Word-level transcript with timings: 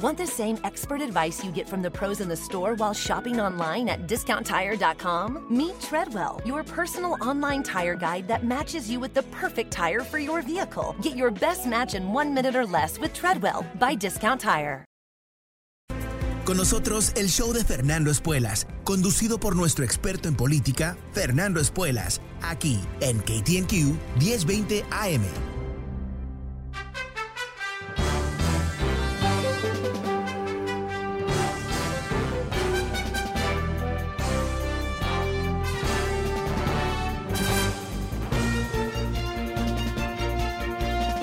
Want 0.00 0.18
the 0.18 0.26
same 0.26 0.58
expert 0.64 1.00
advice 1.00 1.44
you 1.44 1.52
get 1.52 1.68
from 1.68 1.80
the 1.80 1.90
pros 1.90 2.20
in 2.20 2.28
the 2.28 2.36
store 2.36 2.74
while 2.74 2.92
shopping 2.92 3.38
online 3.38 3.88
at 3.88 4.08
discounttire.com? 4.08 5.46
Meet 5.50 5.80
Treadwell, 5.80 6.40
your 6.44 6.64
personal 6.64 7.16
online 7.20 7.62
tire 7.62 7.94
guide 7.94 8.26
that 8.26 8.44
matches 8.44 8.90
you 8.90 8.98
with 8.98 9.14
the 9.14 9.22
perfect 9.24 9.70
tire 9.70 10.00
for 10.00 10.18
your 10.18 10.42
vehicle. 10.42 10.96
Get 11.00 11.16
your 11.16 11.30
best 11.30 11.66
match 11.66 11.94
in 11.94 12.12
one 12.12 12.34
minute 12.34 12.56
or 12.56 12.66
less 12.66 12.98
with 12.98 13.12
Treadwell 13.14 13.64
by 13.78 13.94
Discount 13.94 14.40
Tire. 14.40 14.84
Con 16.44 16.58
nosotros 16.58 17.12
el 17.16 17.28
show 17.28 17.54
de 17.54 17.64
Fernando 17.64 18.10
Espuelas, 18.10 18.66
conducido 18.84 19.38
por 19.38 19.56
nuestro 19.56 19.82
experto 19.82 20.28
en 20.28 20.34
política, 20.34 20.96
Fernando 21.12 21.58
Espuelas, 21.58 22.20
aquí 22.42 22.80
en 23.00 23.20
KTNQ 23.20 23.96
1020 24.18 24.84
AM. 24.90 25.53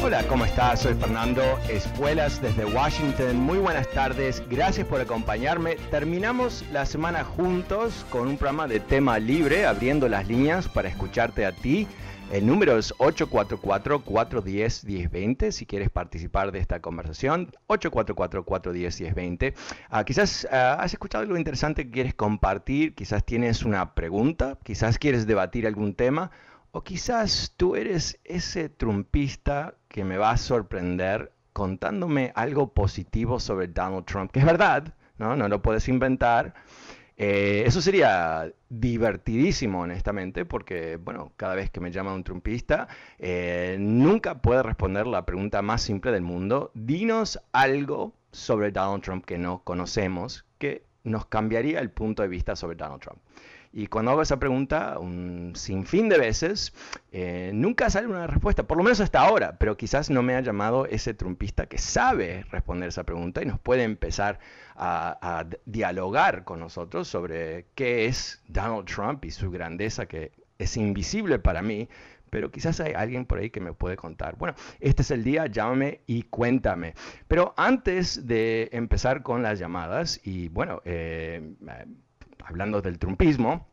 Hola, 0.04 0.24
¿cómo 0.28 0.46
estás? 0.46 0.82
Soy 0.82 0.96
Fernando 0.96 1.44
Espuelas 1.70 2.42
desde 2.42 2.66
Washington. 2.66 3.38
Muy 3.38 3.60
buenas 3.60 3.88
tardes, 3.92 4.42
gracias 4.50 4.88
por 4.88 5.00
acompañarme. 5.00 5.76
Terminamos 5.92 6.66
la 6.72 6.88
semana 6.88 7.24
juntos 7.24 8.04
con 8.10 8.28
un 8.28 8.36
programa 8.36 8.68
de 8.68 8.80
tema 8.80 9.20
libre, 9.20 9.68
abriendo 9.68 10.10
las 10.10 10.28
líneas 10.28 10.68
para 10.68 10.90
escucharte 10.90 11.46
a 11.46 11.52
ti. 11.52 11.88
El 12.32 12.48
número 12.48 12.80
es 12.80 12.96
844-410-1020 12.96 15.52
si 15.52 15.68
quieres 15.68 15.92
participar 15.92 16.52
de 16.52 16.58
esta 16.58 16.80
conversación. 16.80 17.52
844-410-1020. 17.68 19.54
Ah, 19.92 20.04
quizás 20.04 20.48
ah, 20.52 20.78
has 20.80 20.94
escuchado 20.94 21.22
algo 21.24 21.38
interesante 21.38 21.86
que 21.86 21.92
quieres 21.92 22.16
compartir, 22.16 22.96
quizás 22.96 23.24
tienes 23.24 23.62
una 23.64 23.94
pregunta, 23.94 24.58
quizás 24.64 24.98
quieres 24.98 25.28
debatir 25.28 25.68
algún 25.68 25.94
tema 25.94 26.32
o 26.72 26.84
quizás 26.84 27.54
tú 27.58 27.76
eres 27.76 28.20
ese 28.24 28.70
trumpista 28.70 29.76
que 29.88 30.04
me 30.04 30.18
va 30.18 30.32
a 30.32 30.38
sorprender 30.38 31.32
contándome 31.54 32.32
algo 32.36 32.74
positivo 32.74 33.40
sobre 33.40 33.68
Donald 33.68 34.06
Trump, 34.06 34.32
que 34.32 34.40
es 34.40 34.46
verdad, 34.46 34.94
¿no? 35.18 35.36
No 35.36 35.48
lo 35.50 35.62
puedes 35.62 35.88
inventar. 35.90 36.54
Eh, 37.18 37.64
eso 37.68 37.82
sería 37.82 38.52
divertidísimo, 38.70 39.82
honestamente, 39.82 40.46
porque, 40.46 40.96
bueno, 40.96 41.34
cada 41.36 41.56
vez 41.56 41.70
que 41.70 41.82
me 41.82 41.92
llama 41.92 42.14
un 42.14 42.24
trumpista, 42.24 42.88
eh, 43.20 43.78
nunca 43.80 44.42
puede 44.42 44.64
responder 44.64 45.06
la 45.08 45.26
pregunta 45.26 45.62
más 45.62 45.82
simple 45.82 46.12
del 46.12 46.24
mundo. 46.24 46.72
Dinos 46.74 47.40
algo 47.52 48.16
sobre 48.32 48.72
Donald 48.72 49.04
Trump 49.04 49.26
que 49.26 49.38
no 49.38 49.62
conocemos, 49.64 50.46
que 50.58 50.86
nos 51.04 51.26
cambiaría 51.26 51.80
el 51.80 51.92
punto 51.92 52.24
de 52.24 52.30
vista 52.30 52.56
sobre 52.56 52.76
Donald 52.76 53.02
Trump. 53.02 53.20
Y 53.74 53.88
cuando 53.88 54.12
hago 54.12 54.22
esa 54.22 54.38
pregunta 54.38 55.00
un 55.00 55.54
sinfín 55.56 56.10
de 56.10 56.18
veces, 56.18 56.74
eh, 57.12 57.52
nunca 57.54 57.90
sale 57.90 58.08
una 58.08 58.28
respuesta, 58.28 58.64
por 58.64 58.78
lo 58.78 58.84
menos 58.84 59.00
hasta 59.00 59.22
ahora, 59.22 59.58
pero 59.58 59.78
quizás 59.78 60.10
no 60.10 60.22
me 60.24 60.36
ha 60.36 60.42
llamado 60.42 60.86
ese 60.88 61.14
trumpista 61.14 61.68
que 61.68 61.78
sabe 61.78 62.46
responder 62.52 62.90
esa 62.90 63.06
pregunta 63.06 63.42
y 63.42 63.46
nos 63.46 63.60
puede 63.60 63.84
empezar 63.84 64.40
a, 64.76 65.18
a 65.22 65.48
dialogar 65.66 66.44
con 66.44 66.60
nosotros 66.60 67.08
sobre 67.08 67.68
qué 67.76 68.08
es 68.08 68.44
Donald 68.48 68.86
Trump 68.86 69.24
y 69.24 69.32
su 69.32 69.50
grandeza 69.52 70.06
que 70.06 70.32
es 70.58 70.76
invisible 70.78 71.40
para 71.40 71.62
mí, 71.62 71.88
pero 72.30 72.52
quizás 72.52 72.80
hay 72.80 72.94
alguien 72.94 73.26
por 73.26 73.40
ahí 73.40 73.50
que 73.50 73.60
me 73.60 73.74
puede 73.74 73.98
contar. 73.98 74.38
Bueno, 74.38 74.56
este 74.80 75.02
es 75.02 75.12
el 75.12 75.24
día, 75.24 75.48
llámame 75.48 76.02
y 76.08 76.24
cuéntame. 76.24 76.94
Pero 77.28 77.54
antes 77.58 78.26
de 78.26 78.70
empezar 78.72 79.22
con 79.22 79.44
las 79.44 79.60
llamadas, 79.60 80.20
y 80.24 80.48
bueno, 80.48 80.82
eh, 80.86 81.56
hablando 82.46 82.82
del 82.82 83.00
trumpismo, 83.00 83.68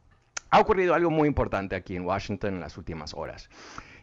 ha 0.50 0.60
ocurrido 0.60 0.94
algo 0.94 1.10
muy 1.10 1.28
importante 1.28 1.76
aquí 1.76 1.96
en 1.96 2.04
Washington 2.04 2.54
en 2.54 2.60
las 2.60 2.76
últimas 2.78 3.14
horas. 3.14 3.48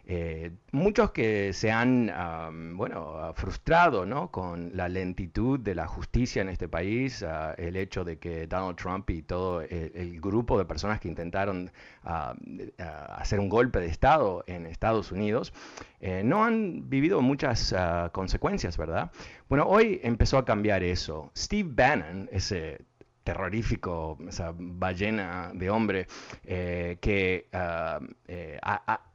Eh, 0.07 0.51
muchos 0.71 1.09
que 1.11 1.51
se 1.51 1.71
han 1.71 2.11
um, 2.11 2.77
bueno, 2.77 3.33
frustrado 3.33 4.05
¿no? 4.05 4.29
con 4.29 4.69
la 4.77 4.87
lentitud 4.87 5.59
de 5.59 5.73
la 5.73 5.87
justicia 5.87 6.43
en 6.43 6.49
este 6.49 6.67
país, 6.67 7.23
uh, 7.23 7.59
el 7.59 7.75
hecho 7.75 8.03
de 8.03 8.19
que 8.19 8.45
Donald 8.45 8.75
Trump 8.77 9.09
y 9.09 9.23
todo 9.23 9.61
el, 9.61 9.91
el 9.95 10.21
grupo 10.21 10.59
de 10.59 10.65
personas 10.65 10.99
que 10.99 11.07
intentaron 11.07 11.71
uh, 12.03 12.09
uh, 12.09 12.83
hacer 13.15 13.39
un 13.39 13.49
golpe 13.49 13.79
de 13.79 13.87
Estado 13.87 14.43
en 14.45 14.67
Estados 14.67 15.11
Unidos, 15.11 15.53
eh, 16.01 16.21
no 16.23 16.45
han 16.45 16.87
vivido 16.87 17.21
muchas 17.21 17.73
consecuencias, 18.11 18.77
¿verdad? 18.77 19.11
Bueno, 19.49 19.65
hoy 19.65 19.99
empezó 20.03 20.37
a 20.37 20.45
cambiar 20.45 20.83
eso. 20.83 21.31
Steve 21.35 21.69
Bannon, 21.73 22.29
ese 22.31 22.85
terrorífico, 23.25 24.19
esa 24.29 24.53
ballena 24.55 25.51
de 25.53 25.69
hombre 25.71 26.07
eh, 26.43 26.97
que 27.01 27.49
uh, 27.51 28.05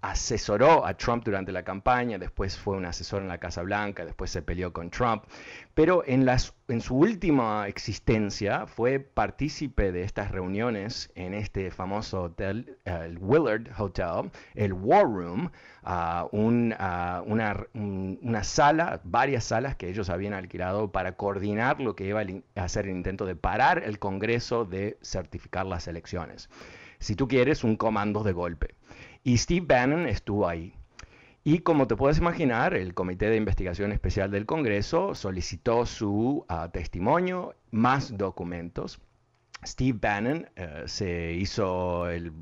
asesoró 0.01 0.85
a 0.85 0.95
Trump 0.95 1.25
durante 1.25 1.53
la 1.53 1.63
campaña, 1.63 2.19
después 2.19 2.59
fue 2.59 2.77
un 2.77 2.87
asesor 2.87 3.23
en 3.23 3.29
la 3.29 3.39
Casa 3.39 3.63
Blanca, 3.63 4.05
después 4.05 4.31
se 4.31 4.43
peleó 4.43 4.73
con 4.73 4.91
Trump, 4.91 5.23
pero 5.81 6.05
en, 6.07 6.29
su 6.83 6.95
última 6.95 7.67
existencia 7.67 8.67
fue 8.67 9.01
partícipe 9.01 9.93
de 9.93 10.03
estas 10.03 10.31
reuniones 10.31 11.11
en 11.15 11.33
este 11.33 11.71
famoso 11.71 12.25
hotel, 12.25 12.77
el 12.85 13.17
Willard 13.19 13.67
Hotel, 13.79 14.31
el 14.55 14.75
War 14.75 15.05
Room, 15.05 15.51
un, 16.33 16.75
uh, 16.75 17.23
una, 17.25 17.67
un, 17.73 18.19
una, 18.21 18.45
sala, 18.45 19.01
varias 19.05 19.45
salas 19.45 19.75
que 19.75 19.89
ellos 19.89 20.11
habían 20.11 20.35
alquilado 20.35 20.93
para 20.93 21.17
coordinar 21.17 21.81
lo 21.81 21.97
que 21.97 22.05
iba 22.05 22.21
a 22.21 22.63
hacer 22.63 22.85
el 22.85 22.91
intento 22.91 23.25
de 23.25 23.35
parar 23.35 23.83
el 23.83 23.99
Congreso 23.99 24.67
de 24.67 24.99
certificar 25.01 25.65
las 25.65 25.89
elecciones. 25.89 26.51
Si 26.99 27.17
tú 27.17 27.27
quieres, 27.27 27.65
un 27.65 27.77
comando 27.77 28.23
de 28.23 28.35
golpe. 28.35 28.75
Y 29.25 29.39
Steve 29.39 29.65
Bannon 29.67 30.07
estuvo 30.07 30.47
ahí. 30.47 30.75
Y 31.43 31.61
como 31.61 31.87
te 31.87 31.97
puedes 31.97 32.19
imaginar, 32.19 32.75
el 32.75 32.93
Comité 32.93 33.31
de 33.31 33.37
Investigación 33.37 33.93
Especial 33.93 34.31
del 34.31 34.45
Congreso 34.45 35.15
solicitó 35.15 35.87
su 35.87 36.45
uh, 36.49 36.69
testimonio, 36.71 37.55
más 37.71 38.17
documentos. 38.19 39.01
Steve 39.65 39.99
Bannon 40.01 40.49
uh, 40.59 40.87
se 40.87 41.33
hizo 41.33 42.11
el, 42.11 42.33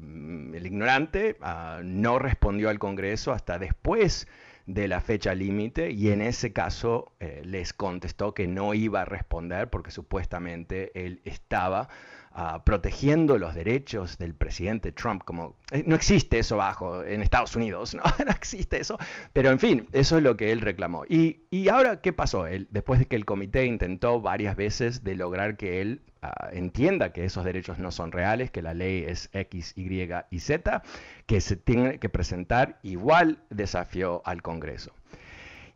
el 0.52 0.66
ignorante, 0.66 1.36
uh, 1.40 1.82
no 1.84 2.18
respondió 2.18 2.70
al 2.70 2.80
Congreso 2.80 3.32
hasta 3.32 3.58
después 3.58 4.26
de 4.68 4.86
la 4.86 5.00
fecha 5.00 5.34
límite 5.34 5.90
y 5.90 6.10
en 6.10 6.20
ese 6.20 6.52
caso 6.52 7.12
eh, 7.20 7.40
les 7.42 7.72
contestó 7.72 8.34
que 8.34 8.46
no 8.46 8.74
iba 8.74 9.00
a 9.00 9.04
responder 9.06 9.70
porque 9.70 9.90
supuestamente 9.90 10.92
él 11.06 11.22
estaba 11.24 11.88
uh, 12.36 12.62
protegiendo 12.64 13.38
los 13.38 13.54
derechos 13.54 14.18
del 14.18 14.34
presidente 14.34 14.92
Trump, 14.92 15.22
como 15.24 15.56
eh, 15.70 15.84
no 15.86 15.94
existe 15.94 16.38
eso 16.38 16.56
bajo 16.56 17.04
en 17.04 17.22
Estados 17.22 17.56
Unidos, 17.56 17.94
¿no? 17.96 18.02
no 18.02 18.30
existe 18.30 18.80
eso, 18.80 18.98
pero 19.32 19.50
en 19.50 19.58
fin, 19.58 19.88
eso 19.92 20.16
es 20.16 20.22
lo 20.22 20.36
que 20.36 20.52
él 20.52 20.60
reclamó. 20.60 21.04
Y, 21.08 21.42
y 21.50 21.68
ahora, 21.68 22.00
¿qué 22.00 22.12
pasó? 22.12 22.46
Él, 22.46 22.68
después 22.70 22.98
de 22.98 23.06
que 23.06 23.16
el 23.16 23.24
comité 23.24 23.66
intentó 23.66 24.20
varias 24.20 24.56
veces 24.56 25.04
de 25.04 25.16
lograr 25.16 25.56
que 25.56 25.80
él 25.80 26.02
Uh, 26.20 26.48
entienda 26.50 27.12
que 27.12 27.24
esos 27.24 27.44
derechos 27.44 27.78
no 27.78 27.92
son 27.92 28.10
reales, 28.10 28.50
que 28.50 28.60
la 28.60 28.74
ley 28.74 29.04
es 29.06 29.30
X, 29.32 29.72
Y 29.76 30.08
y 30.30 30.40
Z, 30.40 30.82
que 31.26 31.40
se 31.40 31.54
tiene 31.54 32.00
que 32.00 32.08
presentar 32.08 32.80
igual 32.82 33.38
desafío 33.50 34.22
al 34.24 34.42
Congreso. 34.42 34.92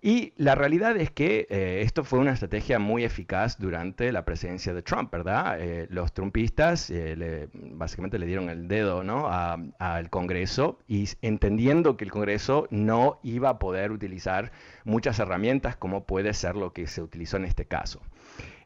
Y 0.05 0.33
la 0.37 0.57
realidad 0.57 0.97
es 0.97 1.13
que 1.13 1.47
eh, 1.49 1.83
esto 1.83 2.03
fue 2.03 2.19
una 2.19 2.33
estrategia 2.33 2.81
muy 2.81 3.05
eficaz 3.05 3.57
durante 3.57 4.11
la 4.11 4.25
presidencia 4.25 4.75
de 4.75 4.83
Trump, 4.83 5.13
¿verdad? 5.13 5.61
Eh, 5.61 5.87
los 5.91 6.13
trumpistas 6.13 6.91
eh, 6.91 7.15
le, 7.15 7.49
básicamente 7.55 8.19
le 8.19 8.27
dieron 8.27 8.51
el 8.51 8.67
dedo 8.67 9.05
¿no? 9.05 9.29
al 9.31 10.11
Congreso 10.11 10.81
y 10.89 11.09
entendiendo 11.23 11.97
que 11.97 12.05
el 12.05 12.11
Congreso 12.11 12.67
no 12.73 13.21
iba 13.23 13.51
a 13.51 13.59
poder 13.61 13.93
utilizar 13.93 14.51
muchas 14.85 15.21
herramientas 15.21 15.77
como 15.77 16.03
puede 16.03 16.35
ser 16.35 16.57
lo 16.57 16.73
que 16.73 16.89
se 16.89 17.01
utilizó 17.01 17.37
en 17.37 17.45
este 17.45 17.67
caso. 17.67 18.01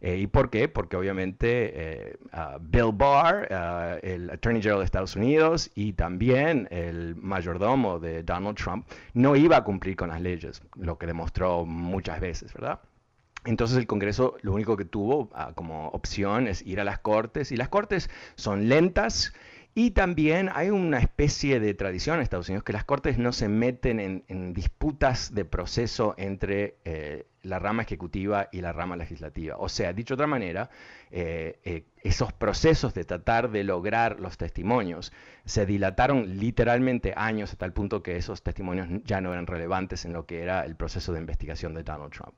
Eh, 0.00 0.18
¿Y 0.18 0.26
por 0.26 0.50
qué? 0.50 0.68
Porque 0.68 0.96
obviamente 0.96 1.72
eh, 1.74 2.18
Bill 2.60 2.92
Barr, 2.92 3.48
uh, 3.50 4.06
el 4.06 4.30
Attorney 4.30 4.60
General 4.60 4.80
de 4.80 4.84
Estados 4.84 5.16
Unidos 5.16 5.70
y 5.74 5.94
también 5.94 6.68
el 6.70 7.16
mayordomo 7.16 7.98
de 7.98 8.22
Donald 8.22 8.56
Trump, 8.56 8.86
no 9.14 9.36
iba 9.36 9.56
a 9.56 9.64
cumplir 9.64 9.96
con 9.96 10.10
las 10.10 10.20
leyes, 10.20 10.62
lo 10.76 10.98
que 10.98 11.06
demostró 11.06 11.64
muchas 11.64 12.20
veces, 12.20 12.52
¿verdad? 12.52 12.80
Entonces 13.46 13.78
el 13.78 13.86
Congreso 13.86 14.36
lo 14.42 14.52
único 14.52 14.76
que 14.76 14.84
tuvo 14.84 15.30
ah, 15.34 15.52
como 15.54 15.88
opción 15.88 16.48
es 16.48 16.62
ir 16.66 16.80
a 16.80 16.84
las 16.84 16.98
Cortes 16.98 17.52
y 17.52 17.56
las 17.56 17.68
Cortes 17.68 18.10
son 18.34 18.68
lentas 18.68 19.32
y 19.78 19.90
también 19.90 20.48
hay 20.54 20.70
una 20.70 20.98
especie 21.00 21.60
de 21.60 21.74
tradición 21.74 22.16
en 22.16 22.22
Estados 22.22 22.48
Unidos 22.48 22.64
que 22.64 22.72
las 22.72 22.86
Cortes 22.86 23.18
no 23.18 23.30
se 23.32 23.46
meten 23.46 24.24
en, 24.26 24.54
disputas 24.54 25.34
de 25.34 25.44
proceso 25.44 26.14
entre 26.16 26.78
eh, 26.86 27.26
la 27.42 27.58
rama 27.58 27.82
ejecutiva 27.82 28.48
y 28.50 28.62
la 28.62 28.72
rama 28.72 28.96
legislativa. 28.96 29.56
O 29.58 29.68
sea, 29.68 29.92
dicho 29.92 30.14
de 30.14 30.22
otra 30.22 30.28
manera, 30.28 30.70
eh, 31.10 31.60
eh, 31.64 31.84
esos 32.02 32.32
procesos 32.32 32.94
de 32.94 33.04
tratar 33.04 33.50
de 33.50 33.64
lograr 33.64 34.18
los 34.18 34.38
testimonios 34.38 35.12
se 35.44 35.66
dilataron 35.66 36.38
literalmente 36.38 37.12
años 37.14 37.52
hasta 37.52 37.66
el 37.66 37.74
punto 37.74 38.02
que 38.02 38.16
esos 38.16 38.42
testimonios 38.42 38.88
ya 39.04 39.20
no 39.20 39.30
eran 39.34 39.46
relevantes 39.46 40.06
en 40.06 40.14
lo 40.14 40.24
que 40.24 40.42
era 40.42 40.64
el 40.64 40.74
proceso 40.76 41.12
de 41.12 41.20
investigación 41.20 41.74
de 41.74 41.82
Donald 41.82 42.14
Trump. 42.14 42.32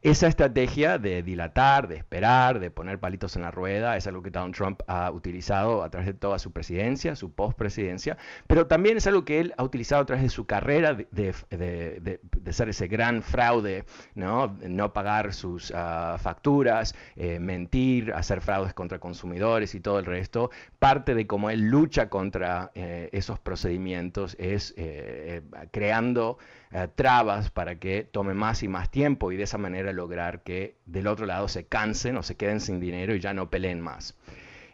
Esa 0.00 0.28
estrategia 0.28 0.96
de 0.98 1.24
dilatar, 1.24 1.88
de 1.88 1.96
esperar, 1.96 2.60
de 2.60 2.70
poner 2.70 3.00
palitos 3.00 3.34
en 3.34 3.42
la 3.42 3.50
rueda, 3.50 3.96
es 3.96 4.06
algo 4.06 4.22
que 4.22 4.30
Donald 4.30 4.54
Trump 4.54 4.80
ha 4.86 5.10
utilizado 5.10 5.82
a 5.82 5.90
través 5.90 6.06
de 6.06 6.14
toda 6.14 6.38
su 6.38 6.52
presidencia, 6.52 7.16
su 7.16 7.32
postpresidencia, 7.32 8.16
pero 8.46 8.68
también 8.68 8.96
es 8.96 9.08
algo 9.08 9.24
que 9.24 9.40
él 9.40 9.54
ha 9.56 9.64
utilizado 9.64 10.02
a 10.02 10.06
través 10.06 10.22
de 10.22 10.28
su 10.30 10.46
carrera 10.46 10.94
de, 10.94 12.20
ser 12.50 12.68
ese 12.68 12.86
gran 12.86 13.22
fraude, 13.22 13.86
no, 14.14 14.56
no 14.68 14.92
pagar 14.92 15.34
sus 15.34 15.72
ah, 15.74 16.16
facturas, 16.20 16.94
eh, 17.16 17.40
mentir, 17.40 18.12
hacer 18.12 18.40
fraudes 18.40 18.74
contra 18.74 19.00
consumidores 19.00 19.74
y 19.74 19.80
todo 19.80 19.98
el 19.98 20.04
resto. 20.04 20.52
Parte 20.78 21.16
de 21.16 21.26
cómo 21.26 21.50
él 21.50 21.70
lucha 21.70 22.08
contra 22.08 22.70
eh, 22.76 23.08
esos 23.10 23.40
procedimientos 23.40 24.36
es 24.38 24.74
eh, 24.76 25.42
creando 25.72 26.38
eh, 26.72 26.88
trabas 26.94 27.50
para 27.50 27.78
que 27.78 28.04
tome 28.04 28.34
más 28.34 28.62
y 28.62 28.68
más 28.68 28.90
tiempo 28.90 29.32
y 29.32 29.36
de 29.36 29.44
esa 29.44 29.58
manera 29.58 29.92
lograr 29.92 30.42
que 30.42 30.76
del 30.86 31.06
otro 31.06 31.26
lado 31.26 31.48
se 31.48 31.66
cansen 31.66 32.16
o 32.16 32.22
se 32.22 32.36
queden 32.36 32.60
sin 32.60 32.80
dinero 32.80 33.14
y 33.14 33.20
ya 33.20 33.34
no 33.34 33.50
peleen 33.50 33.80
más. 33.80 34.16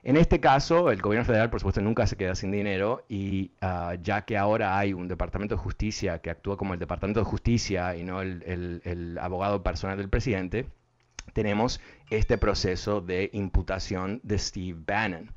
En 0.03 0.17
este 0.17 0.39
caso, 0.39 0.91
el 0.91 1.01
gobierno 1.01 1.25
federal, 1.25 1.49
por 1.49 1.61
supuesto, 1.61 1.81
nunca 1.81 2.07
se 2.07 2.17
queda 2.17 2.35
sin 2.35 2.51
dinero 2.51 3.05
y 3.09 3.53
ah, 3.63 3.97
ya 4.03 4.27
que 4.27 4.37
ahora 4.37 4.79
hay 4.79 4.93
un 4.93 5.09
Departamento 5.09 5.55
de 5.55 5.63
Justicia 5.63 6.19
que 6.19 6.31
actúa 6.31 6.59
como 6.59 6.75
el 6.75 6.81
Departamento 6.81 7.21
de 7.21 7.25
Justicia 7.25 7.97
y 7.97 8.05
no 8.05 8.21
el 8.21 9.19
abogado 9.19 9.63
personal 9.63 9.97
del 9.97 10.11
presidente, 10.11 10.67
tenemos 11.33 11.81
este 12.11 12.39
proceso 12.39 13.01
de 13.01 13.31
imputación 13.33 14.21
de 14.23 14.39
Steve 14.39 14.79
Bannon. 14.87 15.31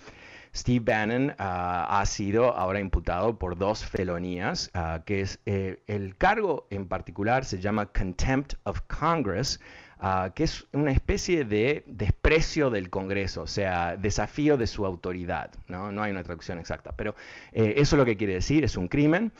Steve 0.57 0.83
Bannon 0.83 1.35
ah, 1.37 1.99
ha 1.99 2.05
sido 2.07 2.57
ahora 2.57 2.79
imputado 2.79 3.37
por 3.37 3.57
dos 3.57 3.85
felonías, 3.85 4.71
ah, 4.73 5.03
que 5.05 5.21
es 5.21 5.39
eh, 5.45 5.83
el 5.85 6.17
cargo 6.17 6.65
en 6.71 6.87
particular 6.87 7.45
se 7.45 7.59
llama 7.59 7.85
Contempt 7.85 8.55
of 8.63 8.81
Congress, 8.87 9.59
ah, 9.99 10.31
que 10.33 10.43
es 10.45 10.65
una 10.73 10.91
especie 10.91 11.45
de 11.45 11.83
desprecio 11.85 12.71
del 12.71 12.89
Congreso, 12.89 13.43
o 13.43 13.47
sea, 13.47 13.97
desafío 13.97 14.57
de 14.57 14.65
su 14.65 14.83
autoridad. 14.87 15.51
No, 15.67 15.91
no 15.91 16.01
hay 16.01 16.11
una 16.11 16.23
traducción 16.23 16.57
exacta, 16.57 16.91
pero 16.97 17.13
eh, 17.51 17.75
eso 17.77 17.95
es 17.95 17.99
lo 17.99 18.05
que 18.05 18.17
quiere 18.17 18.33
decir, 18.33 18.63
es 18.63 18.77
un 18.77 18.87
crimen. 18.87 19.31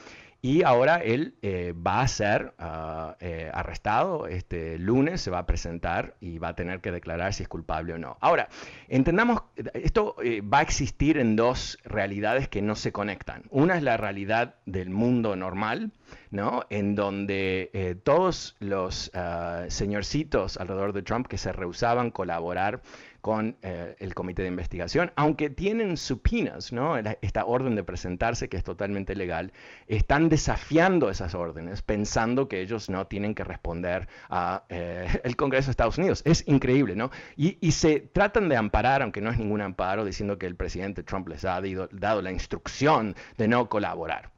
Y 0.41 0.61
ahora 0.63 0.97
él 0.97 1.33
eh, 1.41 1.73
va 1.75 2.01
a 2.01 2.07
ser 2.07 2.53
ah, 2.59 3.15
eh, 3.19 3.49
arrestado 3.51 4.27
este 4.27 4.77
lunes, 4.77 5.19
se 5.19 5.31
va 5.31 5.39
a 5.39 5.45
presentar 5.47 6.15
y 6.19 6.37
va 6.37 6.49
a 6.49 6.55
tener 6.55 6.79
que 6.79 6.91
declarar 6.91 7.33
si 7.33 7.43
es 7.43 7.49
culpable 7.49 7.93
o 7.93 7.97
no. 7.97 8.17
Ahora, 8.21 8.47
entendamos, 8.87 9.41
esto 9.73 10.15
eh, 10.23 10.41
va 10.41 10.59
a 10.59 10.61
existir 10.61 11.17
en 11.17 11.35
dos 11.35 11.79
realidades 11.83 12.47
que 12.47 12.61
no 12.61 12.75
se 12.75 12.91
conectan. 12.91 13.43
Una 13.49 13.77
es 13.77 13.83
la 13.83 13.97
realidad 13.97 14.55
del 14.67 14.91
mundo 14.91 15.35
normal, 15.35 15.91
¿no? 16.29 16.65
En 16.69 16.93
donde 16.93 17.99
todos 18.03 18.55
los 18.59 19.09
ah, 19.15 19.65
señorcitos 19.69 20.57
alrededor 20.57 20.93
de 20.93 21.01
Trump 21.01 21.27
que 21.27 21.39
se 21.39 21.51
rehusaban 21.51 22.11
colaborar 22.11 22.81
con 23.27 23.57
eh, 23.61 23.93
el 23.99 24.15
comité 24.15 24.43
de 24.43 24.47
investigación, 24.47 25.11
aunque 25.17 25.49
tienen 25.49 25.97
supinas, 25.97 26.71
¿no? 26.71 26.95
esta 26.95 27.43
orden 27.43 27.75
de 27.75 27.83
presentarse 27.83 28.47
que 28.47 28.55
es 28.55 28.63
totalmente 28.63 29.17
legal, 29.17 29.51
están 29.87 30.29
desafiando 30.29 31.09
esas 31.09 31.35
órdenes 31.35 31.81
pensando 31.81 32.47
que 32.47 32.61
ellos 32.61 32.89
no 32.89 33.05
tienen 33.05 33.35
que 33.35 33.43
responder 33.43 34.07
al 34.29 34.61
eh, 34.69 35.07
Congreso 35.35 35.65
de 35.65 35.71
Estados 35.71 35.97
Unidos. 35.97 36.21
Es 36.23 36.47
increíble, 36.47 36.95
¿no? 36.95 37.11
Y, 37.35 37.57
se 37.73 37.99
tratan 37.99 38.47
de 38.47 38.55
amparar, 38.55 39.01
aunque 39.01 39.19
no 39.19 39.29
es 39.29 39.37
ningún 39.37 39.59
amparo, 39.59 40.05
diciendo 40.05 40.37
que 40.37 40.45
el 40.45 40.55
presidente 40.55 41.03
Trump 41.03 41.27
les 41.27 41.43
ha 41.43 41.61
dado 41.91 42.21
la 42.21 42.31
instrucción 42.31 43.13
de 43.37 43.49
no 43.49 43.67
colaborar. 43.67 44.31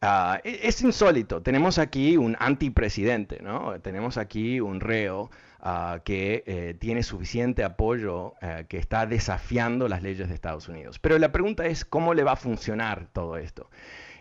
Ah, 0.00 0.40
e, 0.44 0.60
es 0.62 0.80
insólito. 0.80 1.42
Tenemos 1.42 1.78
aquí 1.78 2.16
un 2.16 2.38
antipresidente, 2.40 3.40
¿no? 3.42 3.78
Tenemos 3.82 4.16
aquí 4.16 4.60
un 4.60 4.80
reo 4.80 5.30
Ah, 5.62 6.00
que 6.04 6.42
eh, 6.46 6.74
tiene 6.78 7.02
suficiente 7.02 7.64
apoyo, 7.64 8.32
eh, 8.40 8.64
que 8.66 8.78
está 8.78 9.04
desafiando 9.04 9.88
las 9.88 10.02
leyes 10.02 10.28
de 10.28 10.34
Estados 10.34 10.68
Unidos. 10.68 10.98
Pero 10.98 11.18
la 11.18 11.32
pregunta 11.32 11.66
es, 11.66 11.84
¿cómo 11.84 12.14
le 12.14 12.24
va 12.24 12.32
a 12.32 12.36
funcionar 12.36 13.08
todo 13.12 13.36
esto? 13.36 13.68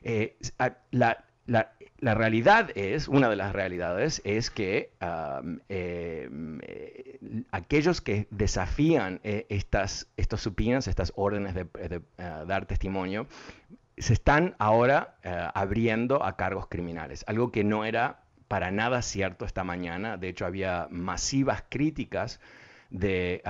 Eh, 0.02 0.36
la, 0.92 1.24
realidad 2.02 2.72
es, 2.76 3.08
una 3.08 3.30
de 3.30 3.38
las 3.38 3.54
realidades 3.54 4.22
es 4.26 4.52
que 4.52 4.92
aquellos 7.52 8.02
que 8.02 8.28
desafían 8.32 9.22
estas, 9.24 10.08
estos 10.18 10.42
supinas, 10.42 10.90
estas 10.90 11.14
órdenes 11.16 11.56
de, 11.56 12.02
dar 12.18 12.66
testimonio, 12.66 13.28
se 13.98 14.12
están 14.12 14.56
ahora 14.60 15.16
abriendo 15.54 16.24
a 16.24 16.36
cargos 16.36 16.68
criminales, 16.68 17.24
algo 17.28 17.52
que 17.52 17.64
no 17.64 17.86
era 17.86 18.24
para 18.50 18.72
nada 18.72 19.02
cierto 19.02 19.46
esta 19.46 19.64
mañana. 19.64 20.18
De 20.18 20.28
hecho, 20.28 20.46
había 20.46 20.88
masivas 20.92 21.64
críticas 21.70 22.42
de, 22.90 23.44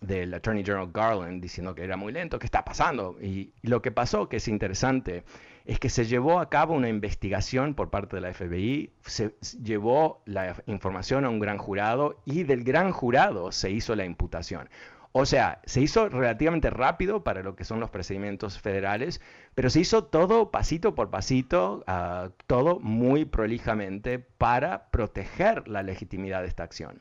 del 0.00 0.34
Attorney 0.34 0.62
General 0.62 0.90
Garland 0.92 1.42
diciendo 1.42 1.74
que 1.74 1.82
era 1.82 1.96
muy 1.96 2.12
lento, 2.12 2.38
¿qué 2.38 2.46
está 2.46 2.64
pasando? 2.64 3.16
Y, 3.20 3.54
lo 3.62 3.80
que 3.82 3.90
pasó, 3.90 4.28
que 4.28 4.36
es 4.36 4.46
interesante, 4.46 5.24
es 5.64 5.80
que 5.80 5.88
se 5.88 6.04
llevó 6.04 6.38
a 6.38 6.50
cabo 6.50 6.74
una 6.74 6.90
investigación 6.90 7.74
por 7.74 7.88
parte 7.88 8.16
de 8.16 8.22
la 8.22 8.34
FBI, 8.34 8.92
se 9.00 9.34
llevó 9.62 10.22
la 10.26 10.54
información 10.66 11.24
a 11.24 11.30
un 11.30 11.40
gran 11.40 11.56
jurado 11.56 12.20
y 12.26 12.44
del 12.44 12.62
gran 12.62 12.92
jurado 12.92 13.50
se 13.52 13.70
hizo 13.70 13.96
la 13.96 14.04
imputación. 14.04 14.68
O 15.18 15.24
sea, 15.24 15.62
se 15.64 15.80
hizo 15.80 16.10
relativamente 16.10 16.68
rápido 16.68 17.24
para 17.24 17.42
lo 17.42 17.56
que 17.56 17.64
son 17.64 17.80
los 17.80 17.88
procedimientos 17.88 18.60
federales, 18.60 19.22
pero 19.54 19.70
se 19.70 19.80
hizo 19.80 20.04
todo 20.04 20.50
pasito 20.50 20.94
por 20.94 21.08
pasito, 21.08 21.82
ah, 21.86 22.28
todo 22.46 22.80
muy 22.80 23.24
prolijamente 23.24 24.18
para 24.18 24.90
proteger 24.90 25.68
la 25.68 25.82
legitimidad 25.82 26.42
de 26.42 26.48
esta 26.48 26.64
acción. 26.64 27.00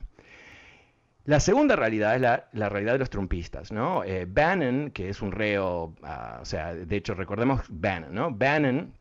La 1.26 1.42
segunda 1.42 1.76
realidad 1.76 2.16
es 2.16 2.22
la, 2.22 2.70
realidad 2.70 2.94
de 2.94 3.00
los 3.00 3.10
trumpistas, 3.10 3.74
¿no? 3.74 4.06
Eh, 4.06 4.26
Bannon, 4.26 4.92
que 4.92 5.10
es 5.10 5.22
un 5.22 5.34
reo, 5.34 5.94
ah, 6.02 6.40
o 6.42 6.46
sea, 6.46 6.74
de 6.74 6.96
hecho 6.96 7.16
recordemos 7.16 7.64
Bannon, 7.68 8.16
¿no? 8.16 8.32
Bannon 8.32 8.94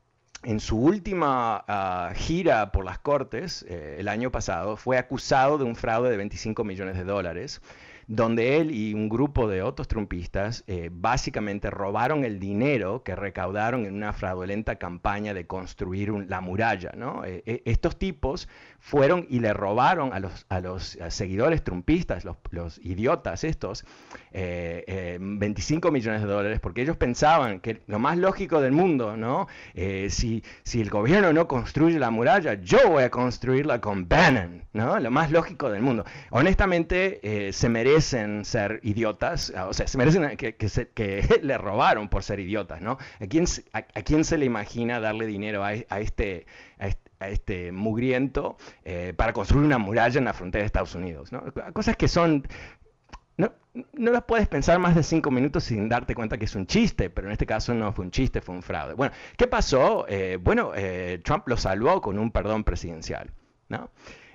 en 0.42 0.58
su 0.58 0.76
última 0.76 1.64
ah, 1.68 2.10
gira 2.16 2.72
por 2.72 2.84
las 2.84 2.98
cortes 2.98 3.64
eh, 3.68 3.96
el 4.00 4.08
año 4.08 4.32
pasado 4.32 4.76
fue 4.76 4.98
acusado 4.98 5.56
de 5.56 5.64
un 5.64 5.76
fraude 5.76 6.10
de 6.10 6.16
25 6.16 6.64
millones 6.64 6.96
de 6.96 7.04
dólares 7.04 7.62
donde 8.06 8.58
él 8.58 8.70
y 8.70 8.94
un 8.94 9.08
grupo 9.08 9.48
de 9.48 9.62
otros 9.62 9.88
trumpistas 9.88 10.64
eh, 10.66 10.90
básicamente 10.92 11.70
robaron 11.70 12.24
el 12.24 12.38
dinero 12.38 13.02
que 13.02 13.16
recaudaron 13.16 13.86
en 13.86 13.94
una 13.94 14.12
fraudulenta 14.12 14.76
campaña 14.76 15.34
de 15.34 15.46
construir 15.46 16.12
la 16.28 16.40
muralla. 16.40 16.92
¿no? 16.96 17.24
Eh, 17.24 17.42
eh, 17.46 17.62
estos 17.64 17.98
tipos 17.98 18.48
fueron 18.84 19.26
y 19.30 19.40
le 19.40 19.54
robaron 19.54 20.12
a 20.12 20.20
los, 20.20 20.44
a 20.50 20.60
los 20.60 20.98
seguidores 21.08 21.64
trumpistas, 21.64 22.24
los, 22.24 22.78
idiotas 22.82 23.44
estos, 23.44 23.86
25 24.32 25.90
millones 25.90 26.20
de 26.20 26.26
dólares, 26.26 26.60
porque 26.60 26.82
ellos 26.82 26.96
pensaban 26.96 27.60
que 27.60 27.80
lo 27.86 27.98
más 27.98 28.18
lógico 28.18 28.60
del 28.60 28.72
mundo, 28.72 29.16
¿no? 29.16 29.48
si, 29.74 30.44
si 30.64 30.80
el 30.80 30.90
gobierno 30.90 31.32
no 31.32 31.48
construye 31.48 31.98
la 31.98 32.10
muralla, 32.10 32.54
yo 32.54 32.78
voy 32.90 33.04
a 33.04 33.10
construirla 33.10 33.80
con 33.80 34.08
Bannon, 34.08 34.64
¿no? 34.72 35.00
Lo 35.00 35.10
más 35.10 35.30
lógico 35.30 35.70
del 35.70 35.80
mundo. 35.80 36.04
Honestamente, 36.30 37.52
se 37.52 37.68
merece 37.68 37.94
merecen 37.94 38.44
ser 38.44 38.80
idiotas, 38.82 39.52
o 39.68 39.72
sea, 39.72 39.86
se 39.86 39.98
merecen 39.98 40.36
que, 40.36 40.56
que, 40.56 41.38
le 41.42 41.58
robaron 41.58 42.08
por 42.08 42.22
ser 42.22 42.40
idiotas, 42.40 42.80
¿no? 42.80 42.98
¿A 43.20 43.26
quién, 43.26 43.44
a, 43.72 43.82
quién 43.82 44.24
se 44.24 44.36
le 44.36 44.46
imagina 44.46 45.00
darle 45.00 45.26
dinero 45.26 45.62
a, 45.62 45.74
este, 45.74 46.46
a 46.78 47.28
este, 47.28 47.72
mugriento 47.72 48.56
eh, 48.84 49.14
para 49.16 49.32
construir 49.32 49.64
una 49.64 49.78
muralla 49.78 50.18
en 50.18 50.24
la 50.24 50.34
frontera 50.34 50.62
de 50.62 50.66
Estados 50.66 50.94
Unidos? 50.94 51.30
Cosas 51.72 51.96
que 51.96 52.08
son 52.08 52.46
no, 53.36 53.52
no, 53.92 54.12
las 54.12 54.22
puedes 54.24 54.46
pensar 54.46 54.78
más 54.78 54.94
de 54.94 55.02
cinco 55.02 55.30
minutos 55.30 55.64
sin 55.64 55.88
darte 55.88 56.14
cuenta 56.14 56.38
que 56.38 56.44
es 56.44 56.54
un 56.54 56.66
chiste, 56.66 57.10
pero 57.10 57.26
en 57.26 57.32
este 57.32 57.46
caso 57.46 57.74
no 57.74 57.92
fue 57.92 58.04
un 58.04 58.10
chiste, 58.10 58.40
fue 58.40 58.54
un 58.54 58.62
fraude. 58.62 58.94
Bueno, 58.94 59.12
¿qué 59.36 59.48
pasó? 59.48 60.06
Eh, 60.08 60.38
bueno, 60.40 60.72
eh, 60.74 61.20
Trump 61.24 61.48
lo 61.48 61.56
salvó 61.56 62.00
con 62.00 62.18
un 62.18 62.30
perdón 62.30 62.64
presidencial. 62.64 63.30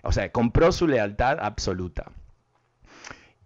O 0.01 0.12
sea, 0.12 0.31
compró 0.31 0.72
su 0.72 0.88
lealtad 0.88 1.39
absoluta. 1.41 2.12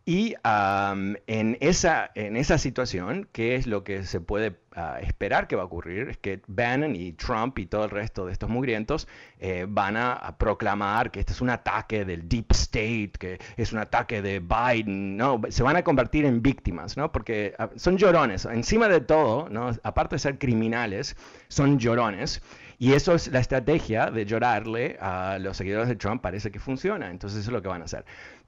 Y 0.05 0.35
en, 0.43 1.57
esa, 1.61 2.11
en 2.15 2.35
esa 2.35 2.57
situación, 2.57 3.29
¿qué 3.31 3.55
es 3.55 3.67
lo 3.67 3.85
que 3.85 4.03
se 4.03 4.19
puede 4.19 4.57
ah, 4.75 4.99
esperar 5.01 5.47
que 5.47 5.55
va 5.55 5.61
a 5.61 5.65
ocurrir? 5.65 6.09
Es 6.09 6.17
que 6.17 6.41
Bannon 6.47 6.93
y 6.93 7.13
Trump 7.13 7.57
y 7.57 7.67
todo 7.67 7.85
el 7.85 7.89
resto 7.89 8.25
de 8.25 8.33
estos 8.33 8.49
mugrientos 8.49 9.07
eh, 9.39 9.65
van 9.65 9.95
a, 9.95 10.35
proclamar 10.37 11.09
que 11.09 11.21
este 11.21 11.31
es 11.31 11.39
un 11.39 11.49
ataque 11.49 12.03
del 12.03 12.27
deep 12.27 12.51
state, 12.51 13.11
que 13.17 13.39
es 13.55 13.71
un 13.71 13.79
ataque 13.79 14.21
de 14.21 14.41
Biden, 14.41 15.15
¿no? 15.15 15.39
Se 15.47 15.63
van 15.63 15.77
a 15.77 15.83
convertir 15.83 16.25
en 16.25 16.41
víctimas, 16.41 16.97
¿no? 16.97 17.09
Porque 17.09 17.55
ah, 17.57 17.69
son 17.77 17.97
llorones. 17.97 18.43
Encima 18.43 18.89
de 18.89 18.99
todo, 18.99 19.47
¿no? 19.47 19.71
Aparte 19.83 20.15
de 20.15 20.19
ser 20.19 20.37
criminales, 20.37 21.15
son 21.47 21.79
llorones. 21.79 22.41
Y 22.77 22.91
eso 22.91 23.13
es 23.13 23.29
la 23.29 23.39
estrategia 23.39 24.11
de 24.11 24.25
llorarle 24.25 24.97
a 24.99 25.37
los 25.39 25.55
seguidores 25.55 25.87
de 25.87 25.95
Trump, 25.95 26.21
parece 26.21 26.51
que 26.51 26.59
funciona. 26.59 27.09
Entonces 27.09 27.39
eso 27.39 27.51
es 27.51 27.53
lo 27.53 27.61
que 27.61 27.69
van 27.69 27.81
a 27.81 27.85
hacer. 27.85 28.03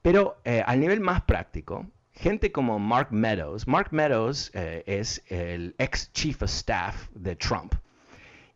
Pero 0.06 0.38
eh, 0.46 0.62
al 0.64 0.80
nivel 0.80 1.00
más 1.00 1.24
práctico, 1.24 1.88
gente 2.14 2.52
como 2.52 2.78
Mark 2.78 3.08
Meadows, 3.10 3.68
Mark 3.68 3.88
Meadows 3.90 4.52
eh, 4.54 4.84
es 4.86 5.24
el 5.30 5.74
ex 5.80 6.14
chief 6.14 6.44
of 6.44 6.50
staff 6.52 7.10
de 7.16 7.36
Trump 7.36 7.74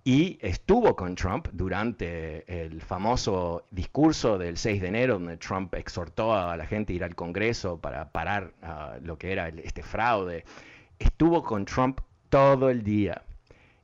y 0.03 0.38
estuvo 0.44 0.96
con 0.96 1.15
Trump 1.15 1.48
durante 1.51 2.65
el 2.65 2.84
famoso 2.84 3.65
discurso 3.72 4.38
del 4.38 4.58
6 4.58 4.79
de 4.79 4.88
enero, 4.89 5.13
donde 5.15 5.38
Trump 5.38 5.74
exhortó 5.74 6.36
a 6.36 6.56
la 6.56 6.68
gente 6.68 6.94
a 6.94 6.96
ir 6.98 7.03
al 7.03 7.15
Congreso 7.15 7.79
para 7.79 8.12
parar 8.12 8.53
ah, 8.62 9.00
lo 9.01 9.18
que 9.18 9.32
era 9.32 9.48
este 9.48 9.82
fraude. 9.82 10.46
Estuvo 11.00 11.41
con 11.41 11.65
Trump 11.65 12.00
todo 12.29 12.70
el 12.70 12.84
día. 12.84 13.24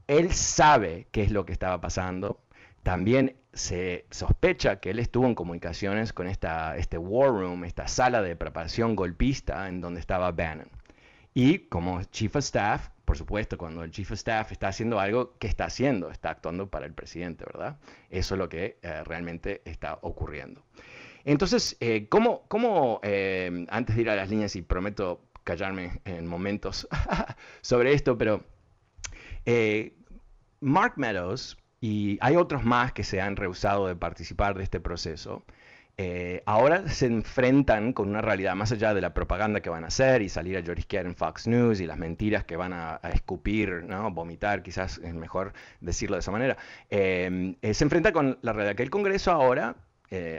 Él 0.05 0.31
sabe 0.34 1.07
qué 1.12 1.24
es 1.24 1.31
lo 1.31 1.48
que 1.48 1.53
estaba 1.53 1.81
pasando. 1.81 2.41
También 2.84 3.36
se 3.55 4.05
sospecha 4.12 4.81
que 4.81 4.91
él 4.91 5.00
estuvo 5.00 5.25
en 5.25 5.33
comunicaciones 5.33 6.12
con 6.12 6.27
esta, 6.27 6.75
este 6.75 6.97
War 6.97 7.29
Room, 7.29 7.63
esta 7.63 7.88
sala 7.88 8.21
de 8.21 8.35
preparación 8.35 8.97
golpista 8.97 9.69
en 9.69 9.79
donde 9.79 10.01
estaba 10.01 10.31
Bannon. 10.31 10.69
Y 11.33 11.59
como 11.59 12.03
Chief 12.03 12.35
of 12.35 12.43
Staff, 12.43 12.89
por 13.05 13.17
supuesto, 13.17 13.57
cuando 13.57 13.83
el 13.83 13.91
Chief 13.91 14.12
of 14.12 14.17
Staff 14.17 14.51
está 14.51 14.67
haciendo 14.67 15.00
algo, 15.00 15.38
¿qué 15.39 15.47
está 15.47 15.65
haciendo? 15.65 16.12
Está 16.12 16.31
actuando 16.31 16.69
para 16.69 16.85
el 16.85 16.93
presidente, 16.93 17.45
¿verdad? 17.45 17.79
Eso 18.09 18.35
es 18.35 18.39
lo 18.39 18.50
que 18.50 18.77
eh, 18.81 19.03
realmente 19.05 19.62
está 19.63 20.00
ocurriendo. 20.01 20.62
Entonces, 21.24 21.77
eh, 21.79 22.07
¿cómo, 22.09 22.43
cómo 22.50 23.00
eh, 23.03 23.65
antes 23.69 23.95
de 23.95 24.01
ir 24.01 24.09
a 24.09 24.15
las 24.17 24.29
líneas, 24.29 24.55
y 24.57 24.62
prometo 24.63 25.21
callarme 25.45 26.01
en 26.03 26.27
momentos 26.27 26.88
sobre 27.62 27.93
esto, 27.93 28.17
pero 28.17 28.43
Mark 30.59 30.93
Meadows 30.97 31.57
y 31.85 32.17
hay 32.19 32.35
otros 32.35 32.63
más 32.63 32.93
que 32.93 33.03
se 33.03 33.21
han 33.21 33.35
rehusado 33.35 33.85
de 33.85 33.95
participar 33.95 34.57
de 34.57 34.63
este 34.63 34.79
proceso. 34.79 35.45
Eh, 35.97 36.41
ahora 36.47 36.87
se 36.89 37.05
enfrentan 37.05 37.93
con 37.93 38.09
una 38.09 38.21
realidad 38.21 38.55
más 38.55 38.71
allá 38.71 38.95
de 38.95 39.01
la 39.01 39.13
propaganda 39.13 39.61
que 39.61 39.69
van 39.69 39.83
a 39.83 39.87
hacer 39.87 40.23
y 40.23 40.29
salir 40.29 40.57
a 40.57 40.61
llorisquear 40.61 41.05
en 41.05 41.15
Fox 41.15 41.45
News 41.45 41.79
y 41.81 41.85
las 41.85 41.99
mentiras 41.99 42.43
que 42.43 42.57
van 42.57 42.73
a, 42.73 42.99
escupir, 43.13 43.83
¿no? 43.83 44.09
vomitar, 44.09 44.63
quizás 44.63 44.97
es 44.97 45.13
mejor 45.13 45.53
decirlo 45.79 46.15
de 46.15 46.21
esa 46.21 46.31
manera. 46.31 46.57
Eh, 46.89 47.55
eh, 47.61 47.73
se 47.75 47.83
enfrenta 47.83 48.11
con 48.13 48.39
la 48.41 48.51
realidad 48.53 48.75
que 48.75 48.83
el 48.83 48.89
Congreso 48.89 49.31
ahora 49.31 49.75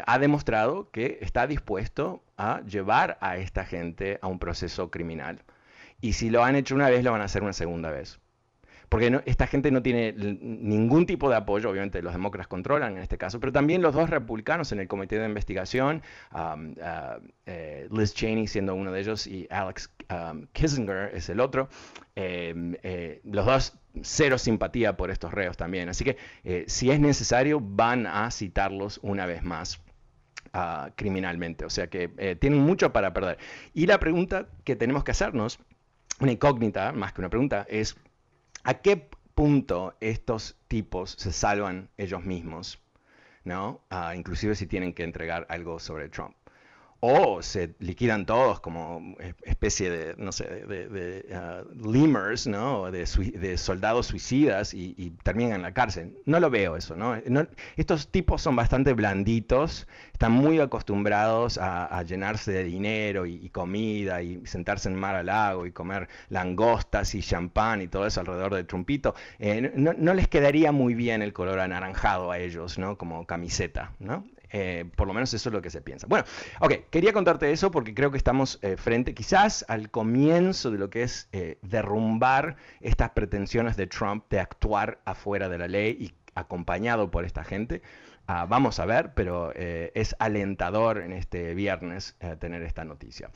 ha 0.06 0.18
demostrado 0.18 0.90
que 0.90 1.18
está 1.20 1.46
dispuesto 1.46 2.22
a 2.38 2.62
llevar 2.62 3.18
a 3.20 3.36
esta 3.36 3.64
gente 3.66 4.18
a 4.22 4.26
un 4.26 4.38
proceso 4.38 4.90
criminal. 4.90 5.42
Y 6.00 6.14
si 6.14 6.30
lo 6.30 6.42
han 6.42 6.56
hecho 6.56 6.74
una 6.74 6.88
vez, 6.88 7.04
lo 7.04 7.12
van 7.12 7.20
a 7.20 7.24
hacer 7.24 7.42
una 7.42 7.52
segunda 7.52 7.90
vez 7.90 8.18
porque 8.88 9.20
esta 9.26 9.46
gente 9.46 9.70
no 9.70 9.82
tiene 9.82 10.12
ningún 10.12 11.06
tipo 11.06 11.28
de 11.28 11.36
apoyo, 11.36 11.70
obviamente 11.70 12.02
los 12.02 12.12
demócratas 12.12 12.46
controlan 12.46 12.96
en 12.96 13.02
este 13.02 13.18
caso, 13.18 13.40
pero 13.40 13.52
también 13.52 13.82
los 13.82 13.94
dos 13.94 14.10
republicanos 14.10 14.72
en 14.72 14.80
el 14.80 14.88
comité 14.88 15.18
de 15.18 15.26
investigación, 15.26 16.02
um, 16.32 16.72
uh, 16.72 17.20
eh, 17.46 17.88
Liz 17.90 18.14
Cheney 18.14 18.46
siendo 18.46 18.74
uno 18.74 18.92
de 18.92 19.00
ellos 19.00 19.26
y 19.26 19.46
Alex 19.50 19.90
um, 20.10 20.46
Kissinger 20.52 21.10
es 21.14 21.28
el 21.28 21.40
otro, 21.40 21.68
em, 22.14 22.76
eh, 22.82 23.20
los 23.24 23.44
dos 23.44 23.78
cero 24.02 24.38
simpatía 24.38 24.96
por 24.96 25.10
estos 25.10 25.32
reos 25.32 25.56
también, 25.56 25.88
así 25.88 26.04
que 26.04 26.16
eh, 26.44 26.64
si 26.68 26.90
es 26.90 27.00
necesario 27.00 27.60
van 27.60 28.06
a 28.06 28.30
citarlos 28.30 29.00
una 29.02 29.26
vez 29.26 29.42
más. 29.42 29.80
Uh, 30.54 30.90
criminalmente, 30.94 31.66
o 31.66 31.70
sea 31.70 31.88
que 31.88 32.08
tienen 32.40 32.60
mucho 32.60 32.90
para 32.90 33.12
perder. 33.12 33.36
Y 33.74 33.84
la 33.84 34.00
pregunta 34.00 34.46
que 34.64 34.74
tenemos 34.74 35.04
que 35.04 35.10
hacernos, 35.10 35.58
una 36.18 36.32
incógnita 36.32 36.92
más 36.92 37.12
que 37.12 37.20
una 37.20 37.28
pregunta, 37.28 37.66
es 37.68 37.96
¿A 38.68 38.74
qué 38.74 38.96
punto 39.36 39.96
estos 40.00 40.56
tipos 40.66 41.12
se 41.12 41.30
salvan 41.30 41.88
ellos 41.98 42.24
mismos? 42.24 42.80
¿no? 43.44 43.80
Ah, 43.90 44.16
inclusive 44.16 44.56
si 44.56 44.66
tienen 44.66 44.92
que 44.92 45.04
entregar 45.04 45.46
algo 45.50 45.78
sobre 45.78 46.08
Trump 46.08 46.34
o 47.06 47.40
se 47.40 47.74
liquidan 47.78 48.26
todos 48.26 48.58
como 48.58 49.14
especie 49.44 49.90
de, 49.90 50.14
no 50.18 50.32
sé, 50.32 50.44
de, 50.44 51.24
uh, 51.30 51.88
lemurs, 51.88 52.48
¿no? 52.48 52.90
De, 52.90 53.06
soldados 53.56 54.06
suicidas 54.06 54.74
y, 54.74 55.12
terminan 55.22 55.56
en 55.56 55.62
la 55.62 55.72
cárcel. 55.72 56.16
No 56.24 56.40
lo 56.40 56.50
veo 56.50 56.76
eso, 56.76 56.96
¿no? 56.96 57.16
estos 57.76 58.08
tipos 58.08 58.42
son 58.42 58.56
bastante 58.56 58.92
blanditos, 58.92 59.86
están 60.12 60.32
muy 60.32 60.58
acostumbrados 60.58 61.58
a, 61.58 62.02
llenarse 62.02 62.52
de 62.52 62.64
dinero 62.64 63.24
y, 63.26 63.48
comida 63.50 64.22
y 64.22 64.44
sentarse 64.46 64.88
en 64.88 64.96
mar 64.96 65.14
al 65.14 65.26
lago 65.26 65.66
y 65.66 65.72
comer 65.72 66.08
langostas 66.28 67.14
y 67.14 67.22
champán 67.22 67.82
y 67.82 67.88
todo 67.88 68.06
eso 68.06 68.20
alrededor 68.20 68.54
del 68.54 68.66
trumpito. 68.66 69.14
Eh, 69.38 69.72
no, 69.74 69.92
no, 69.96 70.14
les 70.14 70.28
quedaría 70.28 70.72
muy 70.72 70.94
bien 70.94 71.22
el 71.22 71.32
color 71.32 71.60
anaranjado 71.60 72.30
a 72.32 72.38
ellos, 72.38 72.78
¿no? 72.78 72.98
Como 72.98 73.26
camiseta, 73.26 73.92
¿no? 74.00 74.24
Eh, 74.58 74.86
por 74.96 75.06
lo 75.06 75.12
menos 75.12 75.34
eso 75.34 75.50
es 75.50 75.52
lo 75.52 75.60
que 75.60 75.68
se 75.68 75.82
piensa. 75.82 76.06
Bueno, 76.06 76.24
ok, 76.60 76.88
quería 76.90 77.12
contarte 77.12 77.52
eso 77.52 77.70
porque 77.70 77.92
creo 77.92 78.10
que 78.10 78.16
estamos 78.16 78.58
eh, 78.62 78.78
frente 78.78 79.14
quizás 79.14 79.66
al 79.68 79.90
comienzo 79.90 80.70
de 80.70 80.78
lo 80.78 80.88
que 80.88 81.02
es 81.02 81.28
eh, 81.32 81.58
derrumbar 81.60 82.56
estas 82.80 83.10
pretensiones 83.10 83.76
de 83.76 83.86
Trump 83.86 84.24
de 84.30 84.40
actuar 84.40 84.98
afuera 85.04 85.50
de 85.50 85.58
la 85.58 85.68
ley 85.68 85.98
y 86.00 86.14
acompañado 86.34 87.10
por 87.10 87.26
esta 87.26 87.44
gente. 87.44 87.82
Ah, 88.28 88.46
vamos 88.48 88.80
a 88.80 88.86
ver, 88.86 89.12
pero 89.14 89.52
es 89.54 90.16
alentador 90.18 90.98
en 90.98 91.12
este 91.12 91.54
viernes 91.54 92.16
tener 92.40 92.62
esta 92.62 92.84
noticia. 92.84 93.30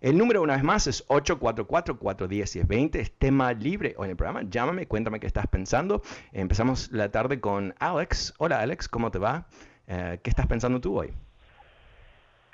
El 0.00 0.16
número 0.16 0.40
una 0.40 0.54
vez 0.54 0.62
más 0.62 0.86
es 0.86 1.04
844-410-1020, 1.08 2.96
es 2.96 3.18
tema 3.18 3.52
libre 3.54 3.94
hoy 3.98 4.04
en 4.04 4.10
el 4.10 4.16
programa. 4.16 4.42
Llámame, 4.48 4.86
cuéntame 4.86 5.18
qué 5.18 5.26
estás 5.26 5.48
pensando. 5.48 6.02
Empezamos 6.32 6.92
la 6.92 7.10
tarde 7.10 7.40
con 7.40 7.74
Alex. 7.80 8.34
Hola 8.38 8.60
Alex, 8.60 8.88
¿cómo 8.88 9.10
te 9.10 9.18
va? 9.18 9.48
Eh, 9.88 10.18
¿Qué 10.22 10.30
estás 10.30 10.46
pensando 10.46 10.80
tú 10.80 10.98
hoy? 10.98 11.12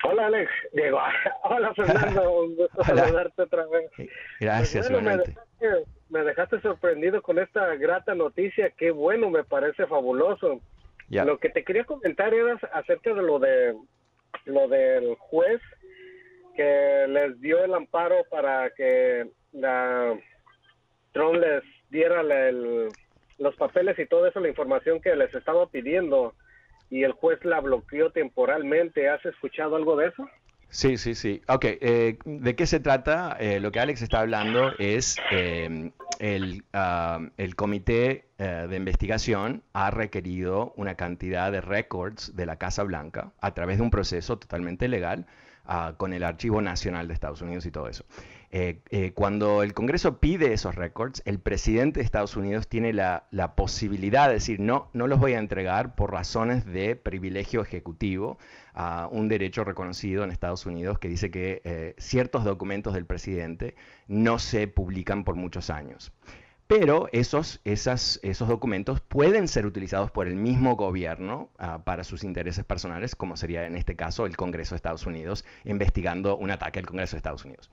Hola 0.03 0.27
Alex, 0.27 0.51
Diego. 0.73 0.99
Hola 1.43 1.73
Fernando, 1.73 2.39
un 2.41 2.55
gusto 2.55 2.83
saludarte 2.83 3.41
otra 3.41 3.65
vez. 3.67 3.89
Gracias, 4.39 4.89
pues 4.89 5.03
me, 6.09 6.23
dejaste, 6.23 6.61
sorprendido 6.61 7.21
con 7.21 7.39
esta 7.39 7.75
grata 7.75 8.13
noticia, 8.13 8.69
qué 8.71 8.91
bueno, 8.91 9.29
me 9.29 9.43
parece 9.43 9.87
fabuloso. 9.87 10.59
Lo 11.09 11.37
que 11.37 11.49
te 11.49 11.63
quería 11.63 11.85
comentar 11.85 12.33
era 12.33 12.59
acerca 12.73 13.13
de 13.13 13.21
lo 13.21 13.39
de 13.39 13.75
lo 14.45 14.67
del 14.67 15.15
juez 15.15 15.61
que 16.55 17.05
les 17.07 17.39
dio 17.39 17.63
el 17.63 17.73
amparo 17.73 18.23
para 18.29 18.69
que 18.71 19.27
la 19.53 20.15
Trump 21.13 21.35
les 21.35 21.63
diera 21.89 22.23
los 22.23 23.55
papeles 23.55 23.97
y 23.97 24.05
todo 24.05 24.27
eso, 24.27 24.39
la 24.39 24.49
información 24.49 25.01
que 25.01 25.15
les 25.15 25.33
estaba 25.33 25.67
pidiendo 25.67 26.33
y 26.93 27.03
el 27.03 27.13
juez 27.13 27.43
la 27.43 27.59
bloqueó 27.59 28.11
temporalmente. 28.11 29.09
¿Has 29.09 29.25
escuchado 29.25 29.75
algo 29.75 29.95
de 29.95 30.09
eso? 30.09 30.29
Sí, 30.69 30.97
sí, 30.97 31.15
sí. 31.15 31.41
Ok, 31.47 31.65
eh, 31.65 32.19
¿de 32.23 32.55
qué 32.55 32.67
se 32.67 32.79
trata? 32.79 33.35
Eh, 33.39 33.59
lo 33.59 33.71
que 33.71 33.79
Alex 33.79 34.03
está 34.03 34.19
hablando 34.19 34.73
es 34.77 35.17
eh, 35.31 35.91
el, 36.19 36.63
ah, 36.73 37.19
el, 37.37 37.55
comité 37.55 38.25
de 38.37 38.75
investigación 38.75 39.63
ha 39.71 39.89
requerido 39.89 40.73
una 40.75 40.95
cantidad 40.95 41.51
de 41.51 41.61
records 41.61 42.35
de 42.35 42.45
la 42.45 42.57
Casa 42.57 42.83
Blanca 42.83 43.31
a 43.39 43.53
través 43.53 43.77
de 43.77 43.83
un 43.83 43.89
proceso 43.89 44.37
totalmente 44.37 44.87
legal 44.87 45.25
ah, 45.65 45.93
con 45.97 46.13
el 46.13 46.23
Archivo 46.23 46.61
Nacional 46.61 47.07
de 47.07 47.15
Estados 47.15 47.41
Unidos 47.41 47.65
y 47.65 47.71
todo 47.71 47.87
eso. 47.87 48.03
Eh, 48.55 48.81
eh, 48.91 49.13
cuando 49.15 49.63
el 49.63 49.73
Congreso 49.73 50.19
pide 50.19 50.53
esos 50.53 50.75
récords, 50.75 51.23
el 51.25 51.39
presidente 51.39 51.99
de 51.99 52.05
Estados 52.05 52.37
Unidos 52.37 52.67
tiene 52.67 52.93
la, 52.93 53.25
posibilidad 53.55 54.27
de 54.27 54.35
decir, 54.35 54.59
no, 54.59 54.91
no 54.93 55.07
los 55.07 55.19
voy 55.19 55.33
a 55.33 55.39
entregar 55.39 55.95
por 55.95 56.11
razones 56.11 56.63
de 56.63 56.95
privilegio 56.95 57.63
ejecutivo, 57.63 58.37
a 58.75 59.07
un 59.11 59.27
derecho 59.27 59.63
reconocido 59.63 60.23
en 60.23 60.29
Estados 60.29 60.67
Unidos 60.67 60.99
que 60.99 61.09
dice 61.09 61.31
que 61.31 61.61
eh, 61.63 61.95
ciertos 61.97 62.43
documentos 62.43 62.93
del 62.93 63.07
presidente 63.07 63.73
no 64.07 64.37
se 64.37 64.67
publican 64.67 65.23
por 65.23 65.33
muchos 65.35 65.71
años. 65.71 66.11
Pero 66.67 67.09
esos, 67.11 67.59
esos 67.63 68.47
documentos 68.47 69.01
pueden 69.01 69.47
ser 69.47 69.65
utilizados 69.65 70.11
por 70.11 70.27
el 70.27 70.35
mismo 70.35 70.75
gobierno 70.75 71.49
ah, 71.57 71.83
para 71.83 72.03
sus 72.03 72.23
intereses 72.23 72.63
personales, 72.63 73.15
como 73.15 73.35
sería 73.35 73.65
en 73.67 73.75
este 73.75 73.95
caso 73.95 74.25
el 74.25 74.37
Congreso 74.37 74.73
de 74.73 74.77
Estados 74.77 75.05
Unidos, 75.05 75.45
investigando 75.65 76.37
un 76.37 76.51
ataque 76.51 76.79
al 76.79 76.85
Congreso 76.85 77.15
de 77.15 77.17
Estados 77.17 77.43
Unidos. 77.43 77.69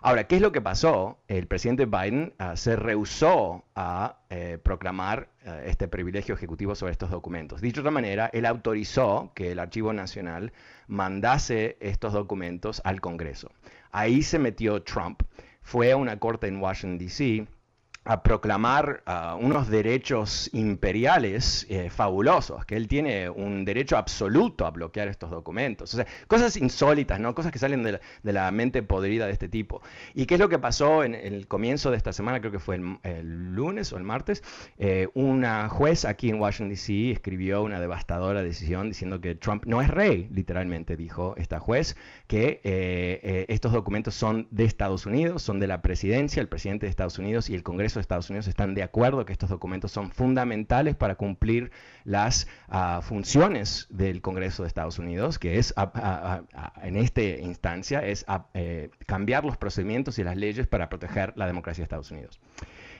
Ahora, 0.00 0.24
¿qué 0.24 0.36
es 0.36 0.42
lo 0.42 0.52
que 0.52 0.60
pasó? 0.60 1.18
El 1.28 1.46
presidente 1.46 1.86
Biden 1.86 2.34
ah, 2.38 2.56
se 2.56 2.76
rehusó 2.76 3.64
a 3.76 4.18
eh, 4.30 4.58
proclamar 4.62 5.28
ah, 5.46 5.60
este 5.64 5.86
privilegio 5.86 6.34
ejecutivo 6.34 6.74
sobre 6.74 6.92
estos 6.92 7.10
documentos. 7.10 7.60
Dicho 7.60 7.76
de 7.76 7.88
otra 7.88 7.92
manera, 7.92 8.30
él 8.32 8.46
autorizó 8.46 9.32
que 9.34 9.52
el 9.52 9.60
Archivo 9.60 9.92
Nacional 9.92 10.52
mandase 10.88 11.76
estos 11.80 12.12
documentos 12.12 12.82
al 12.84 13.00
Congreso. 13.00 13.52
Ahí 13.92 14.22
se 14.22 14.40
metió 14.40 14.82
Trump. 14.82 15.22
Fue 15.62 15.92
a 15.92 15.96
una 15.96 16.18
corte 16.18 16.48
en 16.48 16.60
Washington, 16.60 16.98
D.C 16.98 17.46
a 18.04 18.22
proclamar 18.22 19.02
ah, 19.06 19.36
unos 19.40 19.68
derechos 19.68 20.50
imperiales 20.52 21.66
eh, 21.70 21.88
fabulosos, 21.88 22.64
que 22.66 22.76
él 22.76 22.86
tiene 22.86 23.30
un 23.30 23.64
derecho 23.64 23.96
absoluto 23.96 24.66
a 24.66 24.70
bloquear 24.70 25.08
estos 25.08 25.30
documentos. 25.30 25.94
O 25.94 25.96
sea, 25.96 26.06
cosas 26.28 26.56
insólitas, 26.56 27.18
¿no? 27.18 27.34
Cosas 27.34 27.50
que 27.50 27.58
salen 27.58 27.82
de 27.82 28.32
la, 28.32 28.50
mente 28.50 28.82
podrida 28.82 29.26
de 29.26 29.32
este 29.32 29.48
tipo. 29.48 29.80
¿Y 30.14 30.26
qué 30.26 30.34
es 30.34 30.40
lo 30.40 30.50
que 30.50 30.58
pasó 30.58 31.02
en, 31.02 31.14
el 31.14 31.48
comienzo 31.48 31.90
de 31.90 31.96
esta 31.96 32.12
semana? 32.12 32.40
Creo 32.40 32.52
que 32.52 32.58
fue 32.58 32.76
el, 32.76 33.54
lunes 33.54 33.92
o 33.92 33.96
el 33.96 34.04
martes. 34.04 34.44
Eh, 34.78 35.08
una 35.14 35.68
juez 35.70 36.04
aquí 36.04 36.28
en 36.28 36.40
Washington, 36.40 36.68
D.C. 36.68 37.12
escribió 37.12 37.62
una 37.62 37.80
devastadora 37.80 38.42
decisión 38.42 38.90
diciendo 38.90 39.20
que 39.20 39.34
Trump 39.34 39.64
no 39.64 39.80
es 39.80 39.88
rey, 39.88 40.28
literalmente 40.30 40.96
dijo 40.96 41.34
esta 41.38 41.58
juez, 41.58 41.96
que 42.26 42.60
eh, 42.64 43.46
estos 43.48 43.72
documentos 43.72 44.14
son 44.14 44.46
de 44.50 44.64
Estados 44.64 45.06
Unidos, 45.06 45.42
son 45.42 45.58
de 45.58 45.66
la 45.66 45.80
presidencia, 45.80 46.40
el 46.42 46.48
presidente 46.48 46.86
de 46.86 46.90
Estados 46.90 47.18
Unidos 47.18 47.48
y 47.48 47.54
el 47.54 47.62
Congreso 47.62 47.93
de 47.98 48.02
Estados 48.02 48.30
Unidos 48.30 48.48
están 48.48 48.74
de 48.74 48.82
acuerdo 48.82 49.24
que 49.24 49.32
estos 49.32 49.50
documentos 49.50 49.92
son 49.92 50.10
fundamentales 50.10 50.94
para 50.96 51.14
cumplir 51.14 51.70
las 52.04 52.46
ah, 52.68 53.00
funciones 53.02 53.86
del 53.90 54.20
Congreso 54.20 54.62
de 54.62 54.68
Estados 54.68 54.98
Unidos, 54.98 55.38
que 55.38 55.58
es 55.58 55.74
en 56.82 56.96
esta 56.96 57.22
instancia 57.22 58.04
es 58.04 58.24
eh, 58.54 58.90
cambiar 59.06 59.44
los 59.44 59.56
procedimientos 59.56 60.18
y 60.18 60.24
las 60.24 60.36
leyes 60.36 60.66
para 60.66 60.88
proteger 60.88 61.32
la 61.36 61.46
democracia 61.46 61.82
de 61.82 61.84
Estados 61.84 62.10
Unidos. 62.10 62.40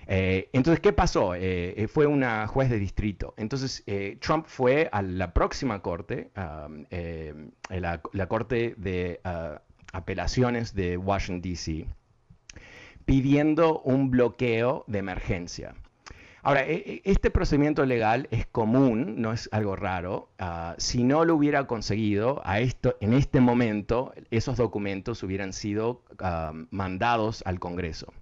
Eh, 0.06 0.50
entonces, 0.52 0.80
¿qué 0.80 0.92
pasó? 0.92 1.34
Eh, 1.34 1.88
fue 1.92 2.06
una 2.06 2.46
juez 2.46 2.68
de 2.70 2.78
distrito. 2.78 3.34
Entonces, 3.36 3.84
Trump 4.20 4.46
fue 4.46 4.88
a 4.92 5.02
la 5.02 5.32
próxima 5.32 5.80
corte, 5.80 6.30
la, 7.70 8.26
corte 8.28 8.74
de 8.76 9.20
ah, 9.24 9.62
apelaciones 9.92 10.74
de 10.74 10.96
Washington, 10.96 11.42
D.C., 11.42 11.86
pidiendo 13.04 13.80
un 13.80 14.11
bloqueo 14.11 14.84
de 14.87 14.99
emergencia. 14.99 15.75
Ahora, 16.42 16.66
e, 16.66 16.75
e, 16.75 17.02
este 17.04 17.30
procedimiento 17.30 17.87
legal 17.87 18.28
es 18.30 18.46
común, 18.46 19.14
no 19.23 19.32
es 19.32 19.49
algo 19.50 19.76
raro. 19.76 20.28
Ah, 20.38 20.75
si 20.76 21.02
no 21.02 21.25
lo 21.25 21.37
hubiera 21.37 21.66
conseguido, 21.66 22.42
a 22.44 22.61
esto, 22.61 22.96
en 23.00 23.14
este 23.14 23.40
momento 23.40 24.12
esos 24.30 24.58
documentos 24.58 25.23
hubieran 25.23 25.54
sido 25.54 26.02
ah, 26.18 26.52
mandados 26.70 27.42
al 27.46 27.58
Congreso. 27.58 28.12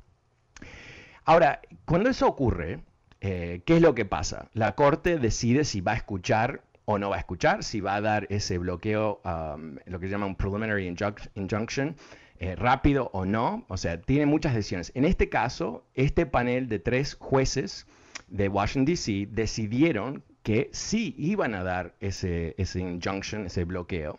Ahora, 1.25 1.61
cuando 1.85 2.11
eso 2.11 2.29
ocurre, 2.29 2.81
eh, 3.21 3.62
¿qué 3.65 3.77
es 3.77 3.83
lo 3.83 3.95
que 3.95 4.05
pasa? 4.05 4.49
La 4.55 4.77
Corte 4.77 5.19
decide 5.19 5.65
si 5.65 5.81
va 5.81 5.93
a 5.93 5.97
escuchar 5.97 6.62
o 6.85 6.99
no 6.99 7.11
va 7.11 7.17
a 7.17 7.21
escuchar, 7.21 7.65
si 7.65 7.81
va 7.81 7.97
a 7.97 8.01
dar 8.01 8.27
ese 8.31 8.57
bloqueo, 8.59 9.21
ah, 9.25 9.57
lo 9.87 9.99
que 9.99 10.07
se 10.07 10.12
llama 10.12 10.27
un 10.27 10.37
preliminary 10.37 10.87
injunction, 10.87 11.97
eh, 12.43 12.57
rápido 12.57 13.09
o 13.13 13.25
no, 13.25 13.65
o 13.69 13.77
sea, 13.77 14.01
tiene 14.01 14.27
muchas 14.27 14.53
decisiones. 14.53 14.91
En 14.97 15.05
este 15.05 15.29
caso, 15.29 15.87
este 15.95 16.27
panel 16.27 16.69
de 16.69 16.81
tres 16.81 17.15
jueces 17.15 17.87
de 18.27 18.49
Washington, 18.49 18.85
D.C. 18.85 19.29
decidieron 19.31 20.25
que 20.43 20.69
sí 20.73 21.15
iban 21.17 21.55
a 21.55 21.63
dar 21.63 21.95
ese, 22.01 22.57
ese 22.59 22.81
injunction, 22.81 23.47
ese 23.47 23.63
bloqueo, 23.63 24.19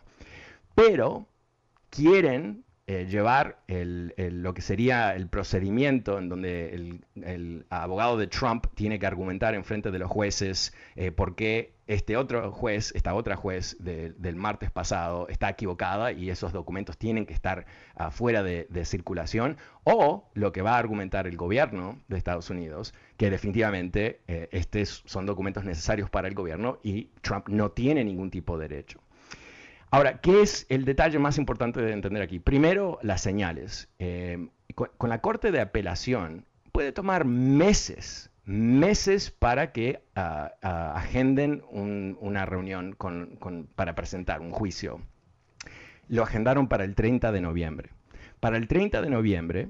pero 0.74 1.28
quieren 1.90 2.63
eh, 2.86 3.06
llevar 3.06 3.62
lo 3.66 4.52
que 4.52 4.60
sería 4.60 5.14
el 5.14 5.28
procedimiento 5.28 6.18
en 6.18 6.28
donde 6.28 7.00
el, 7.14 7.66
abogado 7.70 8.18
de 8.18 8.26
Trump 8.26 8.66
tiene 8.74 8.98
que 8.98 9.06
argumentar 9.06 9.54
en 9.54 9.64
frente 9.64 9.90
de 9.90 9.98
los 9.98 10.10
jueces 10.10 10.74
eh, 10.94 11.10
por 11.10 11.34
qué 11.34 11.72
este 11.86 12.18
otro 12.18 12.52
juez, 12.52 12.92
esta 12.94 13.14
otra 13.14 13.36
juez 13.36 13.76
del 13.80 14.36
martes 14.36 14.70
pasado 14.70 15.28
está 15.28 15.48
equivocada 15.48 16.12
y 16.12 16.28
esos 16.28 16.52
documentos 16.52 16.98
tienen 16.98 17.24
que 17.24 17.34
estar 17.34 17.66
fuera 18.10 18.42
de, 18.42 18.84
circulación, 18.84 19.56
o 19.84 20.30
lo 20.34 20.52
que 20.52 20.62
va 20.62 20.72
a 20.72 20.78
argumentar 20.78 21.26
el 21.26 21.36
gobierno 21.36 22.00
de 22.08 22.18
Estados 22.18 22.50
Unidos, 22.50 22.94
que 23.16 23.30
definitivamente 23.30 24.20
eh, 24.28 24.48
estos 24.52 25.02
son 25.06 25.26
documentos 25.26 25.64
necesarios 25.64 26.10
para 26.10 26.28
el 26.28 26.34
gobierno 26.34 26.78
y 26.82 27.10
Trump 27.20 27.48
no 27.48 27.70
tiene 27.70 28.04
ningún 28.04 28.30
tipo 28.30 28.58
de 28.58 28.68
derecho. 28.68 29.03
Ahora, 29.94 30.18
¿qué 30.18 30.42
es 30.42 30.66
el 30.70 30.84
detalle 30.84 31.20
más 31.20 31.38
importante 31.38 31.80
de 31.80 31.92
entender 31.92 32.20
aquí? 32.20 32.40
Primero, 32.40 32.98
las 33.02 33.20
señales. 33.20 33.88
Eh, 34.00 34.48
con, 34.74 35.08
la 35.08 35.20
Corte 35.20 35.52
de 35.52 35.60
Apelación 35.60 36.46
puede 36.72 36.90
tomar 36.90 37.24
meses, 37.24 38.28
meses 38.44 39.30
para 39.30 39.70
que 39.70 40.02
ah, 40.16 40.50
ah, 40.62 40.94
agenden 40.96 41.62
una 41.70 42.44
reunión 42.44 42.96
para 43.76 43.94
presentar 43.94 44.40
un 44.40 44.50
juicio. 44.50 45.00
Lo 46.08 46.24
agendaron 46.24 46.66
para 46.66 46.82
el 46.82 46.96
30 46.96 47.30
de 47.30 47.40
noviembre. 47.40 47.90
Para 48.40 48.56
el 48.56 48.66
30 48.66 49.00
de 49.00 49.10
noviembre, 49.10 49.68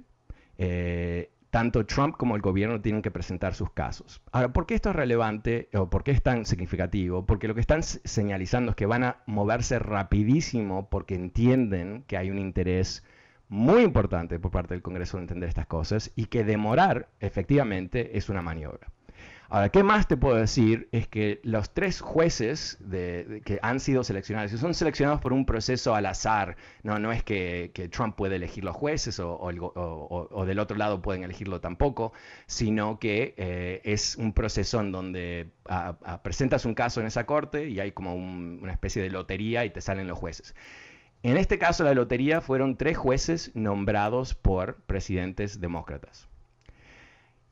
eh, 0.57 1.33
tanto 1.55 1.87
Trump 1.87 2.17
como 2.17 2.35
el 2.35 2.43
gobierno 2.43 2.81
tienen 2.81 3.01
que 3.01 3.13
presentar 3.13 3.55
sus 3.55 3.71
casos. 3.71 4.21
Ahora, 4.33 4.53
¿por 4.53 4.67
qué 4.67 4.75
esto 4.75 4.91
es 4.91 4.97
relevante 4.97 5.69
o 5.73 5.89
por 5.89 6.03
qué 6.03 6.11
es 6.11 6.21
tan 6.21 6.47
significativo? 6.47 7.27
Porque 7.27 7.47
lo 7.47 7.55
que 7.55 7.61
están 7.61 7.85
señalizando 7.85 8.71
es 8.71 8.77
que 8.77 8.87
van 8.87 9.05
a 9.05 9.19
moverse 9.27 9.79
rapidísimo 9.79 10.89
porque 10.91 11.15
entienden 11.15 12.03
que 12.09 12.17
hay 12.17 12.33
un 12.33 12.41
interés 12.41 13.05
muy 13.49 13.83
importante 13.83 14.41
por 14.41 14.51
parte 14.51 14.75
del 14.75 14.83
Congreso 14.83 15.17
de 15.17 15.23
entender 15.23 15.49
estas 15.49 15.69
cosas 15.69 16.11
y 16.17 16.25
que 16.25 16.43
demorar 16.43 17.07
efectivamente 17.21 18.19
es 18.19 18.29
una 18.29 18.43
maniobra. 18.43 18.89
Ahora, 19.51 19.69
¿qué 19.69 19.83
más 19.83 20.09
te 20.09 20.17
puedo 20.17 20.37
decir? 20.37 20.89
Es 20.91 21.07
que 21.07 21.41
los 21.43 21.73
tres 21.73 22.01
jueces 22.01 22.79
que 22.91 23.59
han 23.63 23.79
sido 23.79 24.03
seleccionados, 24.03 24.51
son 24.53 24.75
seleccionados 24.75 25.21
por 25.21 25.33
un 25.33 25.45
proceso 25.45 25.95
al 25.95 26.07
azar, 26.07 26.57
no, 26.83 26.99
no 26.99 27.13
es 27.13 27.23
que, 27.23 27.71
Trump 27.93 28.17
puede 28.17 28.37
elegir 28.37 28.65
los 28.65 28.75
jueces 28.75 29.21
o, 29.21 30.45
del 30.47 30.59
otro 30.59 30.77
lado 30.77 31.03
pueden 31.03 31.25
elegirlo 31.25 31.61
tampoco, 31.61 32.13
sino 32.47 32.99
que 32.99 33.35
eh, 33.37 33.81
es 33.85 34.17
un 34.17 34.33
proceso 34.33 34.81
en 34.81 34.93
donde 34.93 35.51
presentas 36.23 36.65
un 36.65 36.75
caso 36.75 37.01
en 37.01 37.07
esa 37.07 37.27
corte 37.27 37.69
y 37.69 37.81
hay 37.81 37.93
como 37.93 38.15
una 38.15 38.73
especie 38.73 39.03
de 39.03 39.11
lotería 39.11 39.65
y 39.65 39.71
te 39.71 39.81
salen 39.81 40.09
los 40.09 40.19
jueces. 40.19 40.55
En 41.23 41.37
este 41.39 41.59
caso, 41.59 41.85
la 41.85 41.95
lotería 41.95 42.41
fueron 42.41 42.77
tres 42.77 42.99
jueces 42.99 43.51
nombrados 43.55 44.35
por 44.35 44.77
presidentes 44.83 45.61
demócratas. 45.61 46.29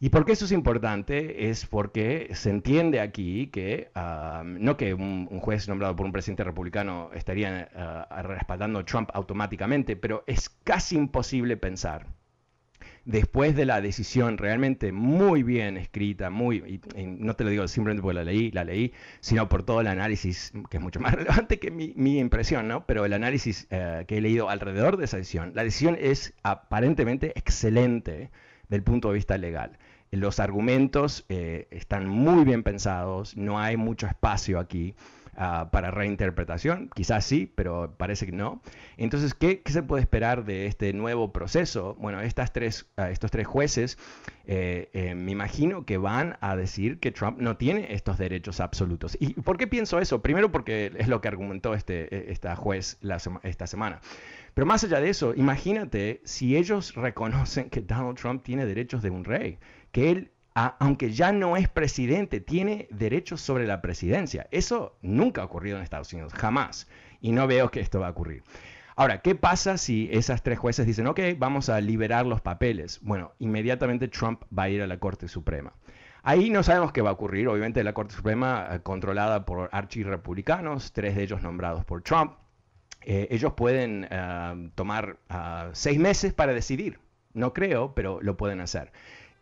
¿Y 0.02 0.10
por 0.10 0.24
qué 0.24 0.32
eso 0.32 0.46
es 0.46 0.50
importante? 0.50 1.48
Es 1.48 1.64
porque 1.64 2.28
se 2.32 2.50
entiende 2.50 2.98
aquí 2.98 3.46
que, 3.52 3.92
ah, 3.94 4.42
no 4.44 4.76
que 4.76 4.94
un, 4.94 5.28
juez 5.38 5.68
nombrado 5.68 5.94
por 5.94 6.04
un 6.04 6.10
presidente 6.10 6.42
republicano 6.42 7.10
estaría 7.14 7.68
ah, 7.72 8.22
respaldando 8.22 8.80
a 8.80 8.84
Trump 8.84 9.10
automáticamente, 9.14 9.94
pero 9.94 10.24
es 10.26 10.48
casi 10.64 10.96
imposible 10.96 11.56
pensar, 11.56 12.08
después 13.04 13.54
de 13.54 13.64
la 13.64 13.80
decisión 13.80 14.38
realmente 14.38 14.90
muy 14.90 15.44
bien 15.44 15.76
escrita, 15.76 16.30
muy, 16.30 16.80
y, 16.96 17.06
no 17.06 17.36
te 17.36 17.44
lo 17.44 17.50
digo 17.50 17.68
simplemente 17.68 18.02
porque 18.02 18.14
la 18.16 18.24
leí, 18.24 18.50
la 18.50 18.64
leí, 18.64 18.92
sino 19.20 19.48
por 19.48 19.62
todo 19.62 19.82
el 19.82 19.86
análisis, 19.86 20.52
que 20.68 20.78
es 20.78 20.82
mucho 20.82 20.98
más 20.98 21.14
relevante 21.14 21.60
que 21.60 21.70
mi, 21.70 22.18
impresión, 22.18 22.66
¿no? 22.66 22.86
Pero 22.86 23.04
el 23.04 23.12
análisis 23.12 23.68
eh, 23.70 24.04
que 24.08 24.18
he 24.18 24.20
leído 24.20 24.50
alrededor 24.50 24.96
de 24.96 25.04
esa 25.04 25.18
decisión, 25.18 25.52
la 25.54 25.62
decisión 25.62 25.96
es 26.00 26.34
aparentemente 26.42 27.38
excelente 27.38 28.32
del 28.72 28.82
punto 28.82 29.08
de 29.08 29.14
vista 29.14 29.36
legal. 29.36 29.78
Los 30.10 30.40
argumentos 30.40 31.26
eh, 31.28 31.68
están 31.70 32.08
muy 32.08 32.44
bien 32.44 32.62
pensados, 32.62 33.36
no 33.36 33.60
hay 33.60 33.76
mucho 33.76 34.06
espacio 34.06 34.58
aquí 34.58 34.94
ah, 35.36 35.68
para 35.72 35.90
reinterpretación, 35.90 36.90
quizás 36.94 37.24
sí, 37.24 37.50
pero 37.54 37.94
parece 37.96 38.26
que 38.26 38.32
no. 38.32 38.62
Entonces, 38.96 39.34
¿qué, 39.34 39.62
se 39.66 39.82
puede 39.82 40.02
esperar 40.02 40.44
de 40.44 40.66
este 40.66 40.92
nuevo 40.92 41.32
proceso? 41.32 41.96
Bueno, 41.98 42.20
estas 42.20 42.52
tres, 42.52 42.86
ah, 42.96 43.10
estos 43.10 43.30
tres 43.30 43.46
jueces 43.46 43.98
eh, 44.44 44.90
eh, 44.92 45.14
me 45.14 45.32
imagino 45.32 45.84
que 45.84 45.98
van 45.98 46.36
a 46.40 46.56
decir 46.56 46.98
que 46.98 47.12
Trump 47.12 47.38
no 47.40 47.56
tiene 47.56 47.92
estos 47.94 48.18
derechos 48.18 48.60
absolutos. 48.60 49.16
¿Y 49.20 49.34
por 49.34 49.56
qué 49.56 49.66
pienso 49.66 49.98
eso? 50.00 50.22
Primero 50.22 50.50
porque 50.50 50.92
es 50.96 51.08
lo 51.08 51.20
que 51.20 51.28
argumentó 51.28 51.74
este, 51.74 52.14
e, 52.14 52.32
esta 52.32 52.56
juez 52.56 52.98
esta 53.42 53.66
semana. 53.66 54.00
Pero 54.54 54.66
más 54.66 54.84
allá 54.84 55.00
de 55.00 55.08
eso, 55.08 55.34
imagínate 55.34 56.20
si 56.24 56.56
ellos 56.56 56.94
reconocen 56.94 57.70
que 57.70 57.80
Donald 57.80 58.18
Trump 58.18 58.42
tiene 58.42 58.66
derechos 58.66 59.02
de 59.02 59.10
un 59.10 59.24
rey 59.24 59.58
que 59.92 60.10
él, 60.10 60.30
aunque 60.54 61.12
ya 61.12 61.32
no 61.32 61.56
es 61.56 61.68
presidente, 61.68 62.40
tiene 62.40 62.88
derechos 62.90 63.40
sobre 63.40 63.66
la 63.66 63.80
presidencia. 63.80 64.48
Eso 64.50 64.96
nunca 65.02 65.42
ha 65.42 65.44
ocurrido 65.44 65.76
en 65.76 65.82
Estados 65.82 66.12
Unidos, 66.12 66.32
jamás. 66.34 66.88
Y 67.20 67.32
no 67.32 67.46
veo 67.46 67.70
que 67.70 67.80
esto 67.80 68.00
va 68.00 68.08
a 68.08 68.10
ocurrir. 68.10 68.42
Ahora, 68.94 69.22
¿qué 69.22 69.34
pasa 69.34 69.78
si 69.78 70.08
esas 70.12 70.42
tres 70.42 70.58
jueces 70.58 70.86
dicen, 70.86 71.06
ok, 71.06 71.20
vamos 71.38 71.68
a 71.70 71.80
liberar 71.80 72.26
los 72.26 72.42
papeles? 72.42 73.00
Bueno, 73.02 73.32
inmediatamente 73.38 74.08
Trump 74.08 74.42
va 74.56 74.64
a 74.64 74.68
ir 74.68 74.82
a 74.82 74.86
la 74.86 74.98
Corte 74.98 75.28
Suprema. 75.28 75.72
Ahí 76.22 76.50
no 76.50 76.62
sabemos 76.62 76.92
qué 76.92 77.00
va 77.00 77.10
a 77.10 77.14
ocurrir. 77.14 77.48
Obviamente 77.48 77.82
la 77.82 77.94
Corte 77.94 78.14
Suprema, 78.14 78.68
eh, 78.70 78.80
controlada 78.80 79.44
por 79.44 79.70
archirrepublicanos, 79.72 80.92
tres 80.92 81.16
de 81.16 81.22
ellos 81.22 81.42
nombrados 81.42 81.84
por 81.84 82.02
Trump, 82.02 82.34
eh, 83.00 83.28
ellos 83.30 83.54
pueden 83.54 84.06
eh, 84.10 84.70
tomar 84.74 85.16
ah, 85.28 85.70
seis 85.72 85.98
meses 85.98 86.32
para 86.34 86.52
decidir. 86.52 87.00
No 87.32 87.52
creo, 87.54 87.94
pero 87.94 88.20
lo 88.20 88.36
pueden 88.36 88.60
hacer. 88.60 88.92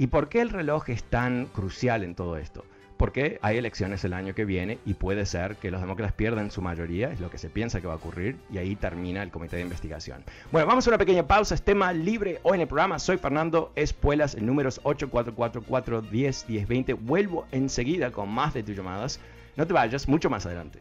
¿Y 0.00 0.08
por 0.08 0.28
qué 0.30 0.40
el 0.40 0.48
reloj 0.48 0.88
es 0.88 1.04
tan 1.04 1.44
crucial 1.44 2.02
en 2.04 2.14
todo 2.14 2.38
esto? 2.38 2.64
Porque 2.96 3.38
hay 3.42 3.58
elecciones 3.58 4.02
el 4.02 4.14
año 4.14 4.34
que 4.34 4.46
viene 4.46 4.78
y 4.86 4.94
puede 4.94 5.26
ser 5.26 5.56
que 5.56 5.70
los 5.70 5.82
demócratas 5.82 6.14
pierdan 6.14 6.50
su 6.50 6.62
mayoría, 6.62 7.12
es 7.12 7.20
lo 7.20 7.28
que 7.28 7.36
se 7.36 7.50
piensa 7.50 7.82
que 7.82 7.86
va 7.86 7.92
a 7.92 7.96
ocurrir, 7.96 8.38
y 8.50 8.56
ahí 8.56 8.76
termina 8.76 9.22
el 9.22 9.30
comité 9.30 9.56
de 9.56 9.62
investigación. 9.62 10.24
Bueno, 10.50 10.66
vamos 10.66 10.86
a 10.86 10.90
una 10.90 10.96
pequeña 10.96 11.26
pausa, 11.26 11.54
es 11.54 11.60
tema 11.60 11.92
libre 11.92 12.40
hoy 12.44 12.54
en 12.54 12.62
el 12.62 12.66
programa. 12.66 12.98
Soy 12.98 13.18
Fernando 13.18 13.72
Espuelas, 13.76 14.34
el 14.36 14.46
número 14.46 14.70
es 14.70 14.80
844-410-1020. 14.84 16.96
Vuelvo 16.98 17.44
enseguida 17.52 18.10
con 18.10 18.30
más 18.30 18.54
de 18.54 18.62
tus 18.62 18.74
llamadas. 18.74 19.20
No 19.56 19.66
te 19.66 19.74
vayas, 19.74 20.08
mucho 20.08 20.30
más 20.30 20.46
adelante. 20.46 20.78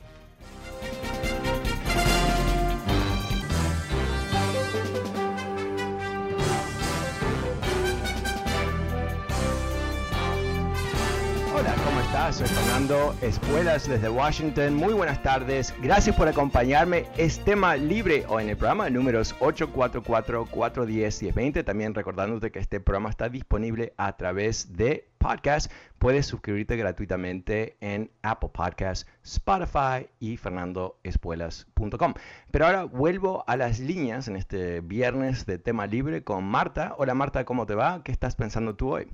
Soy 12.31 12.47
Fernando 12.47 13.15
Espuelas 13.21 13.87
desde 13.89 14.07
Washington. 14.07 14.75
Muy 14.75 14.93
buenas 14.93 15.23
tardes. 15.23 15.73
Gracias 15.81 16.15
por 16.15 16.27
acompañarme. 16.27 17.07
Es 17.17 17.43
tema 17.43 17.75
libre 17.75 18.23
o 18.29 18.39
en 18.39 18.49
el 18.49 18.57
programa 18.57 18.87
números 18.89 19.35
844-410-1020. 19.39 21.65
También 21.65 21.95
recordándote 21.95 22.51
que 22.51 22.59
este 22.59 22.79
programa 22.79 23.09
está 23.09 23.29
disponible 23.29 23.93
a 23.97 24.15
través 24.15 24.77
de 24.77 25.09
podcast. 25.17 25.71
Puedes 25.97 26.27
suscribirte 26.27 26.77
gratuitamente 26.77 27.77
en 27.81 28.11
Apple 28.21 28.51
Podcasts, 28.53 29.07
Spotify 29.23 30.07
y 30.19 30.37
fernandoespuelas.com. 30.37 32.13
Pero 32.51 32.65
ahora 32.67 32.83
vuelvo 32.83 33.43
a 33.47 33.57
las 33.57 33.79
líneas 33.79 34.27
en 34.27 34.35
este 34.35 34.81
viernes 34.81 35.47
de 35.47 35.57
tema 35.57 35.87
libre 35.87 36.23
con 36.23 36.43
Marta. 36.43 36.93
Hola 36.97 37.15
Marta, 37.15 37.43
¿cómo 37.43 37.65
te 37.65 37.73
va? 37.73 38.03
¿Qué 38.03 38.11
estás 38.11 38.35
pensando 38.35 38.75
tú 38.75 38.93
hoy? 38.93 39.07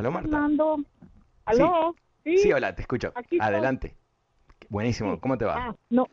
¿Aló, 0.00 0.12
Marta? 0.12 0.30
Fernando. 0.30 0.84
¿Aló? 1.44 1.94
Sí. 2.24 2.38
sí. 2.38 2.52
hola, 2.54 2.74
te 2.74 2.80
escucho. 2.80 3.12
Adelante. 3.38 3.94
Buenísimo, 4.70 5.20
¿cómo 5.20 5.36
te 5.36 5.44
va? 5.44 5.56
Ah, 5.58 5.76
no. 5.90 6.06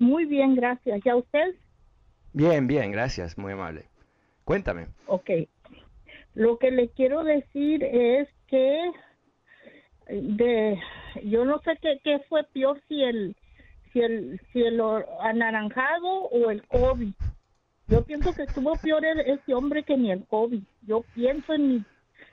Muy 0.00 0.24
bien, 0.24 0.56
gracias. 0.56 1.00
¿Y 1.04 1.08
a 1.08 1.14
usted? 1.14 1.54
Bien, 2.32 2.66
bien, 2.66 2.90
gracias, 2.90 3.38
muy 3.38 3.52
amable. 3.52 3.84
Cuéntame. 4.44 4.88
Ok. 5.06 5.30
Lo 6.34 6.58
que 6.58 6.72
le 6.72 6.88
quiero 6.88 7.22
decir 7.22 7.84
es 7.84 8.28
que 8.48 8.90
de 10.08 10.76
yo 11.22 11.44
no 11.44 11.60
sé 11.60 11.78
qué, 11.80 12.00
qué 12.02 12.18
fue 12.28 12.42
peor 12.52 12.82
si 12.88 13.00
el 13.04 13.36
si 13.92 14.00
el 14.00 14.40
si 14.52 14.60
el 14.60 14.80
anaranjado 15.20 16.22
o 16.32 16.50
el 16.50 16.66
COVID. 16.66 17.12
Yo 17.86 18.02
pienso 18.02 18.34
que 18.34 18.42
estuvo 18.42 18.74
peor 18.74 19.04
ese 19.04 19.54
hombre 19.54 19.84
que 19.84 19.96
ni 19.96 20.10
el 20.10 20.26
COVID. 20.26 20.62
Yo 20.82 21.04
pienso 21.14 21.52
en 21.52 21.68
mi 21.68 21.84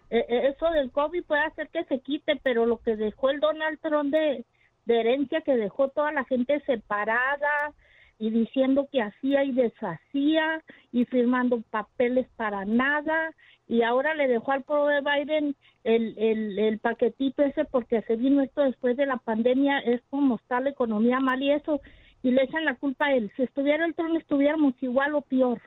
eso 0.09 0.69
del 0.71 0.91
COVID 0.91 1.23
puede 1.23 1.41
hacer 1.41 1.69
que 1.69 1.83
se 1.85 1.99
quite, 1.99 2.35
pero 2.43 2.65
lo 2.65 2.77
que 2.77 2.95
dejó 2.95 3.29
el 3.29 3.39
Donald 3.39 3.79
Trump 3.79 4.11
de, 4.11 4.45
herencia, 4.87 5.41
que 5.41 5.55
dejó 5.55 5.89
toda 5.89 6.11
la 6.11 6.23
gente 6.25 6.59
separada 6.61 7.73
y 8.17 8.31
diciendo 8.31 8.87
que 8.91 9.03
hacía 9.03 9.43
y 9.43 9.51
deshacía 9.51 10.63
y 10.91 11.05
firmando 11.05 11.61
papeles 11.69 12.27
para 12.35 12.65
nada 12.65 13.31
y 13.67 13.83
ahora 13.83 14.15
le 14.15 14.27
dejó 14.27 14.51
al 14.51 14.63
pueblo 14.63 14.87
de 14.87 15.01
Biden 15.01 15.55
el, 15.83 16.17
el, 16.17 16.57
el 16.57 16.79
paquetito 16.79 17.43
ese 17.43 17.65
porque 17.65 18.01
se 18.01 18.15
vino 18.15 18.41
esto 18.41 18.61
después 18.61 18.97
de 18.97 19.05
la 19.05 19.17
pandemia, 19.17 19.77
es 19.79 20.01
como 20.09 20.37
está 20.37 20.59
la 20.59 20.71
economía 20.71 21.19
mal 21.19 21.41
y 21.41 21.51
eso, 21.51 21.79
y 22.23 22.31
le 22.31 22.43
echan 22.43 22.65
la 22.65 22.75
culpa 22.75 23.05
a 23.05 23.13
él. 23.13 23.31
Si 23.37 23.43
estuviera 23.43 23.85
el 23.85 23.93
Trump 23.93 24.17
estuviéramos 24.17 24.73
igual 24.81 25.13
o 25.13 25.21
peor. 25.21 25.61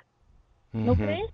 ¿No 0.72 0.94
crees? 0.94 1.31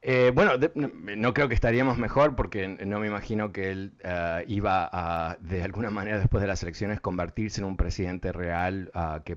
Eh, 0.00 0.30
bueno, 0.32 0.52
no 0.74 1.34
creo 1.34 1.48
que 1.48 1.54
estaríamos 1.54 1.98
mejor 1.98 2.36
porque 2.36 2.68
no 2.68 3.00
me 3.00 3.08
imagino 3.08 3.50
que 3.52 3.70
él 3.70 3.92
eh, 4.04 4.44
iba 4.46 4.88
a, 4.92 5.36
de 5.40 5.64
alguna 5.64 5.90
manera, 5.90 6.18
después 6.18 6.40
de 6.40 6.46
las 6.46 6.62
elecciones, 6.62 7.00
convertirse 7.00 7.60
en 7.60 7.66
un 7.66 7.76
presidente 7.76 8.32
real 8.32 8.90
ah, 8.94 9.22
que, 9.24 9.36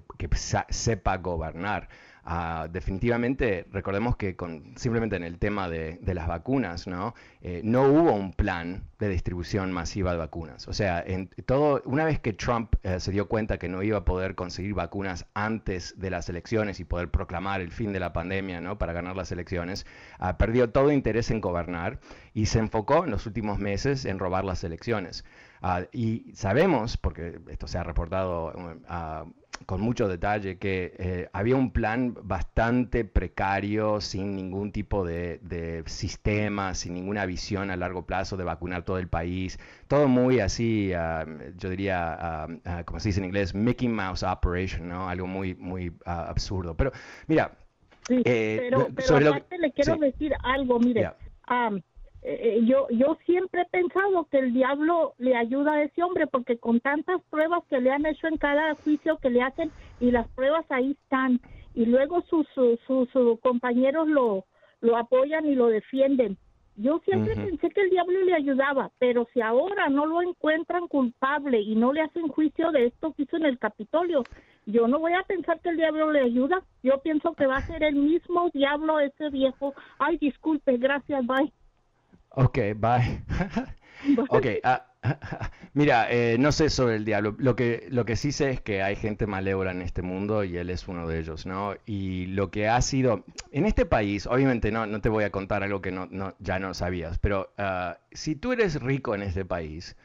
sepa 0.69 1.17
gobernar. 1.17 1.89
Ah, 2.24 2.68
definitivamente, 2.72 3.66
recordemos 3.72 4.16
que 4.16 4.36
con, 4.36 4.74
simplemente 4.78 5.16
en 5.16 5.24
el 5.24 5.40
tema 5.40 5.68
de, 5.70 6.00
las 6.14 6.28
vacunas, 6.28 6.86
¿no? 6.86 7.16
Eh, 7.42 7.62
no 7.64 7.84
hubo 7.84 8.14
un 8.14 8.34
plan 8.34 8.84
de 9.00 9.10
distribución 9.10 9.72
masiva 9.72 10.12
de 10.12 10.20
vacunas. 10.20 10.68
O 10.68 10.74
sea, 10.74 11.04
en 11.06 11.30
todo, 11.46 11.82
una 11.86 12.06
vez 12.06 12.20
que 12.20 12.34
Trump 12.34 12.76
eh, 12.84 13.00
se 13.00 13.12
dio 13.12 13.28
cuenta 13.28 13.58
que 13.58 13.70
no 13.70 13.82
iba 13.82 14.00
a 14.00 14.06
poder 14.06 14.36
conseguir 14.36 14.76
vacunas 14.76 15.26
antes 15.34 16.00
de 16.00 16.12
las 16.12 16.30
elecciones 16.30 16.80
y 16.80 16.84
poder 16.84 17.10
proclamar 17.10 17.62
el 17.62 17.72
fin 17.72 17.92
de 17.92 18.00
la 18.00 18.14
pandemia 18.14 18.62
¿no? 18.62 18.78
para 18.78 18.94
ganar 18.94 19.16
las 19.16 19.32
elecciones, 19.32 19.88
ah, 20.20 20.38
perdió 20.38 20.70
todo 20.70 20.92
interés 20.92 21.32
en 21.32 21.42
gobernar 21.42 22.00
y 22.34 22.46
se 22.48 22.60
enfocó 22.60 23.04
en 23.06 23.12
los 23.12 23.26
últimos 23.26 23.58
meses 23.58 24.06
en 24.06 24.20
robar 24.20 24.46
las 24.46 24.64
elecciones. 24.64 25.26
Ah, 25.64 25.86
y 25.92 26.32
sabemos, 26.36 26.98
porque 26.98 27.40
esto 27.50 27.68
se 27.68 27.78
ha 27.80 27.84
reportado 27.84 28.54
con 29.65 29.82
mucho 29.82 30.08
detalle 30.08 30.58
que 30.58 30.93
eh, 30.97 31.30
había 31.34 31.56
un 31.56 31.71
plan 31.71 32.15
bastante 32.24 33.06
precario, 33.06 34.02
sin 34.02 34.36
ningún 34.36 34.71
tipo 34.71 35.06
de, 35.06 35.84
sistema, 35.86 36.74
sin 36.74 36.93
ninguna 36.93 37.26
visión 37.26 37.71
a 37.71 37.76
largo 37.76 38.06
plazo 38.06 38.38
de 38.38 38.43
vacunar 38.43 38.84
todo 38.84 38.97
el 38.97 39.08
país, 39.08 39.60
todo 39.88 40.08
muy 40.08 40.39
así, 40.39 40.93
ah, 40.93 41.26
yo 41.58 41.69
diría, 41.69 42.47
uh, 42.47 42.84
como 42.86 43.00
se 43.00 43.10
dice 43.10 43.19
en 43.19 43.26
inglés, 43.26 43.54
Mickey 43.54 43.88
Mouse 43.88 44.24
Operation, 44.24 44.88
¿no? 44.88 45.10
Algo 45.10 45.28
muy, 45.28 45.56
muy 45.56 45.91
absurdo. 46.06 46.76
Pero 46.76 46.91
mira, 47.28 47.52
eh, 48.10 48.58
pero, 48.69 48.88
pero 48.95 49.30
aparte 49.30 49.58
le 49.58 49.71
quiero 49.71 49.95
decir 49.97 50.34
algo, 50.43 50.80
mire. 50.80 51.02
Eh, 51.02 51.82
eh, 52.24 52.60
yo 52.66 52.88
yo 52.92 53.18
siempre 53.26 53.64
he 53.64 53.66
pensado 53.66 54.26
que 54.26 54.38
el 54.38 54.54
diablo 54.54 55.14
le 55.18 55.36
ayuda 55.36 55.74
a 55.74 55.84
ese 55.84 56.04
hombre 56.04 56.28
porque 56.28 56.58
con 56.58 56.80
tantas 56.80 57.20
pruebas 57.32 57.64
que 57.68 57.80
le 57.80 57.90
han 57.92 58.06
hecho 58.06 58.28
en 58.28 58.38
cada 58.38 58.76
juicio 58.76 59.18
que 59.18 59.32
le 59.32 59.42
hacen 59.42 59.72
y 60.00 60.12
las 60.12 60.28
pruebas 60.30 60.66
ahí 60.70 60.92
están 60.92 61.40
y 61.74 61.86
luego 61.86 62.22
sus 62.30 62.48
sus, 62.54 63.10
compañeros 63.42 64.08
lo 64.08 64.46
lo 64.82 64.98
apoyan 64.98 65.46
y 65.48 65.56
lo 65.56 65.68
defienden. 65.68 66.38
Yo 66.78 67.00
siempre 67.06 67.36
pensé 67.36 67.70
que 67.70 67.82
el 67.82 67.90
diablo 67.90 68.24
le 68.24 68.34
ayudaba, 68.34 68.92
pero 68.98 69.28
si 69.34 69.42
ahora 69.42 69.90
no 69.90 70.06
lo 70.06 70.22
encuentran 70.22 70.88
culpable 70.88 71.60
y 71.60 71.76
no 71.76 71.92
le 71.92 72.02
hacen 72.02 72.28
juicio 72.28 72.72
de 72.72 72.88
esto 72.88 73.14
que 73.14 73.24
hizo 73.24 73.38
en 73.38 73.46
el 73.46 73.60
Capitolio, 73.60 74.24
yo 74.66 74.88
no 74.88 75.00
voy 75.00 75.14
a 75.14 75.24
pensar 75.24 75.60
que 75.60 75.70
el 75.70 75.78
diablo 75.78 76.12
le 76.12 76.22
ayuda. 76.22 76.64
Yo 76.82 77.00
pienso 77.02 77.34
que 77.34 77.46
va 77.46 77.58
a 77.58 77.68
ser 77.68 77.84
el 77.84 77.96
mismo 77.96 78.50
diablo 78.52 79.00
ese 79.00 79.30
viejo. 79.30 79.74
Ay, 80.00 80.18
disculpe, 80.18 80.78
gracias, 80.78 81.26
bye. 81.26 81.52
Ok, 82.36 82.58
bye. 82.78 83.24
ok, 84.30 84.46
ah, 84.63 84.88
mira, 85.74 86.12
eh, 86.12 86.38
no 86.39 86.52
sé 86.52 86.70
sobre 86.70 86.96
el 86.96 87.06
diablo. 87.06 87.36
Lo 87.39 87.56
que, 87.56 87.88
lo 87.89 88.06
que 88.06 88.15
sí 88.15 88.32
sé 88.32 88.52
es 88.52 88.62
que 88.62 88.82
hay 88.82 88.96
gente 88.96 89.28
malévola 89.28 89.72
en 89.72 89.82
este 89.82 90.02
mundo 90.02 90.44
y 90.44 90.58
él 90.58 90.70
es 90.70 90.88
uno 90.88 91.08
de 91.08 91.20
ellos, 91.20 91.46
¿no? 91.46 91.76
Y 91.86 92.28
lo 92.28 92.50
que 92.52 92.67
ha 92.67 92.82
sido, 92.82 93.26
en 93.52 93.65
este 93.65 93.86
país, 93.86 94.28
obviamente 94.28 94.72
no, 94.72 94.86
no 94.86 95.02
te 95.02 95.10
voy 95.10 95.24
a 95.24 95.32
contar 95.32 95.63
algo 95.63 95.82
que 95.82 95.91
no, 95.91 96.08
no 96.12 96.34
ya 96.39 96.60
no 96.60 96.74
sabías, 96.74 97.17
pero 97.20 97.52
uh, 97.58 97.96
si 98.12 98.36
tú 98.36 98.54
eres 98.54 98.82
rico 98.82 99.15
en 99.15 99.24
este 99.24 99.44
país, 99.44 99.96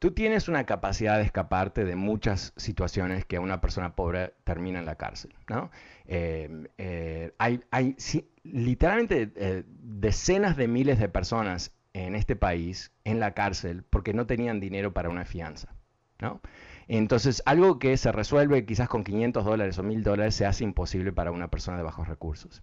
tú 0.00 0.12
tienes 0.12 0.48
una 0.48 0.64
capacidad 0.64 1.18
de 1.18 1.24
escaparte 1.24 1.84
de 1.84 1.94
muchas 1.94 2.52
situaciones 2.56 3.26
que 3.26 3.38
una 3.38 3.60
persona 3.60 3.94
pobre 3.94 4.32
termina 4.44 4.80
en 4.80 4.86
la 4.86 4.96
cárcel, 4.96 5.34
¿no? 5.46 5.70
Eh, 6.06 6.66
eh, 6.78 7.32
hay, 7.38 7.60
hay 7.70 7.94
literalmente 8.42 9.30
eh, 9.36 9.62
decenas 9.66 10.56
de 10.56 10.68
miles 10.68 10.98
de 10.98 11.10
personas 11.10 11.72
en 11.92 12.14
este 12.14 12.34
país 12.34 12.92
en 13.04 13.20
la 13.20 13.34
cárcel 13.34 13.84
porque 13.88 14.14
no 14.14 14.26
tenían 14.26 14.58
dinero 14.58 14.94
para 14.94 15.10
una 15.10 15.26
fianza, 15.26 15.76
¿no? 16.18 16.40
Entonces, 16.88 17.42
algo 17.44 17.78
que 17.78 17.96
se 17.98 18.10
resuelve 18.10 18.64
quizás 18.64 18.88
con 18.88 19.04
500 19.04 19.44
dólares 19.44 19.78
o 19.78 19.82
1000 19.82 20.02
dólares 20.02 20.34
se 20.34 20.46
hace 20.46 20.64
imposible 20.64 21.12
para 21.12 21.30
una 21.30 21.48
persona 21.48 21.76
de 21.76 21.84
bajos 21.84 22.08
recursos. 22.08 22.62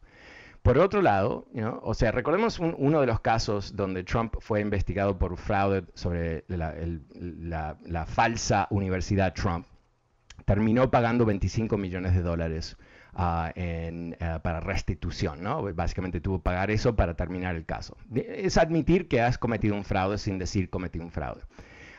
Por 0.62 0.78
otro 0.78 1.02
lado, 1.02 1.48
o 1.82 1.94
sea, 1.94 2.12
recordemos 2.12 2.60
uno 2.60 3.00
de 3.00 3.08
los 3.08 3.22
casos 3.22 3.76
donde 3.76 4.04
Trump 4.04 4.36
fue 4.40 4.62
investigado 4.62 5.18
por 5.18 5.38
fraude 5.38 5.86
sobre 5.94 6.44
la, 6.48 8.06
falsa 8.06 8.68
universidad 8.70 9.34
Trump. 9.34 9.66
Terminó 10.46 10.92
pagando 10.92 11.26
25 11.26 11.78
millones 11.78 12.14
de 12.14 12.22
dólares 12.22 12.78
ah, 13.14 13.52
ah, 14.20 14.40
para 14.44 14.60
restitución, 14.60 15.42
¿no? 15.42 15.74
Básicamente 15.74 16.22
tuvo 16.22 16.40
que 16.40 16.44
pagar 16.44 16.70
eso 16.70 16.96
para 16.96 17.16
terminar 17.16 17.56
el 17.56 17.66
caso. 17.66 17.98
Es 18.14 18.58
admitir 18.58 19.08
que 19.08 19.22
has 19.22 19.38
cometido 19.38 19.76
un 19.76 19.84
fraude 19.84 20.18
sin 20.18 20.38
decir 20.38 20.70
cometí 20.70 21.00
un 21.00 21.12
fraude. 21.12 21.42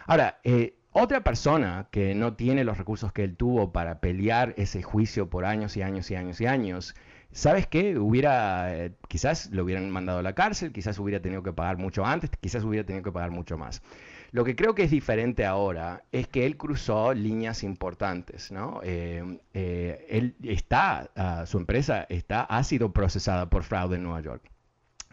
Ahora, 0.07 0.41
eh, 0.45 0.79
otra 0.93 1.23
persona 1.23 1.87
que 1.91 2.15
no 2.15 2.35
tiene 2.35 2.65
los 2.65 2.79
recursos 2.79 3.13
que 3.13 3.23
él 3.23 3.37
tuvo 3.37 3.73
para 3.73 4.01
pelear 4.01 4.55
ese 4.57 4.83
juicio 4.83 5.29
por 5.29 5.45
años 5.45 5.77
y 5.77 5.83
años 5.83 6.11
y 6.11 6.17
años 6.17 6.41
y 6.41 6.47
años, 6.47 6.95
¿sabes 7.33 7.67
qué? 7.67 7.99
Hubiera, 7.99 8.75
eh, 8.75 8.93
quizás 9.09 9.51
lo 9.51 9.65
hubieran 9.65 9.91
mandado 9.91 10.19
a 10.21 10.23
la 10.23 10.35
cárcel, 10.35 10.73
quizás 10.73 10.99
hubiera 10.99 11.21
tenido 11.21 11.43
que 11.43 11.53
pagar 11.53 11.77
mucho 11.79 12.05
antes, 12.05 12.31
quizás 12.41 12.65
hubiera 12.65 12.87
tenido 12.87 13.05
que 13.05 13.13
pagar 13.13 13.31
mucho 13.31 13.59
más. 13.59 13.83
Lo 14.31 14.45
que 14.45 14.55
creo 14.57 14.75
que 14.75 14.83
es 14.83 14.91
diferente 14.91 15.47
ahora 15.47 16.05
es 16.13 16.29
que 16.29 16.45
él 16.45 16.59
cruzó 16.59 17.15
líneas 17.15 17.63
importantes, 17.63 18.53
¿no? 18.53 18.81
Eh, 18.83 19.39
eh, 19.55 20.07
él 20.11 20.37
está, 20.43 21.11
ah, 21.17 21.47
su 21.47 21.57
empresa 21.57 22.07
está, 22.11 22.43
ha 22.43 22.63
sido 22.63 22.93
procesada 22.93 23.49
por 23.49 23.63
fraude 23.63 23.97
en 23.97 24.03
Nueva 24.03 24.21
York. 24.21 24.51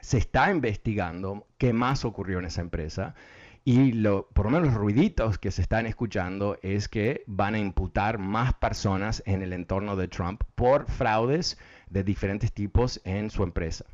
Se 0.02 0.18
está 0.18 0.52
investigando 0.52 1.48
qué 1.58 1.72
más 1.72 2.04
ocurrió 2.04 2.40
en 2.40 2.46
esa 2.46 2.62
empresa. 2.62 3.16
Y 3.68 3.94
lo, 3.94 4.28
por 4.28 4.46
lo 4.46 4.52
menos 4.52 4.68
los 4.68 4.76
ruiditos 4.76 5.40
que 5.40 5.50
se 5.50 5.64
están 5.64 5.88
escuchando 5.88 6.60
es 6.62 6.88
que 6.88 7.24
van 7.26 7.56
a 7.56 7.60
imputar 7.60 8.20
más 8.20 8.54
personas 8.54 9.24
en 9.26 9.42
el 9.42 9.54
entorno 9.54 9.96
de 9.96 10.08
Trump 10.08 10.44
por 10.54 10.86
fraudes 10.86 11.58
de 11.90 12.04
diferentes 12.04 12.54
tipos 12.54 13.02
en 13.06 13.32
su 13.32 13.42
empresa. 13.42 13.86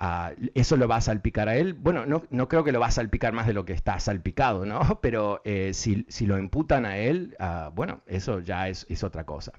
Ah, 0.00 0.32
¿Eso 0.54 0.76
lo 0.76 0.88
va 0.88 0.96
a 0.96 1.00
salpicar 1.00 1.48
a 1.48 1.56
él? 1.56 1.74
Bueno, 1.74 2.06
no, 2.06 2.24
no, 2.30 2.48
creo 2.48 2.64
que 2.64 2.72
lo 2.72 2.80
va 2.80 2.88
a 2.88 2.90
salpicar 2.90 3.32
más 3.32 3.46
de 3.46 3.52
lo 3.52 3.64
que 3.64 3.72
está 3.72 4.00
salpicado, 4.00 4.66
¿no? 4.66 4.80
Pero 5.00 5.42
eh, 5.44 5.74
si, 5.74 6.04
si, 6.08 6.26
lo 6.26 6.36
imputan 6.36 6.84
a 6.84 6.98
él, 6.98 7.36
uh, 7.38 7.70
bueno, 7.70 8.00
eso 8.06 8.40
ya 8.40 8.68
es, 8.68 8.84
es, 8.88 9.04
otra 9.04 9.24
cosa. 9.24 9.52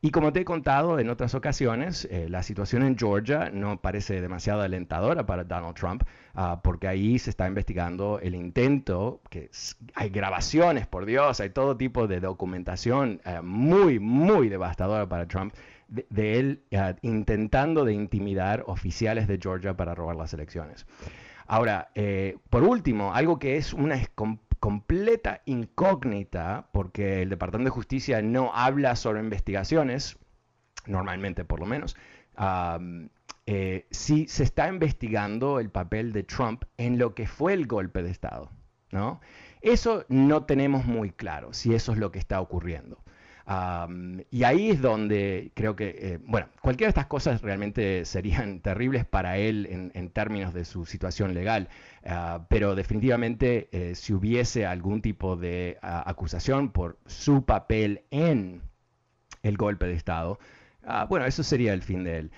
Y 0.00 0.12
como 0.12 0.32
te 0.32 0.40
he 0.40 0.44
contado 0.44 1.00
en 1.00 1.10
otras 1.10 1.34
ocasiones, 1.34 2.06
eh, 2.10 2.28
la 2.28 2.44
situación 2.44 2.84
en 2.84 2.96
Georgia 2.96 3.50
no 3.52 3.80
parece 3.80 4.20
demasiado 4.20 4.62
alentadora 4.62 5.26
para 5.26 5.42
Donald 5.42 5.74
Trump, 5.74 6.04
uh, 6.36 6.60
porque 6.62 6.86
ahí 6.86 7.18
se 7.18 7.30
está 7.30 7.48
investigando 7.48 8.20
el 8.20 8.36
intento, 8.36 9.20
que 9.28 9.50
hay 9.94 10.10
grabaciones, 10.10 10.86
por 10.86 11.04
Dios, 11.04 11.40
hay 11.40 11.50
todo 11.50 11.76
tipo 11.76 12.06
de 12.06 12.20
documentación 12.20 13.20
muy, 13.42 13.98
muy 13.98 14.48
devastadora 14.48 15.08
para 15.08 15.26
Trump 15.26 15.52
de, 15.88 16.38
él 16.38 16.62
uh, 16.72 16.94
intentando 17.02 17.84
de 17.84 17.94
intimidar 17.94 18.62
oficiales 18.66 19.26
de 19.26 19.38
Georgia 19.42 19.76
para 19.76 19.94
robar 19.94 20.16
las 20.16 20.32
elecciones. 20.32 20.86
Ahora, 21.46 21.88
eh, 21.94 22.36
por 22.50 22.62
último, 22.62 23.14
algo 23.14 23.38
que 23.38 23.56
es 23.56 23.72
una 23.72 23.96
completa 24.60 25.42
incógnita, 25.46 26.68
porque 26.72 27.22
el 27.22 27.30
Departamento 27.30 27.70
de 27.70 27.74
Justicia 27.74 28.22
no 28.22 28.52
habla 28.54 28.96
sobre 28.96 29.20
investigaciones, 29.20 30.18
normalmente 30.86 31.44
por 31.44 31.60
lo 31.60 31.66
menos, 31.66 31.96
eh, 33.46 33.86
si 33.90 34.28
se 34.28 34.42
está 34.44 34.68
investigando 34.68 35.60
el 35.60 35.70
papel 35.70 36.12
de 36.12 36.22
Trump 36.22 36.64
en 36.76 36.98
lo 36.98 37.14
que 37.14 37.26
fue 37.26 37.52
el 37.54 37.66
golpe 37.66 38.02
de 38.02 38.10
Estado. 38.10 38.50
¿no? 38.90 39.20
Eso 39.60 40.04
no 40.08 40.44
tenemos 40.44 40.84
muy 40.84 41.10
claro 41.10 41.52
si 41.52 41.74
eso 41.74 41.92
es 41.92 41.98
lo 41.98 42.10
que 42.10 42.18
está 42.18 42.40
ocurriendo 42.40 42.98
y 44.30 44.44
ahí 44.44 44.70
es 44.70 44.82
donde 44.82 45.52
creo 45.54 45.74
que, 45.74 45.96
eh, 45.98 46.18
bueno, 46.22 46.48
cualquiera 46.60 46.88
de 46.88 46.90
estas 46.90 47.06
cosas 47.06 47.40
realmente 47.40 48.04
serían 48.04 48.60
terribles 48.62 49.06
para 49.06 49.38
él 49.38 49.90
en, 49.94 50.10
términos 50.10 50.52
de 50.52 50.64
su 50.64 50.84
situación 50.84 51.32
legal, 51.32 51.68
ah, 52.04 52.46
pero 52.50 52.74
definitivamente 52.74 53.68
eh, 53.72 53.94
si 53.94 54.12
hubiese 54.12 54.66
algún 54.66 55.00
tipo 55.00 55.36
de 55.36 55.78
ah, 55.80 56.02
acusación 56.06 56.72
por 56.72 56.98
su 57.06 57.44
papel 57.44 58.02
en 58.10 58.62
el 59.42 59.56
golpe 59.56 59.86
de 59.86 59.94
Estado, 59.94 60.38
ah, 60.84 61.06
bueno, 61.08 61.24
eso 61.24 61.42
sería 61.42 61.72
el 61.72 61.82
fin 61.82 62.04
de 62.04 62.18
él. 62.18 62.30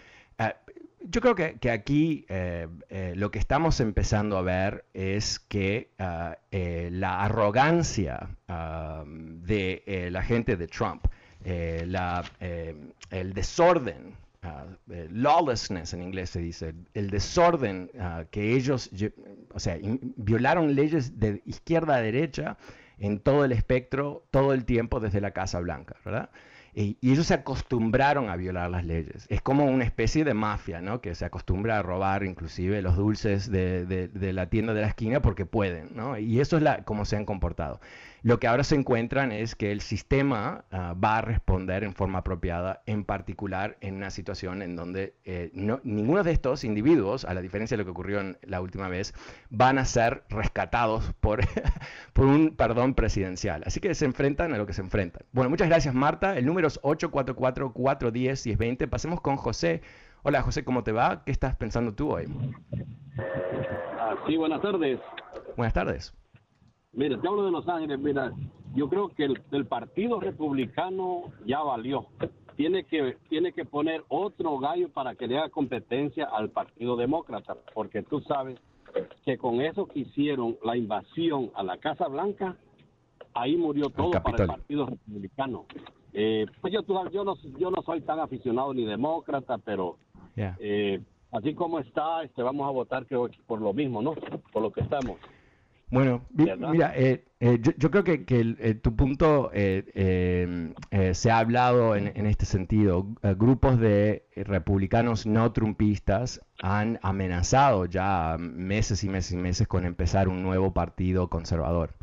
Yo 1.03 1.23
creo 1.23 1.35
que, 1.35 1.71
aquí 1.71 2.27
eh, 2.29 2.69
eh, 2.91 3.15
lo 3.17 3.31
que 3.31 3.39
estamos 3.39 3.81
empezando 3.81 4.37
a 4.37 4.43
ver 4.43 4.85
es 4.93 5.39
que 5.39 5.91
ah, 5.99 6.37
eh, 6.51 6.91
la 6.93 7.23
arrogancia 7.25 8.37
ah, 8.49 9.05
de 9.07 10.09
la 10.11 10.23
gente 10.23 10.57
de 10.57 10.67
Trump, 10.67 11.07
el 11.43 13.33
desorden, 13.33 14.15
ah, 14.43 14.67
lawlessness 14.87 15.95
en 15.95 16.03
inglés 16.03 16.31
se 16.31 16.41
dice, 16.41 16.75
el 16.93 17.09
desorden 17.09 17.91
que 18.31 18.55
ellos, 18.55 18.91
o 19.55 19.59
sea, 19.59 19.79
violaron 20.17 20.75
leyes 20.75 21.19
de 21.19 21.41
izquierda 21.47 21.97
a 21.97 22.03
derecha 22.03 22.59
en 22.99 23.21
todo 23.21 23.47
el 23.47 23.53
espectro, 23.53 24.27
todo 24.31 24.53
el 24.53 24.67
tiempo 24.67 25.01
desde 25.01 25.23
la 25.23 25.31
Casa 25.31 25.61
Blanca, 25.61 25.97
¿verdad? 26.05 26.29
Y, 26.75 26.99
ellos 27.03 27.27
se 27.27 27.35
acostumbraron 27.35 28.31
a 28.31 28.37
violar 28.37 28.71
las 28.71 28.85
leyes. 28.85 29.27
Es 29.29 29.43
como 29.43 29.65
una 29.65 29.85
especie 29.85 30.25
de 30.25 30.35
mafia, 30.35 30.81
¿no? 30.81 31.01
Que 31.01 31.15
se 31.15 31.25
acostumbra 31.25 31.79
a 31.79 31.83
robar 31.83 32.25
inclusive 32.25 32.83
los 32.83 32.97
dulces 32.97 33.51
de, 33.51 33.87
de, 33.87 34.33
la 34.33 34.47
tienda 34.47 34.75
de 34.75 34.83
la 34.83 34.89
esquina 34.89 35.21
porque 35.21 35.47
pueden, 35.47 35.91
¿no? 35.95 36.19
Y 36.19 36.41
eso 36.41 36.57
es 36.57 36.63
la, 36.63 36.85
como 36.85 37.05
se 37.05 37.17
han 37.17 37.25
comportado. 37.25 37.81
Lo 38.23 38.39
que 38.39 38.47
ahora 38.47 38.65
se 38.65 38.75
encuentran 38.75 39.33
es 39.33 39.55
que 39.55 39.73
el 39.73 39.81
sistema 39.81 40.65
ah, 40.71 40.95
va 41.03 41.19
a 41.19 41.23
responder 41.23 41.85
en 41.85 41.95
forma 41.95 42.19
apropiada, 42.19 42.83
en 42.87 43.05
particular 43.05 43.79
en 43.81 43.97
una 43.97 44.11
situación 44.11 44.61
en 44.61 44.77
donde 44.77 45.15
eh, 45.25 45.51
no, 45.55 45.81
ninguno 45.85 46.23
de 46.23 46.33
estos 46.33 46.65
individuos, 46.65 47.25
a 47.25 47.33
la 47.33 47.41
diferencia 47.41 47.77
de 47.77 47.83
lo 47.83 47.87
que 47.87 47.93
ocurrió 47.93 48.21
en 48.21 48.37
la 48.43 48.61
última 48.61 48.89
vez, 48.89 49.15
van 49.49 49.79
a 49.79 49.87
ser 49.87 50.25
rescatados 50.29 51.15
por, 51.21 51.41
por 52.13 52.27
un 52.27 52.57
perdón 52.57 52.95
presidencial. 52.95 53.63
Así 53.65 53.81
que 53.81 53.95
se 53.95 54.05
enfrentan 54.05 54.53
a 54.53 54.59
lo 54.59 54.67
que 54.67 54.75
se 54.75 54.83
enfrentan. 54.83 55.23
Bueno, 55.33 55.49
muchas 55.49 55.69
gracias 55.69 55.95
Marta. 55.95 56.37
El 56.37 56.45
número 56.45 56.69
es 56.69 56.81
844-410-1020. 56.83 58.89
Pasemos 58.89 59.21
con 59.21 59.37
José. 59.37 59.81
Hola 60.23 60.43
José, 60.43 60.65
¿cómo 60.65 60.85
te 60.85 60.93
va? 60.93 61.25
¿Qué 61.25 61.33
estás 61.33 61.57
pensando 61.57 61.95
tú 61.95 62.13
hoy? 62.13 62.27
Ah, 63.99 64.15
sí, 64.27 64.37
buenas 64.37 64.61
tardes. 64.61 65.01
Buenas 65.57 65.73
tardes. 65.73 66.15
Mira, 66.93 67.21
te 67.21 67.29
hablo 67.29 67.45
de 67.45 67.51
Los 67.51 67.69
Ángeles. 67.69 67.99
Mira, 67.99 68.33
yo 68.75 68.89
creo 68.89 69.09
que 69.09 69.25
el, 69.25 69.67
Partido 69.67 70.21
Republicano 70.21 71.25
ya 71.47 71.63
valió. 71.63 72.07
Tiene 72.57 72.85
que, 72.85 73.17
tiene 73.29 73.53
que 73.53 73.65
poner 73.65 74.05
otro 74.09 74.59
gallo 74.59 74.89
para 74.91 75.15
que 75.15 75.27
le 75.27 75.39
haga 75.39 75.49
competencia 75.49 76.27
al 76.27 76.51
Partido 76.51 76.97
Demócrata, 76.97 77.57
porque 77.75 78.03
tú 78.03 78.21
sabes 78.21 78.59
que 79.25 79.39
con 79.39 79.61
eso 79.61 79.87
que 79.87 80.01
hicieron 80.01 80.59
la 80.65 80.77
invasión 80.77 81.51
a 81.55 81.63
la 81.63 81.79
Casa 81.79 82.09
Blanca, 82.09 82.57
ahí 83.35 83.57
murió 83.57 83.89
todo 83.91 84.11
para 84.11 84.45
el 84.45 84.49
Partido 84.49 84.87
Republicano. 84.87 85.65
Eh, 86.13 86.47
pues 86.61 86.73
yo, 86.73 86.83
yo, 87.11 87.25
no, 87.25 87.37
yo 87.59 87.71
no 87.71 87.83
soy 87.83 88.01
tan 88.01 88.19
aficionado 88.19 88.75
ni 88.75 88.85
demócrata, 88.85 89.59
pero 89.59 89.97
eh, 90.37 91.01
así 91.31 91.55
como 91.55 91.79
está, 91.79 92.25
este, 92.25 92.43
vamos 92.43 92.67
a 92.67 92.73
votar 92.73 93.07
creo 93.07 93.31
por 93.47 93.61
lo 93.61 93.73
mismo, 93.73 94.03
¿no? 94.03 94.15
Por 94.53 94.63
lo 94.63 94.73
que 94.73 94.81
estamos. 94.81 95.17
Bueno, 95.91 96.25
mira, 96.31 96.93
eh, 96.95 97.25
eh, 97.41 97.59
yo, 97.61 97.91
creo 97.91 98.05
que, 98.05 98.25
eh, 98.29 98.75
tu 98.75 98.95
punto 98.95 99.51
se 99.53 101.31
ha 101.31 101.39
hablado 101.39 101.97
en, 101.97 102.27
este 102.27 102.47
sentido. 102.47 103.09
grupos 103.37 103.79
de 103.81 104.25
republicanos 104.37 105.27
no 105.27 105.53
trumpistas 105.53 106.43
han 106.63 107.01
amenazado 107.03 107.87
ya 107.87 108.37
meses 108.39 109.03
y 109.03 109.09
meses 109.09 109.33
y 109.33 109.37
meses 109.37 109.67
con 109.67 109.85
empezar 109.85 110.29
un 110.29 110.43
nuevo 110.43 110.73
partido 110.73 111.29
conservador. 111.29 111.95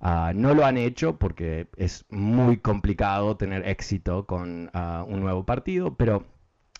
Ah, 0.00 0.32
no 0.34 0.54
lo 0.54 0.64
han 0.64 0.78
hecho 0.78 1.18
porque 1.18 1.66
es 1.76 2.06
muy 2.08 2.58
complicado 2.58 3.36
tener 3.36 3.66
éxito 3.68 4.26
con 4.26 4.70
ah, 4.72 5.04
un 5.06 5.20
nuevo 5.20 5.44
partido, 5.44 5.96
pero 5.96 6.24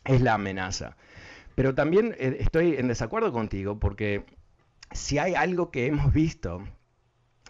es 0.04 0.22
la 0.22 0.34
amenaza. 0.34 0.96
Pero 1.56 1.74
también 1.74 2.14
estoy 2.18 2.76
en 2.76 2.86
desacuerdo 2.88 3.32
contigo 3.32 3.80
porque 3.80 4.24
si 4.92 5.18
hay 5.18 5.34
algo 5.34 5.70
que 5.70 5.86
hemos 5.86 6.12
visto, 6.12 6.64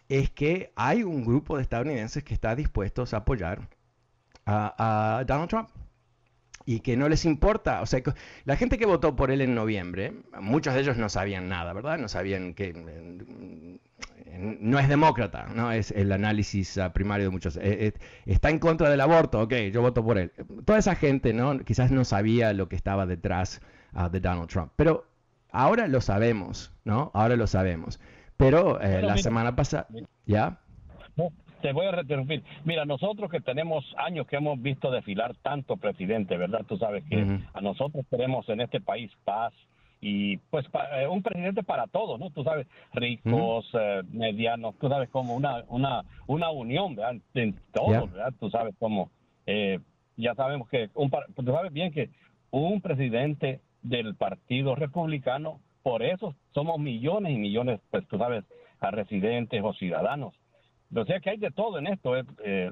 es 0.09 0.31
que 0.31 0.72
hay 0.77 1.03
un 1.03 1.24
grupo 1.24 1.57
de 1.57 1.62
estadounidenses 1.62 2.24
que 2.24 2.35
está 2.35 2.55
dispuestos 2.55 3.14
a 3.14 3.18
apoyar 3.18 3.68
a, 4.46 5.24
Donald 5.27 5.51
Trump 5.51 5.68
y 6.64 6.81
que 6.81 6.96
no 6.96 7.09
les 7.09 7.24
importa, 7.24 7.81
o 7.83 7.87
sea, 7.87 8.03
la 8.44 8.57
gente 8.57 8.79
que 8.79 8.87
votó 8.87 9.16
por 9.16 9.31
él 9.31 9.40
en 9.40 9.55
noviembre, 9.55 10.14
muchos 10.40 10.74
de 10.74 10.81
ellos 10.81 10.96
no 10.96 11.09
sabían 11.09 11.48
nada, 11.48 11.72
¿verdad? 11.72 11.98
No 11.98 12.09
sabían 12.09 12.55
que 12.55 12.74
mm, 12.74 13.79
no 14.38 14.79
es 14.79 14.88
demócrata, 14.88 15.46
no 15.55 15.72
es 15.72 15.90
el 15.90 16.12
análisis 16.12 16.79
ah, 16.79 16.92
primario 16.92 17.27
de 17.27 17.31
muchos. 17.31 17.57
Eh, 17.57 17.87
eh, 17.87 17.92
está 18.27 18.51
en 18.51 18.59
contra 18.59 18.90
del 18.90 19.01
aborto, 19.01 19.40
ok, 19.40 19.55
yo 19.72 19.83
voto 19.83 20.05
por 20.05 20.18
él. 20.18 20.33
Toda 20.64 20.79
esa 20.79 20.94
gente, 20.94 21.33
¿no? 21.33 21.59
Quizás 21.61 21.90
no 21.90 22.05
sabía 22.05 22.53
lo 22.53 22.68
que 22.68 22.77
estaba 22.77 23.07
detrás 23.07 23.61
ah, 23.92 24.09
de 24.09 24.20
Donald 24.20 24.48
Trump, 24.48 24.72
pero 24.77 25.08
Ahora 25.50 25.88
lo 25.88 26.00
sabemos, 26.00 26.72
¿no? 26.84 27.11
Ahora 27.14 27.37
lo 27.37 27.46
sabemos. 27.46 28.00
Pero 28.37 28.80
eh, 28.80 29.02
la 29.02 29.16
semana 29.16 29.56
pasada, 29.56 29.87
¿ya? 30.26 30.61
te 31.61 31.72
voy 31.72 31.87
a 31.87 32.00
interrumpir. 32.00 32.44
Mira, 32.64 32.84
nosotros 32.84 33.28
que 33.30 33.40
tenemos 33.40 33.84
años 33.96 34.28
que 34.28 34.37
hemos 34.37 34.62
visto 34.62 34.92
desfilar 34.92 35.34
tanto 35.42 35.76
presidente, 35.76 36.37
¿verdad? 36.37 36.64
Tú 36.68 36.76
sabes 36.76 37.02
que 37.11 37.40
a 37.52 37.61
nosotros 37.61 38.06
queremos 38.08 38.48
en 38.48 38.61
este 38.61 38.80
país 38.80 39.11
paz 39.24 39.52
y 40.00 40.37
pues 40.37 40.66
eh, 40.92 41.08
un 41.08 41.22
presidente 41.22 41.64
para 41.64 41.88
todos, 41.88 42.20
¿no? 42.20 42.30
Tú 42.30 42.44
sabes, 42.44 42.68
ricos, 42.92 43.68
eh, 43.72 44.02
medianos, 44.12 44.76
tú 44.78 44.88
sabes 44.88 45.08
como 45.08 45.34
una 45.34 45.64
una 45.66 46.04
una 46.28 46.50
unión, 46.50 46.94
¿verdad? 46.94 47.16
En 47.34 47.56
todos, 47.72 48.12
¿verdad? 48.12 48.32
Tú 48.38 48.50
sabes 48.50 48.74
como 48.78 49.11
ya 50.18 50.34
sabemos 50.34 50.68
que 50.68 50.90
un 50.94 51.11
tú 51.11 51.44
sabes 51.44 51.72
bien 51.72 51.92
que 51.92 52.11
un 52.50 52.80
presidente 52.80 53.61
del 53.88 54.14
Partido 54.14 54.74
Republicano, 54.74 55.61
por 55.83 56.03
eso 56.03 56.35
somos 56.53 56.79
millones 56.79 57.33
y 57.33 57.38
millones, 57.38 57.81
pues 57.90 58.07
tú 58.09 58.18
sabes, 58.18 58.44
a 58.81 58.90
residentes 58.90 59.62
o 59.64 59.72
ciudadanos. 59.72 60.35
O 60.94 61.05
sea 61.05 61.20
que 61.20 61.31
hay 61.31 61.38
de 61.38 61.51
todo 61.51 61.79
en 61.79 61.87
esto. 61.87 62.16
Eh, 62.16 62.24
eh 62.44 62.70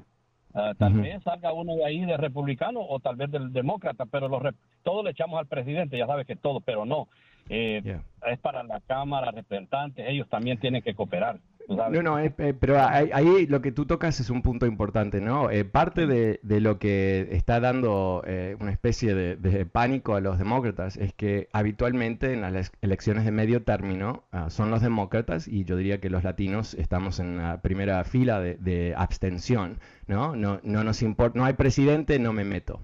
ah, 0.53 0.73
tal 0.77 0.93
vez 0.93 1.21
salga 1.23 1.53
uno 1.53 1.75
de 1.75 1.85
ahí 1.85 2.05
de 2.05 2.17
republicano 2.17 2.81
o 2.81 2.99
tal 2.99 3.15
vez 3.15 3.31
del 3.31 3.53
demócrata, 3.53 4.05
pero 4.05 4.27
los 4.27 4.41
todos 4.83 5.03
le 5.03 5.11
echamos 5.11 5.39
al 5.39 5.47
presidente, 5.47 5.97
ya 5.97 6.07
sabes 6.07 6.25
que 6.25 6.35
todo, 6.35 6.61
pero 6.61 6.85
no. 6.85 7.07
Eh, 7.49 7.99
es 8.27 8.39
para 8.39 8.63
la 8.63 8.81
Cámara, 8.81 9.31
representantes, 9.31 10.05
ellos 10.07 10.27
también 10.29 10.59
tienen 10.59 10.81
que 10.81 10.95
cooperar. 10.95 11.39
No, 11.67 12.01
no, 12.01 12.17
eh, 12.17 12.29
pero 12.29 12.79
ahí, 12.79 13.45
lo 13.47 13.61
que 13.61 13.73
tú 13.73 13.85
tocas 13.85 14.21
es 14.21 14.29
un 14.29 14.41
punto 14.41 14.65
importante, 14.65 15.19
¿no? 15.19 15.51
Eh, 15.51 15.65
parte 15.65 16.07
de, 16.07 16.39
lo 16.61 16.79
que 16.79 17.27
está 17.31 17.59
dando 17.59 18.23
una 18.59 18.71
especie 18.71 19.13
de, 19.13 19.65
pánico 19.65 20.15
a 20.15 20.21
los 20.21 20.37
demócratas 20.37 20.95
es 20.95 21.13
que 21.13 21.49
habitualmente 21.51 22.33
en 22.33 22.41
las 22.41 22.71
elecciones 22.81 23.25
de 23.25 23.31
medio 23.31 23.63
término 23.63 24.23
ah, 24.31 24.49
son 24.49 24.71
los 24.71 24.81
demócratas 24.81 25.47
y 25.47 25.65
yo 25.65 25.75
diría 25.75 25.99
que 25.99 26.09
los 26.09 26.23
latinos 26.23 26.73
estamos 26.73 27.19
en 27.19 27.37
la 27.37 27.61
primera 27.61 28.03
fila 28.05 28.39
de, 28.39 28.93
abstención, 28.95 29.79
¿no? 30.07 30.35
No, 30.35 30.59
no 30.63 30.83
nos 30.83 31.01
importa, 31.01 31.37
no 31.37 31.45
hay 31.45 31.53
presidente, 31.53 32.17
no 32.19 32.31
me 32.31 32.45
meto. 32.45 32.81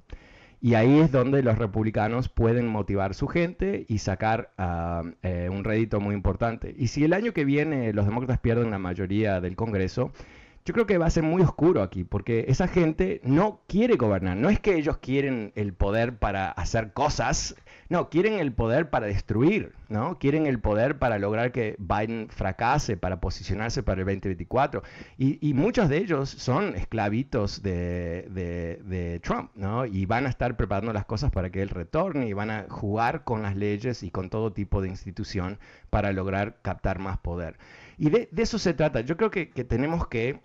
Y 0.64 0.76
ahí 0.76 1.00
es 1.00 1.12
donde 1.12 1.44
los 1.44 1.58
republicanos 1.58 2.30
pueden 2.30 2.68
motivar 2.68 3.16
su 3.16 3.28
gente 3.28 3.86
y 3.90 3.98
sacar 3.98 4.54
ah, 4.58 5.04
eh, 5.22 5.50
un 5.52 5.66
rédito 5.66 6.00
muy 6.00 6.16
importante. 6.16 6.74
Y 6.78 6.88
si 6.88 7.04
el 7.04 7.12
año 7.12 7.34
que 7.34 7.44
viene 7.44 7.92
los 7.92 8.06
demócratas 8.06 8.40
pierden 8.40 8.72
la 8.72 8.80
mayoría 8.80 9.42
del 9.42 9.58
Congreso, 9.58 10.14
yo 10.66 10.74
creo 10.74 10.86
que 10.86 10.98
va 10.98 11.08
a 11.08 11.10
ser 11.10 11.24
muy 11.24 11.42
oscuro 11.42 11.82
aquí, 11.82 12.06
porque 12.06 12.46
esa 12.48 12.68
gente 12.68 13.20
no 13.24 13.62
quiere 13.68 13.96
gobernar. 13.96 14.38
No 14.38 14.50
es 14.50 14.60
que 14.60 14.76
ellos 14.76 14.98
quieren 14.98 15.52
el 15.56 15.74
poder 15.74 16.18
para 16.18 16.52
hacer 16.52 16.94
cosas, 16.94 17.56
no, 17.90 18.10
quieren 18.10 18.40
el 18.40 18.54
poder 18.54 18.90
para 18.90 19.08
destruir, 19.08 19.74
¿no? 19.90 20.18
Quieren 20.20 20.46
el 20.48 20.60
poder 20.60 21.00
para 21.00 21.20
lograr 21.20 21.52
que 21.52 21.76
Biden 21.80 22.30
fracase, 22.30 22.96
para 22.96 23.20
posicionarse 23.20 23.84
para 23.84 24.02
el 24.02 24.06
2024. 24.06 24.84
Y, 25.18 25.54
muchos 25.54 25.90
de 25.90 25.98
ellos 25.98 26.30
son 26.30 26.76
esclavitos 26.76 27.62
de, 27.62 28.28
de, 28.86 29.20
Trump, 29.20 29.52
¿no? 29.56 29.86
Y 29.86 30.06
van 30.06 30.26
a 30.26 30.30
estar 30.30 30.56
preparando 30.56 30.94
las 30.94 31.06
cosas 31.06 31.30
para 31.30 31.50
que 31.50 31.62
él 31.62 31.70
retorne 31.70 32.28
y 32.28 32.34
van 32.34 32.50
a 32.50 32.66
jugar 32.70 33.24
con 33.26 33.44
las 33.44 33.56
leyes 33.56 34.02
y 34.02 34.12
con 34.12 34.30
todo 34.30 34.54
tipo 34.54 34.82
de 34.82 34.88
institución 34.88 35.60
para 35.90 36.14
lograr 36.14 36.58
captar 36.62 37.00
más 37.00 37.18
poder. 37.20 37.58
Y 37.98 38.10
de, 38.10 38.30
eso 38.38 38.58
se 38.58 38.74
trata. 38.74 39.02
Yo 39.02 39.18
creo 39.18 39.30
que 39.30 39.46
tenemos 39.46 40.08
que 40.08 40.40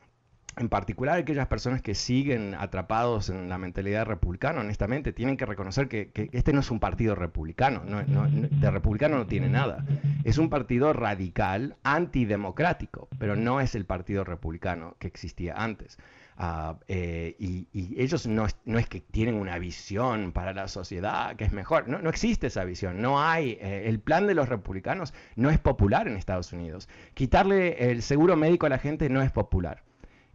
en 0.57 0.69
particular 0.69 1.19
aquellas 1.19 1.47
personas 1.47 1.83
que 1.83 1.95
siguen 1.95 2.55
atrapados 2.55 3.31
en 3.31 3.49
la 3.49 3.59
mentalidad 3.59 4.07
republicana, 4.07 4.61
honestamente, 4.61 5.13
tienen 5.13 5.37
que 5.37 5.47
reconocer 5.47 5.89
que, 5.89 6.11
este 6.33 6.53
no 6.53 6.61
es 6.61 6.71
un 6.71 6.81
partido 6.81 7.15
republicano, 7.15 7.83
de 7.85 8.71
republicano 8.71 9.19
no 9.19 9.27
tiene 9.27 9.49
nada. 9.49 9.85
Es 10.25 10.39
un 10.39 10.51
partido 10.51 10.93
radical, 10.93 11.77
antidemocrático, 11.85 13.09
pero 13.19 13.37
no 13.37 13.61
es 13.61 13.75
el 13.75 13.85
partido 13.85 14.25
republicano 14.25 14.97
que 14.99 15.07
existía 15.07 15.55
antes. 15.57 15.99
Ah, 16.41 16.77
eh, 16.87 17.35
y, 17.41 17.67
ellos 18.01 18.29
no, 18.29 18.47
es 18.47 18.89
que 18.89 19.01
tienen 19.01 19.35
una 19.35 19.59
visión 19.59 20.31
para 20.31 20.53
la 20.53 20.69
sociedad 20.69 21.35
que 21.35 21.43
es 21.43 21.53
mejor, 21.53 21.89
no, 21.89 22.09
existe 22.09 22.47
esa 22.47 22.63
visión, 22.63 23.03
no 23.03 23.21
hay, 23.21 23.59
eh, 23.61 23.85
el 23.87 23.99
plan 23.99 24.29
de 24.29 24.35
los 24.35 24.49
republicanos 24.49 25.13
no 25.35 25.51
es 25.51 25.59
popular 25.59 26.07
en 26.07 26.17
Estados 26.17 26.53
Unidos. 26.53 26.89
Quitarle 27.15 27.91
el 27.91 28.03
seguro 28.03 28.37
médico 28.37 28.67
a 28.67 28.69
la 28.69 28.79
gente 28.79 29.09
no 29.09 29.21
es 29.21 29.33
popular. 29.33 29.83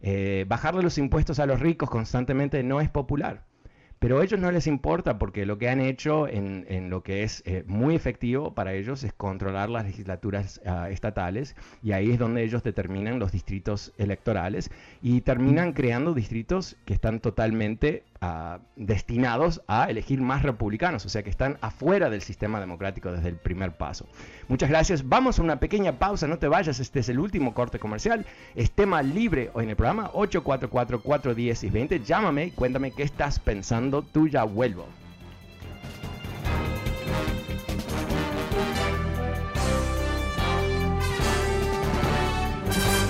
Eh, 0.06 0.44
bajarle 0.46 0.82
los 0.82 0.98
impuestos 0.98 1.38
a 1.38 1.46
los 1.46 1.60
ricos 1.60 1.88
constantemente 1.88 2.62
no 2.62 2.82
es 2.82 2.90
popular. 2.90 3.42
Pero 3.98 4.20
a 4.20 4.24
ellos 4.24 4.38
no 4.38 4.52
les 4.52 4.66
importa 4.66 5.18
porque 5.18 5.46
lo 5.46 5.56
que 5.56 5.70
han 5.70 5.80
hecho 5.80 6.28
en, 6.28 6.90
lo 6.90 7.02
que 7.02 7.22
es 7.22 7.42
eh, 7.46 7.64
muy 7.66 7.94
efectivo 7.94 8.52
para 8.52 8.74
ellos 8.74 9.02
es 9.02 9.14
controlar 9.14 9.70
las 9.70 9.86
legislaturas 9.86 10.60
ah, 10.66 10.90
estatales 10.90 11.56
y 11.82 11.92
ahí 11.92 12.10
es 12.10 12.18
donde 12.18 12.44
ellos 12.44 12.62
determinan 12.62 13.18
los 13.18 13.32
distritos 13.32 13.94
electorales 13.96 14.70
y 15.00 15.22
terminan 15.22 15.72
creando 15.72 16.12
distritos 16.12 16.76
que 16.84 16.92
están 16.92 17.20
totalmente 17.20 18.02
destinados 18.76 19.62
a 19.66 19.90
elegir 19.90 20.20
más 20.20 20.42
republicanos, 20.42 21.04
o 21.06 21.08
sea 21.08 21.22
que 21.22 21.30
están 21.30 21.58
afuera 21.60 22.10
del 22.10 22.22
sistema 22.22 22.60
democrático 22.60 23.12
desde 23.12 23.28
el 23.28 23.36
primer 23.36 23.72
paso. 23.72 24.06
Muchas 24.48 24.68
gracias. 24.68 25.08
Vamos 25.08 25.38
a 25.38 25.42
una 25.42 25.60
pequeña 25.60 25.98
pausa, 25.98 26.26
no 26.26 26.38
te 26.38 26.48
vayas, 26.48 26.80
este 26.80 27.00
es 27.00 27.08
el 27.08 27.18
último 27.18 27.54
corte 27.54 27.78
comercial. 27.78 28.26
Es 28.54 28.70
tema 28.70 29.02
libre 29.02 29.50
hoy 29.54 29.64
en 29.64 29.70
el 29.70 29.76
programa 29.76 30.10
844-410-20. 30.12 32.02
Llámame 32.04 32.46
y 32.46 32.50
cuéntame 32.50 32.90
qué 32.92 33.02
estás 33.02 33.38
pensando, 33.38 34.02
tú 34.02 34.28
ya 34.28 34.44
vuelvo. 34.44 34.86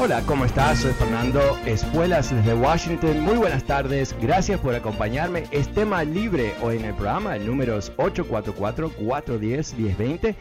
Hola, 0.04 0.20
¿cómo 0.26 0.44
estás? 0.44 0.80
Soy 0.80 0.92
Fernando 0.92 1.40
Espuelas 1.64 2.30
desde 2.30 2.52
Washington. 2.52 3.20
Muy 3.20 3.38
buenas 3.38 3.64
tardes. 3.64 4.14
Gracias 4.20 4.60
por 4.60 4.74
acompañarme. 4.74 5.44
Es 5.50 5.72
tema 5.72 6.04
libre 6.04 6.52
hoy 6.60 6.76
en 6.76 6.84
el 6.84 6.92
programa. 6.92 7.36
El 7.36 7.46
número 7.46 7.78
es 7.78 7.90
844-410-1020. 7.96 10.36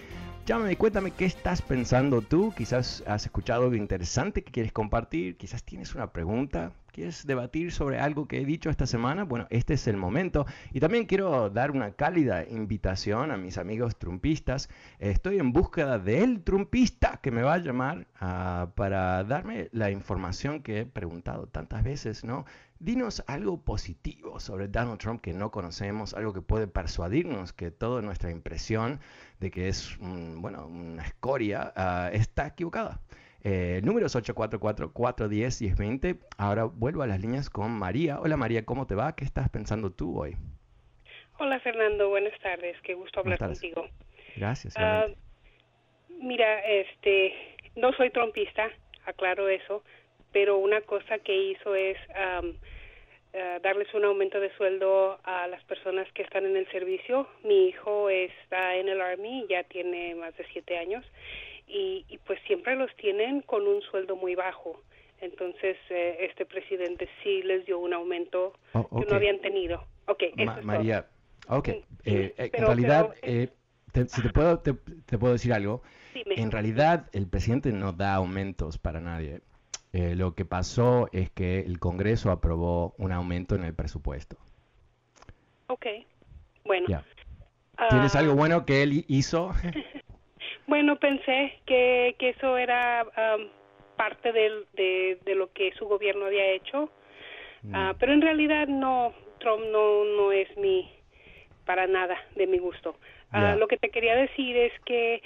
Llámame 0.46 0.76
cuéntame 0.76 1.12
qué 1.12 1.24
estás 1.24 1.62
pensando 1.62 2.22
tú. 2.22 2.54
Quizás 2.58 3.06
has 3.08 3.24
escuchado 3.24 3.64
algo 3.64 3.76
interesante 3.76 4.44
que 4.44 4.52
quieres 4.52 4.74
compartir. 4.74 5.38
Quizás 5.38 5.64
tienes 5.64 5.96
una 5.96 6.12
pregunta. 6.12 6.74
¿Quieres 6.94 7.26
debatir 7.26 7.72
sobre 7.72 8.00
algo 8.00 8.28
que 8.28 8.40
he 8.40 8.46
dicho 8.46 8.70
esta 8.70 8.86
semana? 8.86 9.24
Bueno, 9.24 9.48
este 9.50 9.74
es 9.74 9.88
el 9.88 9.98
momento. 9.98 10.46
Y 10.74 10.80
también 10.80 11.08
quiero 11.08 11.50
dar 11.50 11.72
una 11.72 11.94
cálida 11.94 12.48
invitación 12.48 13.32
a 13.32 13.38
mis 13.38 13.58
amigos 13.58 13.98
trumpistas. 13.98 14.70
Estoy 15.00 15.40
en 15.40 15.54
búsqueda 15.54 15.98
del 15.98 16.44
trumpista 16.44 17.20
que 17.24 17.32
me 17.32 17.42
va 17.42 17.56
a 17.56 17.58
llamar 17.58 18.06
ah, 18.20 18.74
para 18.76 19.24
darme 19.24 19.70
la 19.72 19.90
información 19.90 20.62
que 20.62 20.82
he 20.82 20.86
preguntado 20.86 21.48
tantas 21.48 21.84
veces, 21.84 22.24
¿no? 22.24 22.46
Dinos 22.78 23.24
algo 23.26 23.60
positivo 23.60 24.40
sobre 24.40 24.68
Donald 24.68 25.00
Trump 25.00 25.20
que 25.20 25.34
no 25.34 25.50
conocemos, 25.50 26.14
algo 26.14 26.32
que 26.32 26.42
puede 26.44 26.68
persuadirnos 26.68 27.54
que 27.54 27.72
toda 27.72 28.04
nuestra 28.04 28.30
impresión 28.30 29.00
de 29.40 29.50
que 29.50 29.68
es 29.68 29.98
bueno, 30.00 30.68
una 30.68 31.04
escoria 31.04 31.74
ah, 31.76 32.12
está 32.14 32.46
equivocada. 32.46 33.02
Eh, 33.46 33.82
números 33.84 34.16
844-410-1020. 34.16 36.18
Ahora 36.38 36.64
vuelvo 36.64 37.04
a 37.04 37.08
las 37.08 37.20
líneas 37.20 37.50
con 37.50 37.72
María. 37.72 38.22
Hola 38.22 38.38
María, 38.38 38.64
¿cómo 38.64 38.88
te 38.88 38.96
va? 38.96 39.18
¿Qué 39.18 39.26
estás 39.26 39.50
pensando 39.50 39.92
tú 39.92 40.18
hoy? 40.18 40.38
Hola 41.40 41.60
Fernando, 41.60 42.08
buenas 42.10 42.40
tardes. 42.40 42.78
Qué 42.84 42.94
gusto 42.94 43.20
hablar 43.20 43.40
contigo. 43.40 43.86
Gracias. 44.38 44.76
Ah, 44.78 45.08
mira, 46.08 46.60
este, 46.60 47.34
no 47.76 47.92
soy 47.94 48.12
trompista, 48.12 48.70
aclaro 49.06 49.50
eso, 49.50 49.84
pero 50.32 50.58
una 50.58 50.80
cosa 50.82 51.20
que 51.20 51.36
hizo 51.36 51.76
es 51.76 51.98
um, 52.42 52.54
darles 53.62 53.94
un 53.94 54.06
aumento 54.06 54.40
de 54.40 54.56
sueldo 54.56 55.20
a 55.24 55.48
las 55.48 55.62
personas 55.66 56.10
que 56.14 56.22
están 56.22 56.46
en 56.46 56.56
el 56.56 56.72
servicio. 56.72 57.28
Mi 57.44 57.68
hijo 57.68 58.10
está 58.10 58.76
en 58.76 58.88
el 58.88 59.02
Army, 59.02 59.46
ya 59.50 59.64
tiene 59.64 60.16
más 60.16 60.34
de 60.38 60.46
siete 60.54 60.78
años 60.78 61.04
y, 61.74 62.20
pues 62.26 62.40
siempre 62.46 62.76
los 62.76 62.96
tienen 62.96 63.42
con 63.42 63.68
un 63.68 63.82
sueldo 63.82 64.16
muy 64.16 64.36
bajo. 64.36 64.82
Entonces, 65.20 65.78
eh, 65.90 66.18
este 66.30 66.46
presidente 66.46 67.10
sí 67.24 67.42
les 67.44 67.66
dio 67.66 67.80
un 67.80 67.94
aumento 67.94 68.54
oh, 68.74 69.00
que 69.00 69.06
no 69.06 69.16
habían 69.16 69.40
tenido. 69.40 69.86
Ok, 70.08 70.24
María, 70.64 71.08
ok. 71.48 71.70
Eh, 72.06 72.34
en 72.38 72.66
realidad, 72.66 73.14
eh, 73.22 73.50
si 73.94 74.22
te 74.22 74.30
puedo, 74.30 74.60
te, 74.60 74.74
puedo 75.18 75.34
decir 75.34 75.54
algo. 75.54 75.82
En 76.14 76.52
realidad, 76.52 77.10
el 77.14 77.28
presidente 77.28 77.72
no 77.72 77.94
da 77.94 78.16
aumentos 78.16 78.78
para 78.78 79.00
nadie. 79.00 79.42
lo 79.94 80.36
que 80.36 80.46
pasó 80.46 81.08
es 81.12 81.32
que 81.32 81.60
el 81.60 81.80
Congreso 81.80 82.30
aprobó 82.32 82.94
un 82.98 83.12
aumento 83.12 83.56
en 83.56 83.64
el 83.64 83.74
presupuesto. 83.74 84.38
Ok, 85.68 85.86
bueno. 86.66 86.88
¿Tienes 87.90 88.16
ah, 88.16 88.20
algo 88.20 88.36
bueno 88.36 88.66
que 88.66 88.84
él 88.84 89.06
hizo? 89.08 89.52
Bueno, 90.68 90.98
pensé 90.98 91.60
que, 91.66 92.16
que 92.18 92.30
eso 92.30 92.58
era 92.58 93.06
parte 93.96 94.32
de, 94.32 95.18
de, 95.24 95.36
lo 95.36 95.52
que 95.52 95.72
su 95.74 95.86
gobierno 95.86 96.26
había 96.26 96.46
hecho, 96.46 96.90
mm. 97.64 97.76
ah, 97.76 97.96
pero 98.00 98.14
en 98.14 98.22
realidad 98.22 98.68
no, 98.68 99.14
Trump 99.40 99.66
no, 99.72 100.04
no 100.06 100.32
es 100.32 100.56
mi, 100.58 100.90
para 101.66 101.88
nada 101.88 102.18
de 102.36 102.48
mi 102.48 102.58
gusto. 102.58 102.96
Ah, 103.32 103.56
lo 103.56 103.68
que 103.68 103.78
te 103.78 103.90
quería 103.90 104.16
decir 104.16 104.56
es 104.56 104.74
que 104.86 105.22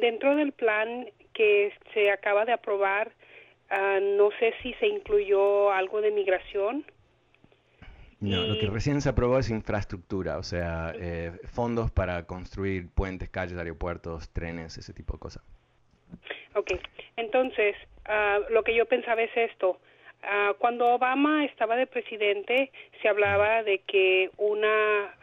dentro 0.00 0.36
del 0.36 0.52
plan 0.52 1.08
que 1.32 1.72
se 1.94 2.10
acaba 2.10 2.44
de 2.44 2.52
aprobar, 2.52 3.10
ah, 3.70 3.98
no 4.00 4.30
sé 4.38 4.54
si 4.62 4.74
se 4.74 4.86
incluyó 4.86 5.72
algo 5.72 6.00
de 6.02 6.10
migración 6.10 6.84
no, 8.20 8.42
lo 8.44 8.58
que 8.58 8.66
recién 8.66 9.00
se 9.02 9.10
aprobó 9.10 9.38
es 9.38 9.50
infraestructura, 9.50 10.38
o 10.38 10.42
sea, 10.42 10.92
eh, 10.98 11.32
fondos 11.44 11.90
para 11.90 12.26
construir 12.26 12.88
puentes, 12.88 13.28
calles, 13.28 13.58
aeropuertos, 13.58 14.30
trenes, 14.32 14.78
ese 14.78 14.94
tipo 14.94 15.14
de 15.14 15.18
cosas. 15.18 15.44
Ok, 16.54 16.72
entonces, 17.16 17.76
ah, 18.06 18.38
lo 18.50 18.62
que 18.62 18.74
yo 18.74 18.86
pensaba 18.86 19.22
es 19.22 19.36
esto. 19.36 19.78
Ah, 20.22 20.54
cuando 20.58 20.86
Obama 20.94 21.44
estaba 21.44 21.76
de 21.76 21.86
presidente, 21.86 22.72
se 23.02 23.08
hablaba 23.08 23.62
de 23.62 23.80
que 23.80 24.30
una 24.38 25.14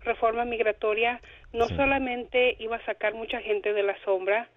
reforma 0.00 0.44
migratoria 0.44 1.20
no 1.52 1.66
solamente 1.66 2.56
iba 2.60 2.76
a 2.76 2.84
sacar 2.84 3.14
mucha 3.14 3.40
gente 3.40 3.72
de 3.72 3.82
la 3.82 3.98
sombra, 4.04 4.48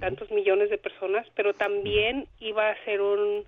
tantos 0.00 0.30
millones 0.30 0.70
de 0.70 0.78
personas, 0.78 1.26
pero 1.34 1.54
también 1.54 2.26
iba 2.40 2.70
a 2.70 2.84
ser 2.84 3.00
un, 3.00 3.44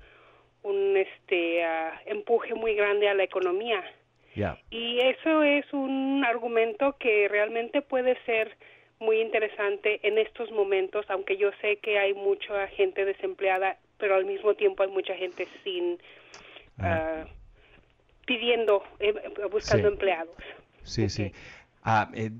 un 0.62 0.96
este 0.96 1.62
empuje 2.06 2.54
muy 2.54 2.74
grande 2.74 3.08
a 3.08 3.14
la 3.14 3.24
economía. 3.24 3.84
Y 4.70 5.00
eso 5.00 5.42
es 5.42 5.64
un 5.72 6.24
argumento 6.24 6.96
que 6.98 7.26
realmente 7.28 7.82
puede 7.82 8.16
ser 8.24 8.56
muy 9.00 9.20
interesante 9.20 10.00
en 10.06 10.18
estos 10.18 10.50
momentos, 10.52 11.06
aunque 11.08 11.36
yo 11.36 11.50
sé 11.60 11.76
que 11.78 11.98
hay 11.98 12.14
mucha 12.14 12.68
gente 12.68 13.04
desempleada, 13.04 13.76
pero 13.98 14.14
al 14.14 14.24
mismo 14.24 14.54
tiempo 14.54 14.82
hay 14.82 14.90
mucha 14.90 15.14
gente 15.14 15.48
sin 15.64 15.98
ah, 16.78 17.24
pidiendo, 18.26 18.82
eh, 19.00 19.14
buscando 19.50 19.88
empleados. 19.88 20.36
Sí, 20.82 21.08
sí. 21.08 21.32
Ah, 21.90 22.10
eh, 22.12 22.30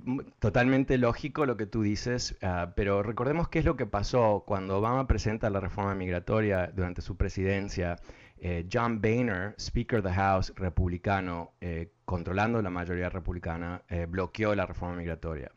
totalmente 0.40 0.99
lógico 0.99 1.46
lo 1.46 1.57
que 1.57 1.64
tú 1.64 1.80
dices, 1.80 2.36
ah, 2.42 2.74
pero 2.76 3.03
recordemos 3.03 3.49
qué 3.49 3.61
es 3.61 3.64
lo 3.64 3.76
que 3.76 3.86
pasó 3.86 4.44
cuando 4.46 4.76
Obama 4.76 5.07
presenta 5.07 5.49
la 5.49 5.59
reforma 5.59 5.94
migratoria 5.94 6.66
durante 6.66 7.01
su 7.01 7.16
presidencia. 7.16 7.96
Eh, 8.36 8.68
John 8.70 9.01
Boehner, 9.01 9.55
Speaker 9.59 10.01
of 10.01 10.05
the 10.05 10.12
House 10.12 10.53
republicano, 10.55 11.55
eh, 11.62 11.92
controlando 12.05 12.61
la 12.61 12.68
mayoría 12.68 13.09
republicana, 13.09 13.82
bloqueó 14.11 14.55
la 14.55 14.66
reforma 14.66 14.96
migratoria. 14.96 15.51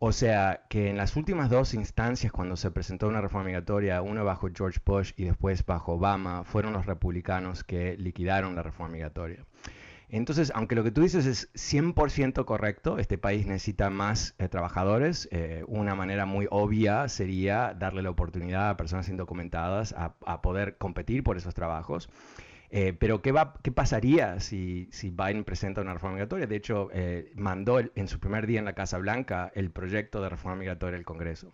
O 0.00 0.10
sea 0.10 0.64
que 0.68 0.90
en 0.90 0.96
las 0.96 1.14
últimas 1.14 1.48
dos 1.48 1.74
instancias 1.74 2.32
cuando 2.32 2.56
se 2.56 2.72
presentó 2.72 3.06
una 3.06 3.20
reforma 3.20 3.46
migratoria, 3.46 4.02
uno 4.02 4.24
bajo 4.24 4.48
George 4.52 4.80
Bush 4.84 5.12
y 5.16 5.26
después 5.26 5.64
bajo 5.64 5.92
Obama, 5.92 6.42
fueron 6.42 6.72
los 6.72 6.86
republicanos 6.86 7.62
que 7.62 7.96
liquidaron 7.96 8.56
la 8.56 8.64
reforma 8.64 8.94
migratoria. 8.94 9.44
Entonces, 10.12 10.50
aunque 10.54 10.74
lo 10.74 10.82
que 10.82 10.90
tú 10.90 11.02
dices 11.02 11.24
es 11.26 11.52
100% 11.54 12.44
correcto, 12.44 12.98
este 12.98 13.16
país 13.16 13.46
necesita 13.46 13.90
más 13.90 14.34
eh, 14.38 14.48
trabajadores, 14.48 15.28
eh, 15.30 15.64
una 15.68 15.94
manera 15.94 16.26
muy 16.26 16.48
obvia 16.50 17.08
sería 17.08 17.74
darle 17.78 18.02
la 18.02 18.10
oportunidad 18.10 18.70
a 18.70 18.76
personas 18.76 19.08
indocumentadas 19.08 19.94
a, 19.96 20.42
poder 20.42 20.76
competir 20.78 21.22
por 21.22 21.36
esos 21.36 21.54
trabajos. 21.54 22.08
Eh, 22.72 22.92
pero 22.98 23.20
¿qué, 23.22 23.32
va, 23.32 23.54
¿qué 23.62 23.72
pasaría 23.72 24.40
si, 24.40 24.88
si, 24.92 25.10
Biden 25.10 25.44
presenta 25.44 25.80
una 25.80 25.92
reforma 25.92 26.14
migratoria? 26.14 26.46
De 26.46 26.56
hecho, 26.56 26.88
mandó 27.34 27.80
en 27.80 28.08
su 28.08 28.20
primer 28.20 28.46
día 28.46 28.58
en 28.58 28.64
la 28.64 28.74
Casa 28.74 28.98
Blanca 28.98 29.50
el 29.54 29.70
proyecto 29.70 30.20
de 30.22 30.28
reforma 30.28 30.56
migratoria 30.56 30.98
al 30.98 31.04
Congreso. 31.04 31.52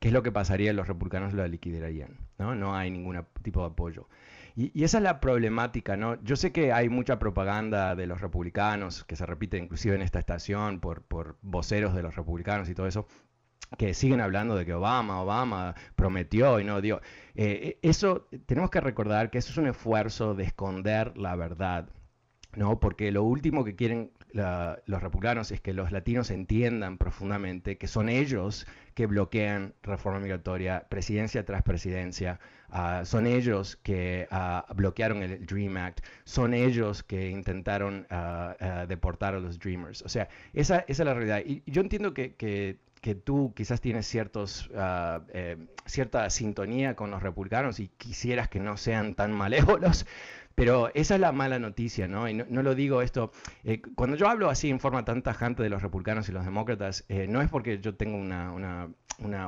¿Qué 0.00 0.08
es 0.08 0.14
lo 0.14 0.22
que 0.22 0.32
pasaría? 0.32 0.72
Los 0.72 0.88
republicanos 0.88 1.32
lo 1.34 1.46
liquidarían. 1.46 2.16
No, 2.38 2.54
no 2.54 2.74
hay 2.76 2.90
ningún 2.90 3.22
tipo 3.42 3.60
de 3.60 3.66
apoyo. 3.66 4.08
Y, 4.58 4.82
esa 4.82 4.98
es 4.98 5.04
la 5.04 5.20
problemática, 5.20 5.96
¿no? 5.96 6.20
Yo 6.24 6.34
sé 6.34 6.50
que 6.50 6.72
hay 6.72 6.88
mucha 6.88 7.20
propaganda 7.20 7.94
de 7.94 8.08
los 8.08 8.20
republicanos, 8.20 9.04
que 9.04 9.14
se 9.14 9.24
repite 9.24 9.56
inclusive 9.56 9.94
en 9.94 10.02
esta 10.02 10.18
estación 10.18 10.80
por, 10.80 11.02
por 11.02 11.36
voceros 11.42 11.94
de 11.94 12.02
los 12.02 12.16
republicanos 12.16 12.68
y 12.68 12.74
todo 12.74 12.88
eso, 12.88 13.06
que 13.76 13.94
siguen 13.94 14.20
hablando 14.20 14.56
de 14.56 14.66
que 14.66 14.74
Obama, 14.74 15.22
Obama 15.22 15.76
prometió 15.94 16.58
y 16.58 16.64
no 16.64 16.80
dio. 16.80 17.00
Eh, 17.36 17.78
eso, 17.82 18.26
tenemos 18.46 18.70
que 18.70 18.80
recordar 18.80 19.30
que 19.30 19.38
eso 19.38 19.52
es 19.52 19.58
un 19.58 19.68
esfuerzo 19.68 20.34
de 20.34 20.42
esconder 20.42 21.16
la 21.16 21.36
verdad, 21.36 21.88
¿no? 22.56 22.80
Porque 22.80 23.12
lo 23.12 23.22
último 23.22 23.64
que 23.64 23.76
quieren 23.76 24.10
los 24.32 25.02
republicanos 25.02 25.50
es 25.52 25.60
que 25.60 25.72
los 25.72 25.92
latinos 25.92 26.30
entiendan 26.30 26.98
profundamente 26.98 27.78
que 27.78 27.86
son 27.86 28.08
ellos 28.08 28.66
que 28.94 29.06
bloquean 29.06 29.74
reforma 29.82 30.18
migratoria, 30.18 30.86
presidencia 30.88 31.44
tras 31.44 31.62
presidencia, 31.62 32.40
ah, 32.70 33.02
son 33.04 33.26
ellos 33.26 33.76
que 33.76 34.26
ah, 34.30 34.66
bloquearon 34.74 35.22
el 35.22 35.46
Dream 35.46 35.76
Act, 35.76 36.00
son 36.24 36.52
ellos 36.52 37.02
que 37.02 37.30
intentaron 37.30 38.06
ah, 38.10 38.84
deportar 38.88 39.34
a 39.34 39.40
los 39.40 39.58
Dreamers. 39.58 40.02
O 40.02 40.08
sea, 40.08 40.28
esa, 40.52 40.80
esa, 40.88 41.02
es 41.02 41.06
la 41.06 41.14
realidad. 41.14 41.42
Y 41.46 41.62
yo 41.70 41.80
entiendo 41.80 42.12
que, 42.12 42.34
que, 42.34 42.78
que 43.00 43.14
tú 43.14 43.52
quizás 43.54 43.80
tienes 43.80 44.06
ciertos, 44.06 44.68
eh, 45.32 45.56
cierta 45.86 46.28
sintonía 46.30 46.96
con 46.96 47.10
los 47.10 47.22
republicanos 47.22 47.80
y 47.80 47.88
quisieras 47.88 48.48
que 48.48 48.60
no 48.60 48.76
sean 48.76 49.14
tan 49.14 49.32
malévolos, 49.32 50.06
pero 50.58 50.90
esa 50.92 51.14
es 51.14 51.20
la 51.20 51.30
mala 51.30 51.60
noticia, 51.60 52.08
¿no? 52.08 52.28
Y 52.28 52.34
no, 52.34 52.62
lo 52.64 52.74
digo 52.74 53.00
esto, 53.00 53.30
eh, 53.62 53.80
cuando 53.94 54.16
yo 54.16 54.28
hablo 54.28 54.50
así 54.50 54.68
en 54.68 54.80
forma 54.80 55.04
tan 55.04 55.22
tajante 55.22 55.62
de 55.62 55.70
los 55.70 55.82
republicanos 55.82 56.28
y 56.28 56.32
los 56.32 56.44
demócratas, 56.44 57.04
eh, 57.08 57.28
no 57.28 57.40
es 57.40 57.48
porque 57.48 57.78
yo 57.78 57.94
tengo 57.94 58.16
una, 58.16 58.88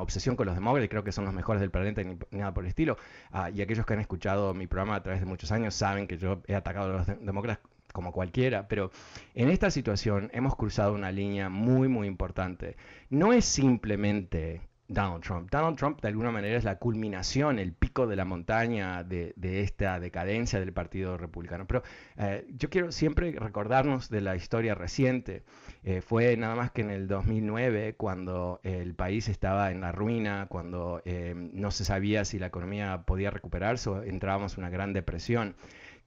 obsesión 0.00 0.36
con 0.36 0.46
los 0.46 0.54
demócratas, 0.54 0.88
creo 0.88 1.02
que 1.02 1.10
son 1.10 1.24
los 1.24 1.34
mejores 1.34 1.60
del 1.60 1.72
planeta 1.72 2.04
ni, 2.04 2.16
nada 2.30 2.54
por 2.54 2.62
el 2.62 2.68
estilo, 2.68 2.96
ah, 3.32 3.50
y 3.50 3.60
aquellos 3.60 3.84
que 3.86 3.94
han 3.94 4.00
escuchado 4.00 4.54
mi 4.54 4.68
programa 4.68 4.94
a 4.94 5.02
través 5.02 5.20
de 5.20 5.26
muchos 5.26 5.50
años 5.50 5.74
saben 5.74 6.06
que 6.06 6.16
yo 6.16 6.42
he 6.46 6.54
atacado 6.54 6.94
a 6.94 6.98
los 6.98 7.06
demócratas 7.06 7.58
como 7.92 8.12
cualquiera, 8.12 8.68
pero 8.68 8.92
en 9.34 9.48
esta 9.48 9.72
situación 9.72 10.30
hemos 10.32 10.54
cruzado 10.54 10.94
una 10.94 11.10
línea 11.10 11.48
muy, 11.48 11.88
muy 11.88 12.06
importante. 12.06 12.76
No 13.08 13.32
es 13.32 13.44
simplemente 13.44 14.60
Donald 14.90 15.22
Trump. 15.22 15.50
Donald 15.50 15.76
Trump 15.76 16.00
de 16.00 16.08
alguna 16.08 16.32
manera 16.32 16.58
es 16.58 16.64
la 16.64 16.76
culminación, 16.76 17.60
el 17.60 17.72
pico 17.72 18.08
de 18.08 18.16
la 18.16 18.24
montaña 18.24 19.04
de, 19.04 19.32
esta 19.62 20.00
decadencia 20.00 20.58
del 20.58 20.72
Partido 20.72 21.16
Republicano. 21.16 21.64
Pero 21.66 21.84
eh, 22.16 22.44
yo 22.58 22.68
quiero 22.70 22.90
siempre 22.90 23.30
recordarnos 23.30 24.10
de 24.10 24.20
la 24.20 24.34
historia 24.34 24.74
reciente. 24.74 25.44
Eh, 25.84 26.00
fue 26.00 26.36
nada 26.36 26.56
más 26.56 26.72
que 26.72 26.80
en 26.82 26.90
el 26.90 27.06
2009 27.06 27.94
cuando 27.96 28.60
el 28.64 28.94
país 28.94 29.28
estaba 29.28 29.70
en 29.70 29.80
la 29.80 29.92
ruina, 29.92 30.46
cuando 30.48 31.02
eh, 31.04 31.34
no 31.36 31.70
se 31.70 31.84
sabía 31.84 32.24
si 32.24 32.40
la 32.40 32.46
economía 32.46 33.04
podía 33.06 33.30
recuperarse 33.30 33.90
o 33.90 34.02
entrábamos 34.02 34.54
en 34.54 34.64
una 34.64 34.70
gran 34.70 34.92
depresión 34.92 35.54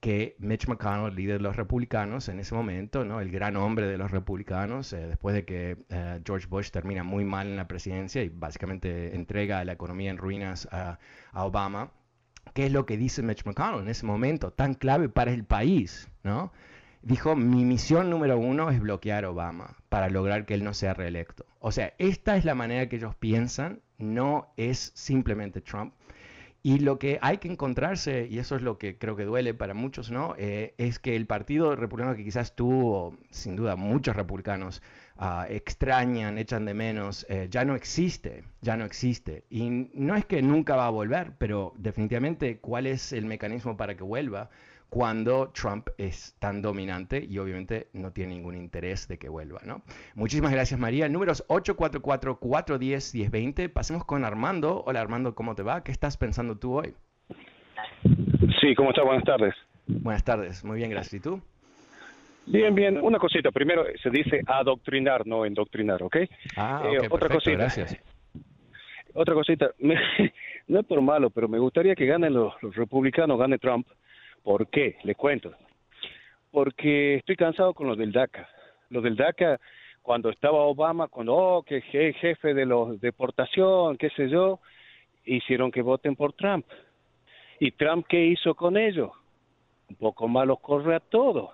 que 0.04 0.36
Mitch 0.38 0.68
McConnell, 0.68 1.14
líder 1.14 1.38
de 1.38 1.44
los 1.44 1.56
republicanos 1.56 2.28
en 2.28 2.38
ese 2.38 2.54
momento, 2.54 3.06
¿no? 3.06 3.22
el 3.22 3.30
gran 3.30 3.56
hombre 3.56 3.86
de 3.86 3.96
los 3.96 4.10
republicanos, 4.10 4.92
eh, 4.92 5.06
después 5.06 5.34
de 5.34 5.46
que 5.46 5.78
eh, 5.88 6.20
George 6.26 6.46
Bush 6.46 6.68
termina 6.68 7.02
muy 7.02 7.24
mal 7.24 7.46
en 7.46 7.56
la 7.56 7.66
presidencia 7.66 8.22
y 8.22 8.28
básicamente 8.28 9.16
entrega 9.16 9.64
la 9.64 9.72
economía 9.72 10.10
en 10.10 10.18
ruinas 10.18 10.68
a, 10.70 10.98
Obama, 11.32 11.90
¿qué 12.52 12.66
es 12.66 12.72
lo 12.72 12.84
que 12.84 12.98
dice 12.98 13.22
Mitch 13.22 13.46
McConnell 13.46 13.80
en 13.80 13.88
ese 13.88 14.04
momento 14.04 14.50
tan 14.50 14.74
clave 14.74 15.08
para 15.08 15.32
el 15.32 15.44
país? 15.44 16.10
¿no? 16.22 16.52
Dijo, 17.00 17.34
mi 17.34 17.64
misión 17.64 18.10
número 18.10 18.36
uno 18.36 18.68
es 18.68 18.80
bloquear 18.80 19.24
a 19.24 19.30
Obama 19.30 19.78
para 19.88 20.10
lograr 20.10 20.44
que 20.44 20.52
él 20.52 20.64
no 20.64 20.74
sea 20.74 20.92
reelecto. 20.92 21.46
O 21.60 21.72
sea, 21.72 21.94
esta 21.96 22.36
es 22.36 22.44
la 22.44 22.54
manera 22.54 22.90
que 22.90 22.96
ellos 22.96 23.14
piensan, 23.14 23.80
no 23.96 24.52
es 24.58 24.92
simplemente 24.94 25.62
Trump. 25.62 25.94
Y 26.66 26.78
lo 26.78 26.98
que 26.98 27.18
hay 27.20 27.36
que 27.38 27.48
encontrarse, 27.48 28.26
y 28.26 28.38
eso 28.38 28.56
es 28.56 28.62
lo 28.62 28.78
que 28.78 28.96
creo 28.96 29.16
que 29.16 29.26
duele 29.26 29.52
para 29.52 29.74
muchos, 29.74 30.10
¿no? 30.10 30.34
Eh, 30.38 30.72
es 30.78 30.98
que 30.98 31.14
el 31.14 31.26
partido 31.26 31.76
republicano 31.76 32.16
que 32.16 32.24
quizás 32.24 32.56
tuvo, 32.56 33.18
sin 33.28 33.54
duda, 33.54 33.76
muchos 33.76 34.16
republicanos 34.16 34.80
ah, 35.18 35.46
extrañan, 35.50 36.38
echan 36.38 36.64
de 36.64 36.72
menos, 36.72 37.26
eh, 37.28 37.48
ya 37.50 37.66
no 37.66 37.74
existe, 37.74 38.44
ya 38.62 38.78
no 38.78 38.86
existe. 38.86 39.44
Y 39.50 39.90
no 39.92 40.16
es 40.16 40.24
que 40.24 40.40
nunca 40.40 40.74
va 40.74 40.86
a 40.86 40.90
volver, 40.90 41.32
pero 41.36 41.74
definitivamente, 41.76 42.56
¿cuál 42.60 42.86
es 42.86 43.12
el 43.12 43.26
mecanismo 43.26 43.76
para 43.76 43.94
que 43.94 44.02
vuelva? 44.02 44.48
Cuando 44.94 45.48
Trump 45.48 45.88
es 45.98 46.36
tan 46.38 46.62
dominante 46.62 47.26
y 47.28 47.36
obviamente 47.38 47.88
no 47.94 48.12
tiene 48.12 48.36
ningún 48.36 48.54
interés 48.54 49.08
de 49.08 49.18
que 49.18 49.28
vuelva. 49.28 49.60
¿no? 49.64 49.82
Muchísimas 50.14 50.52
gracias 50.52 50.78
María. 50.78 51.08
Números 51.08 51.44
844-410-1020. 51.48 53.72
Pasemos 53.72 54.04
con 54.04 54.24
Armando. 54.24 54.84
Hola 54.86 55.00
Armando, 55.00 55.34
¿cómo 55.34 55.56
te 55.56 55.64
va? 55.64 55.82
¿Qué 55.82 55.90
estás 55.90 56.16
pensando 56.16 56.58
tú 56.58 56.78
hoy? 56.78 56.94
Sí, 58.60 58.76
¿cómo 58.76 58.90
estás? 58.90 59.04
Buenas 59.04 59.24
tardes. 59.24 59.52
Buenas 59.88 60.22
tardes, 60.22 60.64
muy 60.64 60.76
bien, 60.76 60.90
gracias. 60.90 61.14
¿Y 61.14 61.20
tú? 61.20 61.42
Bien, 62.46 62.72
bien. 62.72 63.00
Una 63.02 63.18
cosita. 63.18 63.50
Primero, 63.50 63.84
se 64.00 64.10
dice 64.10 64.42
adoctrinar, 64.46 65.26
no 65.26 65.44
endoctrinar, 65.44 66.04
¿ok? 66.04 66.18
Ah, 66.56 66.84
eh, 66.84 67.08
otra 67.10 67.28
cosita. 67.28 67.56
Gracias. 67.56 68.00
Otra 69.12 69.34
cosita. 69.34 69.72
no 70.68 70.78
es 70.78 70.86
por 70.86 71.00
malo, 71.00 71.30
pero 71.30 71.48
me 71.48 71.58
gustaría 71.58 71.96
que 71.96 72.06
ganen 72.06 72.32
los 72.32 72.54
republicanos, 72.76 73.40
gane 73.40 73.58
Trump 73.58 73.88
¿Por 74.44 74.68
qué? 74.68 74.98
Le 75.02 75.16
cuento. 75.16 75.52
Porque 76.52 77.16
estoy 77.16 77.34
cansado 77.34 77.74
con 77.74 77.88
los 77.88 77.98
del 77.98 78.12
DACA. 78.12 78.48
Los 78.90 79.02
del 79.02 79.16
DACA, 79.16 79.58
cuando 80.02 80.28
estaba 80.28 80.58
Obama, 80.58 81.08
cuando, 81.08 81.34
oh, 81.34 81.62
que 81.62 81.80
jefe 81.80 82.54
de 82.54 82.66
los 82.66 83.00
deportación, 83.00 83.96
qué 83.96 84.10
sé 84.10 84.28
yo, 84.28 84.60
hicieron 85.24 85.72
que 85.72 85.82
voten 85.82 86.14
por 86.14 86.34
Trump. 86.34 86.66
¿Y 87.58 87.72
Trump 87.72 88.06
qué 88.06 88.26
hizo 88.26 88.54
con 88.54 88.76
ellos? 88.76 89.10
Un 89.88 89.96
poco 89.96 90.28
más 90.28 90.46
corre 90.60 90.94
a 90.94 91.00
todos. 91.00 91.50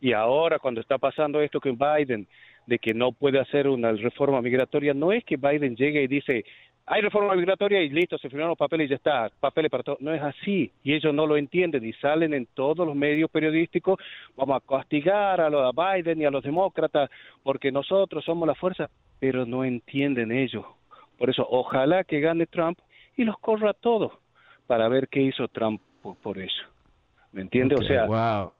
Y 0.00 0.14
ahora 0.14 0.58
cuando 0.58 0.80
está 0.80 0.96
pasando 0.96 1.42
esto 1.42 1.60
con 1.60 1.76
Biden, 1.76 2.26
de 2.66 2.78
que 2.78 2.94
no 2.94 3.12
puede 3.12 3.38
hacer 3.38 3.68
una 3.68 3.92
reforma 3.92 4.40
migratoria, 4.40 4.94
no 4.94 5.12
es 5.12 5.24
que 5.24 5.36
Biden 5.36 5.76
llegue 5.76 6.02
y 6.02 6.06
dice, 6.06 6.44
hay 6.92 7.02
reforma 7.02 7.36
migratoria 7.36 7.80
y 7.80 7.88
listo, 7.88 8.18
se 8.18 8.28
firmaron 8.28 8.48
los 8.48 8.58
papeles 8.58 8.86
y 8.86 8.90
ya 8.90 8.96
está, 8.96 9.30
papeles 9.38 9.70
para 9.70 9.84
todo. 9.84 9.96
No 10.00 10.12
es 10.12 10.20
así 10.20 10.72
y 10.82 10.92
ellos 10.92 11.14
no 11.14 11.24
lo 11.24 11.36
entienden 11.36 11.84
y 11.84 11.92
salen 11.92 12.34
en 12.34 12.46
todos 12.46 12.84
los 12.84 12.96
medios 12.96 13.30
periodísticos, 13.30 14.00
vamos 14.36 14.60
a 14.60 14.66
castigar 14.66 15.40
a, 15.40 15.48
los, 15.48 15.62
a 15.62 15.94
Biden 15.94 16.20
y 16.20 16.24
a 16.24 16.32
los 16.32 16.42
demócratas 16.42 17.08
porque 17.44 17.70
nosotros 17.70 18.24
somos 18.24 18.48
la 18.48 18.56
fuerza, 18.56 18.90
pero 19.20 19.46
no 19.46 19.64
entienden 19.64 20.32
ellos. 20.32 20.66
Por 21.16 21.30
eso, 21.30 21.46
ojalá 21.48 22.02
que 22.02 22.18
gane 22.18 22.46
Trump 22.46 22.80
y 23.16 23.22
los 23.22 23.38
corra 23.38 23.70
a 23.70 23.74
todos 23.74 24.10
para 24.66 24.88
ver 24.88 25.06
qué 25.06 25.22
hizo 25.22 25.46
Trump 25.46 25.80
por 26.02 26.38
eso. 26.38 26.62
¿Me 27.32 27.42
entiendes? 27.42 27.78
o 27.78 27.82
sea, 27.84 28.06
wow. 28.06 28.52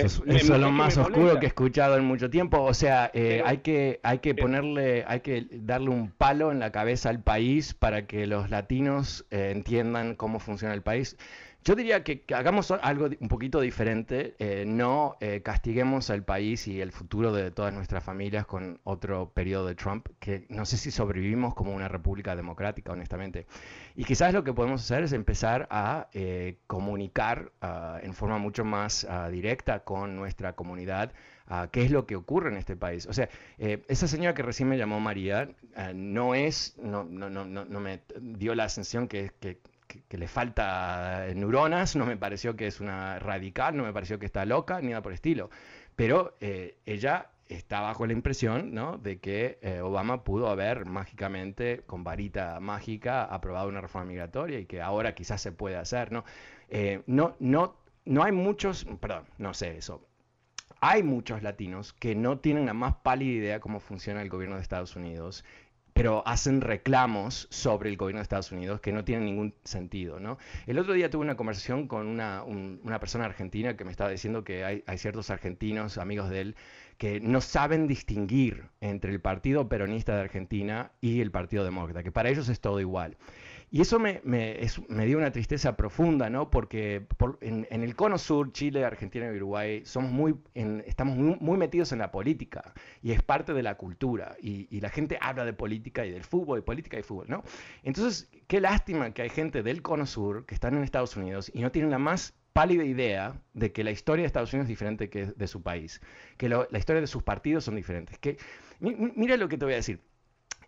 eso, 0.00 0.24
es 0.26 0.48
lo 0.48 0.70
más 0.72 0.98
oscuro 0.98 1.38
que 1.38 1.46
he 1.46 1.48
escuchado 1.48 1.96
en 1.96 2.04
mucho 2.04 2.28
tiempo. 2.28 2.60
O 2.60 2.74
sea, 2.74 3.08
eh, 3.14 3.42
hay 3.44 3.58
que 3.58 4.00
hay 4.02 4.18
que 4.18 4.34
ponerle, 4.34 5.04
hay 5.06 5.20
que 5.20 5.46
darle 5.52 5.90
un 5.90 6.10
palo 6.10 6.50
en 6.50 6.58
la 6.58 6.72
cabeza 6.72 7.08
al 7.08 7.22
país 7.22 7.72
para 7.72 8.06
que 8.06 8.26
los 8.26 8.50
latinos 8.50 9.26
eh, 9.30 9.52
entiendan 9.54 10.16
cómo 10.16 10.40
funciona 10.40 10.74
el 10.74 10.82
país. 10.82 11.16
Yo 11.66 11.74
diría 11.74 12.04
que, 12.04 12.22
hagamos 12.32 12.70
algo 12.70 13.08
un 13.18 13.26
poquito 13.26 13.60
diferente, 13.60 14.36
eh, 14.38 14.64
no 14.64 15.16
eh, 15.18 15.42
castiguemos 15.42 16.10
al 16.10 16.22
país 16.22 16.68
y 16.68 16.80
el 16.80 16.92
futuro 16.92 17.32
de 17.32 17.50
todas 17.50 17.74
nuestras 17.74 18.04
familias 18.04 18.46
con 18.46 18.78
otro 18.84 19.30
periodo 19.30 19.66
de 19.66 19.74
Trump, 19.74 20.06
que 20.20 20.46
no 20.48 20.64
sé 20.64 20.76
si 20.76 20.92
sobrevivimos 20.92 21.54
como 21.56 21.74
una 21.74 21.88
república 21.88 22.36
democrática, 22.36 22.92
honestamente. 22.92 23.46
Y 23.96 24.04
quizás 24.04 24.32
lo 24.32 24.44
que 24.44 24.52
podemos 24.52 24.80
hacer 24.80 25.02
es 25.02 25.12
empezar 25.12 25.66
a 25.68 26.08
eh, 26.12 26.58
comunicar 26.68 27.50
ah, 27.60 27.98
en 28.00 28.14
forma 28.14 28.38
mucho 28.38 28.64
más 28.64 29.04
ah, 29.10 29.28
directa 29.28 29.80
con 29.80 30.14
nuestra 30.14 30.52
comunidad 30.52 31.12
ah, 31.48 31.68
qué 31.72 31.82
es 31.82 31.90
lo 31.90 32.06
que 32.06 32.14
ocurre 32.14 32.50
en 32.50 32.58
este 32.58 32.76
país. 32.76 33.06
O 33.06 33.12
sea, 33.12 33.28
esa 33.58 34.06
señora 34.06 34.34
que 34.34 34.42
recién 34.44 34.68
me 34.68 34.78
llamó 34.78 35.00
María 35.00 35.48
no 35.96 36.36
es, 36.36 36.76
no, 36.80 37.02
no, 37.02 37.28
no, 37.28 37.44
no, 37.44 37.80
me 37.80 38.02
dio 38.20 38.54
la 38.54 38.68
sensación 38.68 39.08
que, 39.08 39.32
que 39.40 39.58
que, 39.86 40.18
le 40.18 40.28
falta 40.28 41.26
neuronas, 41.34 41.96
no 41.96 42.06
me 42.06 42.16
pareció 42.16 42.56
que 42.56 42.66
es 42.66 42.80
una 42.80 43.18
radical, 43.18 43.76
no 43.76 43.84
me 43.84 43.92
pareció 43.92 44.18
que 44.18 44.26
está 44.26 44.44
loca, 44.44 44.80
ni 44.80 44.88
nada 44.88 45.02
por 45.02 45.12
el 45.12 45.16
estilo. 45.16 45.50
Pero 45.96 46.36
eh, 46.40 46.78
ella 46.86 47.30
está 47.48 47.80
bajo 47.80 48.06
la 48.06 48.12
impresión 48.12 48.74
¿no? 48.74 48.98
de 48.98 49.18
que 49.18 49.58
eh, 49.62 49.80
Obama 49.80 50.24
pudo 50.24 50.48
haber 50.48 50.84
mágicamente, 50.84 51.82
con 51.86 52.04
varita 52.04 52.60
mágica, 52.60 53.24
aprobado 53.24 53.68
una 53.68 53.80
reforma 53.80 54.08
migratoria 54.08 54.58
y 54.58 54.66
que 54.66 54.82
ahora 54.82 55.14
quizás 55.14 55.40
se 55.40 55.52
puede 55.52 55.76
hacer. 55.76 56.12
¿no? 56.12 56.24
Eh, 56.68 57.02
no, 57.06 57.36
no, 57.38 57.76
no 58.04 58.24
hay 58.24 58.32
muchos, 58.32 58.84
perdón, 59.00 59.24
no 59.38 59.54
sé 59.54 59.76
eso. 59.78 60.06
Hay 60.80 61.02
muchos 61.02 61.42
latinos 61.42 61.94
que 61.94 62.14
no 62.14 62.38
tienen 62.38 62.66
la 62.66 62.74
más 62.74 62.96
pálida 62.96 63.32
idea 63.32 63.60
cómo 63.60 63.80
funciona 63.80 64.20
el 64.20 64.28
gobierno 64.28 64.56
de 64.56 64.62
Estados 64.62 64.94
Unidos 64.94 65.44
pero 65.96 66.22
hacen 66.26 66.60
reclamos 66.60 67.48
sobre 67.50 67.88
el 67.88 67.96
gobierno 67.96 68.18
de 68.18 68.24
Estados 68.24 68.52
Unidos 68.52 68.82
que 68.82 68.92
no 68.92 69.02
tienen 69.02 69.24
ningún 69.24 69.54
sentido. 69.64 70.20
¿no? 70.20 70.36
El 70.66 70.78
otro 70.78 70.92
día 70.92 71.08
tuve 71.08 71.24
una 71.24 71.38
conversación 71.38 71.88
con 71.88 72.06
una, 72.06 72.42
una 72.44 73.00
persona 73.00 73.24
argentina 73.24 73.78
que 73.78 73.84
me 73.86 73.92
estaba 73.92 74.10
diciendo 74.10 74.44
que 74.44 74.62
hay, 74.62 74.84
hay, 74.86 74.98
ciertos 74.98 75.30
argentinos, 75.30 75.96
amigos 75.96 76.28
de 76.28 76.42
él, 76.42 76.56
que 76.98 77.18
no 77.20 77.40
saben 77.40 77.86
distinguir 77.86 78.64
entre 78.82 79.10
el 79.10 79.22
Partido 79.22 79.70
Peronista 79.70 80.14
de 80.14 80.20
Argentina 80.20 80.92
y 81.00 81.22
el 81.22 81.30
Partido 81.30 81.64
Demócrata, 81.64 82.02
que 82.02 82.12
para 82.12 82.28
ellos 82.28 82.50
es 82.50 82.60
todo 82.60 82.78
igual. 82.78 83.16
Y 83.70 83.80
eso 83.80 83.98
me, 83.98 84.20
dio 85.06 85.18
una 85.18 85.32
tristeza 85.32 85.76
profunda, 85.76 86.30
¿no? 86.30 86.50
Porque 86.50 87.06
en, 87.40 87.66
el 87.70 87.96
cono 87.96 88.16
sur, 88.16 88.52
Chile, 88.52 88.84
Argentina 88.84 89.26
y 89.26 89.36
Uruguay, 89.36 89.82
somos 89.84 90.12
muy, 90.12 90.36
estamos 90.54 91.16
muy, 91.16 91.58
metidos 91.58 91.90
en 91.92 91.98
la 91.98 92.12
política 92.12 92.72
y 93.02 93.10
es 93.10 93.22
parte 93.22 93.54
de 93.54 93.62
la 93.62 93.76
cultura. 93.76 94.36
Y, 94.40 94.80
la 94.80 94.88
gente 94.90 95.18
habla 95.20 95.44
de 95.44 95.52
política 95.52 96.06
y 96.06 96.12
del 96.12 96.22
fútbol, 96.22 96.60
de 96.60 96.62
política 96.62 96.98
y 96.98 97.02
fútbol, 97.02 97.26
¿no? 97.28 97.42
Entonces, 97.82 98.30
qué 98.46 98.60
lástima 98.60 99.10
que 99.12 99.22
hay 99.22 99.30
gente 99.30 99.62
del 99.62 99.82
cono 99.82 100.06
sur 100.06 100.46
que 100.46 100.54
están 100.54 100.76
en 100.76 100.84
Estados 100.84 101.16
Unidos 101.16 101.50
y 101.52 101.60
no 101.60 101.72
tienen 101.72 101.90
la 101.90 101.98
más 101.98 102.34
pálida 102.52 102.84
idea 102.84 103.42
de 103.52 103.72
que 103.72 103.84
la 103.84 103.90
historia 103.90 104.22
de 104.22 104.28
Estados 104.28 104.52
Unidos 104.52 104.66
es 104.66 104.68
diferente 104.68 105.10
que 105.10 105.26
de 105.26 105.46
su 105.48 105.62
país, 105.62 106.00
que 106.38 106.48
la 106.48 106.66
historia 106.72 107.00
de 107.00 107.06
sus 107.06 107.22
partidos 107.22 107.64
son 107.64 107.74
diferentes. 107.74 108.18
Que, 108.18 108.38
mira 108.80 109.36
lo 109.36 109.48
que 109.48 109.58
te 109.58 109.64
voy 109.64 109.74
a 109.74 109.78
decir 109.78 110.00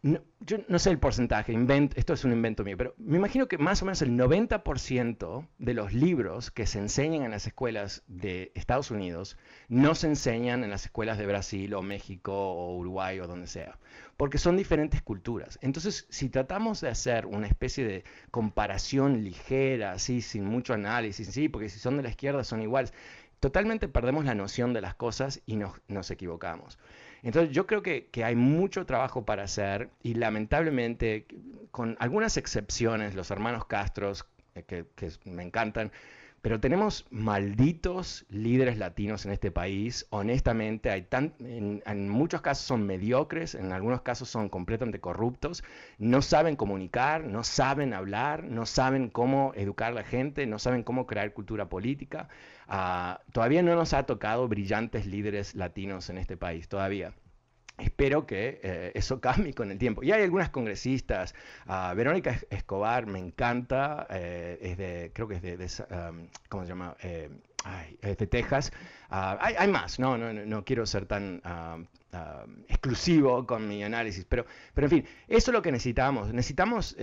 no, 0.03 0.21
yo 0.41 0.59
no 0.69 0.79
sé 0.79 0.91
el 0.91 0.99
porcentaje, 0.99 1.55
esto 1.97 2.13
es 2.13 2.25
un 2.25 2.33
invento 2.33 2.63
mío, 2.63 2.77
pero 2.77 2.95
me 2.99 3.17
imagino 3.17 3.49
que 3.49 3.59
más 3.59 3.83
o 3.83 3.85
menos 3.85 4.01
el 4.03 4.13
90% 4.13 5.49
de 5.59 5.75
los 5.75 5.93
libros 5.93 6.51
que 6.53 6.67
se 6.67 6.79
enseñan 6.79 7.25
en 7.25 7.33
las 7.33 7.47
escuelas 7.47 8.05
de 8.07 8.53
Estados 8.55 8.93
Unidos 8.93 9.37
no 9.69 9.97
se 9.97 10.07
enseñan 10.07 10.63
en 10.63 10.71
las 10.71 10.85
escuelas 10.85 11.19
de 11.19 11.27
Brasil 11.27 11.75
o 11.75 11.83
México 11.83 12.33
o 12.33 12.77
Uruguay 12.77 13.19
o 13.19 13.27
donde 13.27 13.49
sea, 13.49 13.79
porque 14.17 14.39
son 14.39 14.57
diferentes 14.57 15.03
culturas. 15.03 15.59
Entonces, 15.63 16.07
si 16.11 16.29
tratamos 16.29 16.81
de 16.81 16.89
hacer 16.89 17.27
una 17.27 17.49
especie 17.49 17.85
de 17.85 18.05
comparación 18.31 19.25
ligera, 19.25 19.93
así, 19.93 20.23
sin 20.23 20.45
mucho 20.45 20.75
análisis, 20.75 21.29
sí, 21.29 21.49
porque 21.49 21.69
si 21.69 21.81
son 21.81 21.97
de 21.97 22.05
la 22.05 22.11
izquierda 22.11 22.45
son 22.45 22.63
iguales, 22.63 22.93
totalmente 23.41 23.89
perdemos 23.89 24.25
la 24.25 24.35
noción 24.35 24.73
de 24.73 24.81
las 24.81 24.95
cosas 24.95 25.43
y 25.45 25.57
nos, 25.57 25.81
nos 25.89 26.11
equivocamos. 26.11 26.79
Entonces 27.23 27.55
yo 27.55 27.67
creo 27.67 27.83
que, 27.83 28.09
hay 28.25 28.37
mucho 28.37 28.87
trabajo 28.87 29.25
para 29.25 29.45
hacer 29.45 29.91
y 30.03 30.15
lamentablemente, 30.15 31.27
con 31.71 31.97
algunas 32.01 32.37
excepciones, 32.37 33.15
los 33.15 33.31
hermanos 33.31 33.67
Castros, 33.67 34.27
eh, 34.55 34.63
que, 34.63 34.85
me 35.25 35.43
encantan, 35.43 35.93
pero 36.43 36.61
tenemos 36.61 37.07
malditos 37.11 38.25
líderes 38.31 38.79
latinos 38.79 39.27
en 39.27 39.33
este 39.33 39.51
país. 39.51 40.07
Honestamente, 40.11 40.91
hay 40.91 41.03
tan, 41.03 41.35
en, 41.41 42.09
muchos 42.09 42.41
casos 42.41 42.65
son 42.65 42.87
mediocres, 42.87 43.55
en 43.55 43.73
algunos 43.73 44.03
casos 44.03 44.29
son 44.29 44.49
completamente 44.49 45.01
corruptos. 45.01 45.65
No 45.99 46.23
saben 46.23 46.57
comunicar, 46.57 47.25
no 47.25 47.43
saben 47.45 47.93
hablar, 47.93 48.45
no 48.45 48.67
saben 48.67 49.09
cómo 49.09 49.53
educar 49.55 49.93
a 49.93 49.95
la 49.97 50.05
gente, 50.05 50.47
no 50.47 50.59
saben 50.59 50.83
cómo 50.83 51.07
crear 51.07 51.33
cultura 51.33 51.69
política. 51.69 52.29
Ah, 52.69 53.21
todavía 53.33 53.63
no 53.63 53.75
nos 53.75 53.93
ha 53.93 54.05
tocado 54.05 54.49
brillantes 54.49 55.07
líderes 55.07 55.55
latinos 55.55 56.11
en 56.11 56.19
este 56.19 56.37
país, 56.37 56.69
todavía. 56.69 57.13
Espero 57.79 58.27
que 58.27 58.61
eh, 58.63 58.93
eso 58.95 59.21
cambie 59.21 59.55
con 59.55 59.71
el 59.71 59.79
tiempo. 59.79 60.03
Y 60.03 60.13
hay 60.13 60.23
algunas 60.23 60.51
congresistas. 60.51 61.35
Ah, 61.67 61.95
Verónica 61.97 62.39
Escobar 62.51 63.07
me 63.07 63.19
encanta. 63.19 64.07
Eh, 64.11 64.59
es 64.61 64.77
de, 64.77 65.11
creo 65.15 65.29
que 65.29 65.37
es 65.37 65.43
de, 65.43 65.87
¿cómo 66.49 66.65
se 66.65 66.69
llama? 66.69 66.97
Eh, 67.03 67.31
de 68.03 68.27
Texas. 68.27 68.73
Ah, 69.11 69.39
hay, 69.41 69.69
más. 69.69 69.99
No, 69.99 70.19
no, 70.19 70.33
no 70.33 70.65
quiero 70.65 70.87
ser 70.87 71.07
tan 71.07 71.41
exclusivo 72.69 73.47
con 73.47 73.69
mi 73.69 73.83
análisis. 73.85 74.25
Pero, 74.25 74.45
pero 74.75 74.87
en 74.87 74.91
fin, 74.91 75.05
eso 75.29 75.51
es 75.51 75.55
lo 75.55 75.63
que 75.63 75.73
necesitamos. 75.73 76.33
Necesitamos 76.33 76.97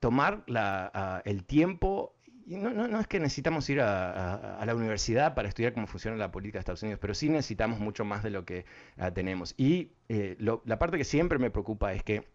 tomar 0.00 0.42
la, 0.46 1.22
el 1.24 1.44
tiempo 1.44 2.14
no, 2.56 3.00
es 3.00 3.06
que 3.06 3.20
necesitamos 3.20 3.68
ir 3.70 3.80
a, 3.80 4.62
la 4.64 4.74
universidad 4.74 5.34
para 5.34 5.48
estudiar 5.48 5.72
cómo 5.72 5.86
funciona 5.86 6.16
la 6.16 6.30
política 6.30 6.58
de 6.58 6.60
Estados 6.60 6.82
Unidos, 6.82 6.98
pero 7.00 7.14
sí 7.14 7.28
necesitamos 7.28 7.80
mucho 7.80 8.04
más 8.04 8.22
de 8.22 8.30
lo 8.30 8.44
que 8.44 8.64
ah, 8.98 9.10
tenemos. 9.10 9.54
Y 9.56 9.92
eh, 10.08 10.36
la 10.38 10.78
parte 10.78 10.98
que 10.98 11.04
siempre 11.04 11.38
me 11.38 11.50
preocupa 11.50 11.92
es 11.92 12.02
que 12.02 12.26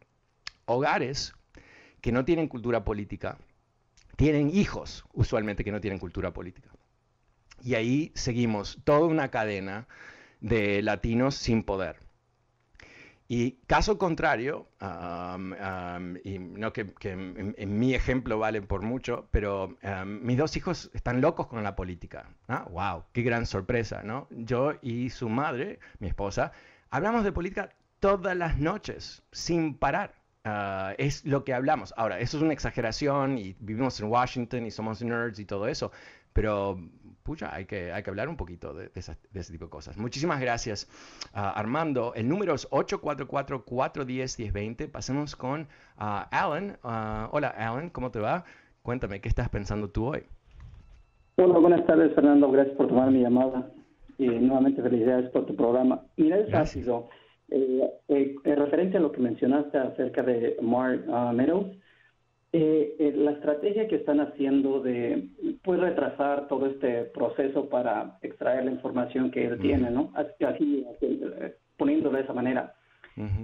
hogares 0.66 1.34
que 2.02 2.12
no 2.12 2.26
tienen 2.26 2.48
cultura 2.48 2.84
política 2.84 3.38
tienen 4.16 4.50
hijos 4.50 5.06
usualmente 5.14 5.64
que 5.64 5.72
no 5.72 5.82
tienen 5.82 6.00
cultura 6.00 6.34
política. 6.34 6.70
Y 7.64 7.76
ahí 7.76 8.12
seguimos 8.16 8.80
toda 8.84 9.08
una 9.08 9.30
cadena 9.30 9.88
de 10.42 10.82
latinos 10.82 11.36
sin 11.36 11.64
poder. 11.64 12.07
Y 13.30 13.60
caso 13.68 13.98
contrario, 13.98 14.68
y 16.24 16.40
no 16.40 16.72
que, 16.72 16.94
en, 17.04 17.80
mi 17.80 17.94
ejemplo 17.94 18.40
vale 18.40 18.62
por 18.62 18.82
mucho, 18.84 19.28
pero 19.32 19.78
mis 20.06 20.38
dos 20.38 20.56
hijos 20.56 20.90
están 20.94 21.20
locos 21.20 21.48
con 21.48 21.62
la 21.64 21.76
política. 21.76 22.30
¡Wow! 22.48 23.04
¡Qué 23.12 23.24
gran 23.24 23.46
sorpresa! 23.46 24.02
¿no? 24.04 24.28
Yo 24.32 24.74
y 24.82 25.10
su 25.10 25.28
madre, 25.28 25.80
mi 26.00 26.08
esposa, 26.08 26.54
hablamos 26.90 27.26
de 27.26 27.34
política 27.34 27.70
todas 28.00 28.36
las 28.38 28.58
noches, 28.58 29.24
sin 29.32 29.76
parar. 29.76 30.16
Ah, 30.46 30.94
es 30.98 31.26
lo 31.26 31.44
que 31.44 31.54
hablamos. 31.54 31.94
Ahora, 31.98 32.22
eso 32.22 32.38
es 32.38 32.44
una 32.44 32.54
exageración 32.54 33.38
y 33.38 33.58
vivimos 33.60 34.00
en 34.00 34.08
Washington 34.08 34.66
y 34.66 34.72
somos 34.72 35.04
nerds 35.04 35.40
y 35.40 35.46
todo 35.46 35.68
eso, 35.68 35.92
pero 36.32 36.80
pucha, 37.28 37.54
hay 37.54 37.66
que, 37.66 37.92
hay 37.92 38.02
que 38.04 38.10
hablar 38.10 38.30
un 38.30 38.38
poquito 38.38 38.74
de, 38.74 38.90
ese 38.96 39.18
tipo 39.52 39.66
de 39.66 39.70
cosas. 39.70 39.98
Muchísimas 39.98 40.40
gracias, 40.40 40.88
ah, 41.34 41.52
Armando. 41.52 42.14
El 42.16 42.30
número 42.30 42.56
es 42.56 42.72
844-410-1020. 42.72 44.90
Pasemos 44.90 45.36
con 45.36 45.68
ah, 45.98 46.30
Alan. 46.32 46.78
Ah, 46.84 47.28
hola, 47.34 47.50
Alan, 47.50 47.90
¿cómo 47.90 48.12
te 48.12 48.20
va? 48.20 48.46
Cuéntame, 48.82 49.20
¿qué 49.20 49.28
estás 49.28 49.50
pensando 49.50 49.90
tú 49.90 50.06
hoy? 50.06 50.24
Hola, 51.36 51.60
buenas 51.60 51.86
tardes, 51.86 52.16
Fernando. 52.16 52.50
Gracias 52.50 52.78
por 52.78 52.88
tomar 52.88 53.12
mi 53.12 53.24
llamada. 53.24 53.70
Y 54.18 54.28
nuevamente 54.28 54.82
felicidades 54.82 55.30
por 55.32 55.46
tu 55.46 55.54
programa. 55.54 56.02
Mira, 56.16 56.40
es 56.40 56.50
rápido. 56.50 57.10
Eh, 57.50 57.92
eh, 58.08 58.36
en 58.42 58.56
referencia 58.56 59.00
a 59.00 59.04
lo 59.04 59.12
que 59.12 59.20
mencionaste 59.20 59.78
acerca 59.78 60.24
de 60.24 60.56
Mark 60.62 61.06
Meadows, 61.34 61.76
eh, 62.54 62.96
eh, 62.98 63.14
la 63.16 63.32
estrategia 63.32 63.88
que 63.88 63.98
están 63.98 64.22
haciendo 64.22 64.80
de 64.80 65.28
pues 65.64 65.80
retrasar 65.80 66.48
todo 66.48 66.68
este 66.68 67.04
proceso 67.06 67.68
para 67.68 68.18
extraer 68.22 68.66
la 68.66 68.72
información 68.72 69.32
que 69.32 69.46
él 69.46 69.60
tiene, 69.60 69.92
¿no? 69.92 70.14
Así, 70.16 70.86
eh, 71.02 71.56
poniéndolo 71.78 72.18
de 72.18 72.24
esa 72.24 72.34
manera. 72.34 72.74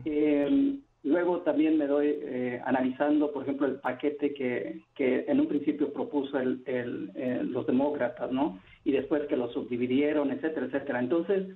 eh, 0.06 0.78
luego 1.04 1.42
también 1.42 1.78
me 1.78 1.88
doy 1.88 2.18
eh, 2.22 2.62
analizando, 2.64 3.32
por 3.34 3.44
ejemplo, 3.44 3.68
el 3.68 3.76
paquete 3.82 4.34
que, 4.34 4.80
que 4.96 5.26
en 5.28 5.42
un 5.42 5.48
principio 5.48 5.92
propuso 5.92 6.40
el, 6.40 6.62
el, 6.66 7.52
los 7.52 7.68
demócratas, 7.68 8.32
¿no? 8.32 8.60
Y 8.86 8.94
después 8.94 9.24
que 9.28 9.36
lo 9.36 9.50
subdividieron, 9.50 10.32
etcétera, 10.32 10.68
etcétera. 10.68 11.00
Entonces, 11.00 11.50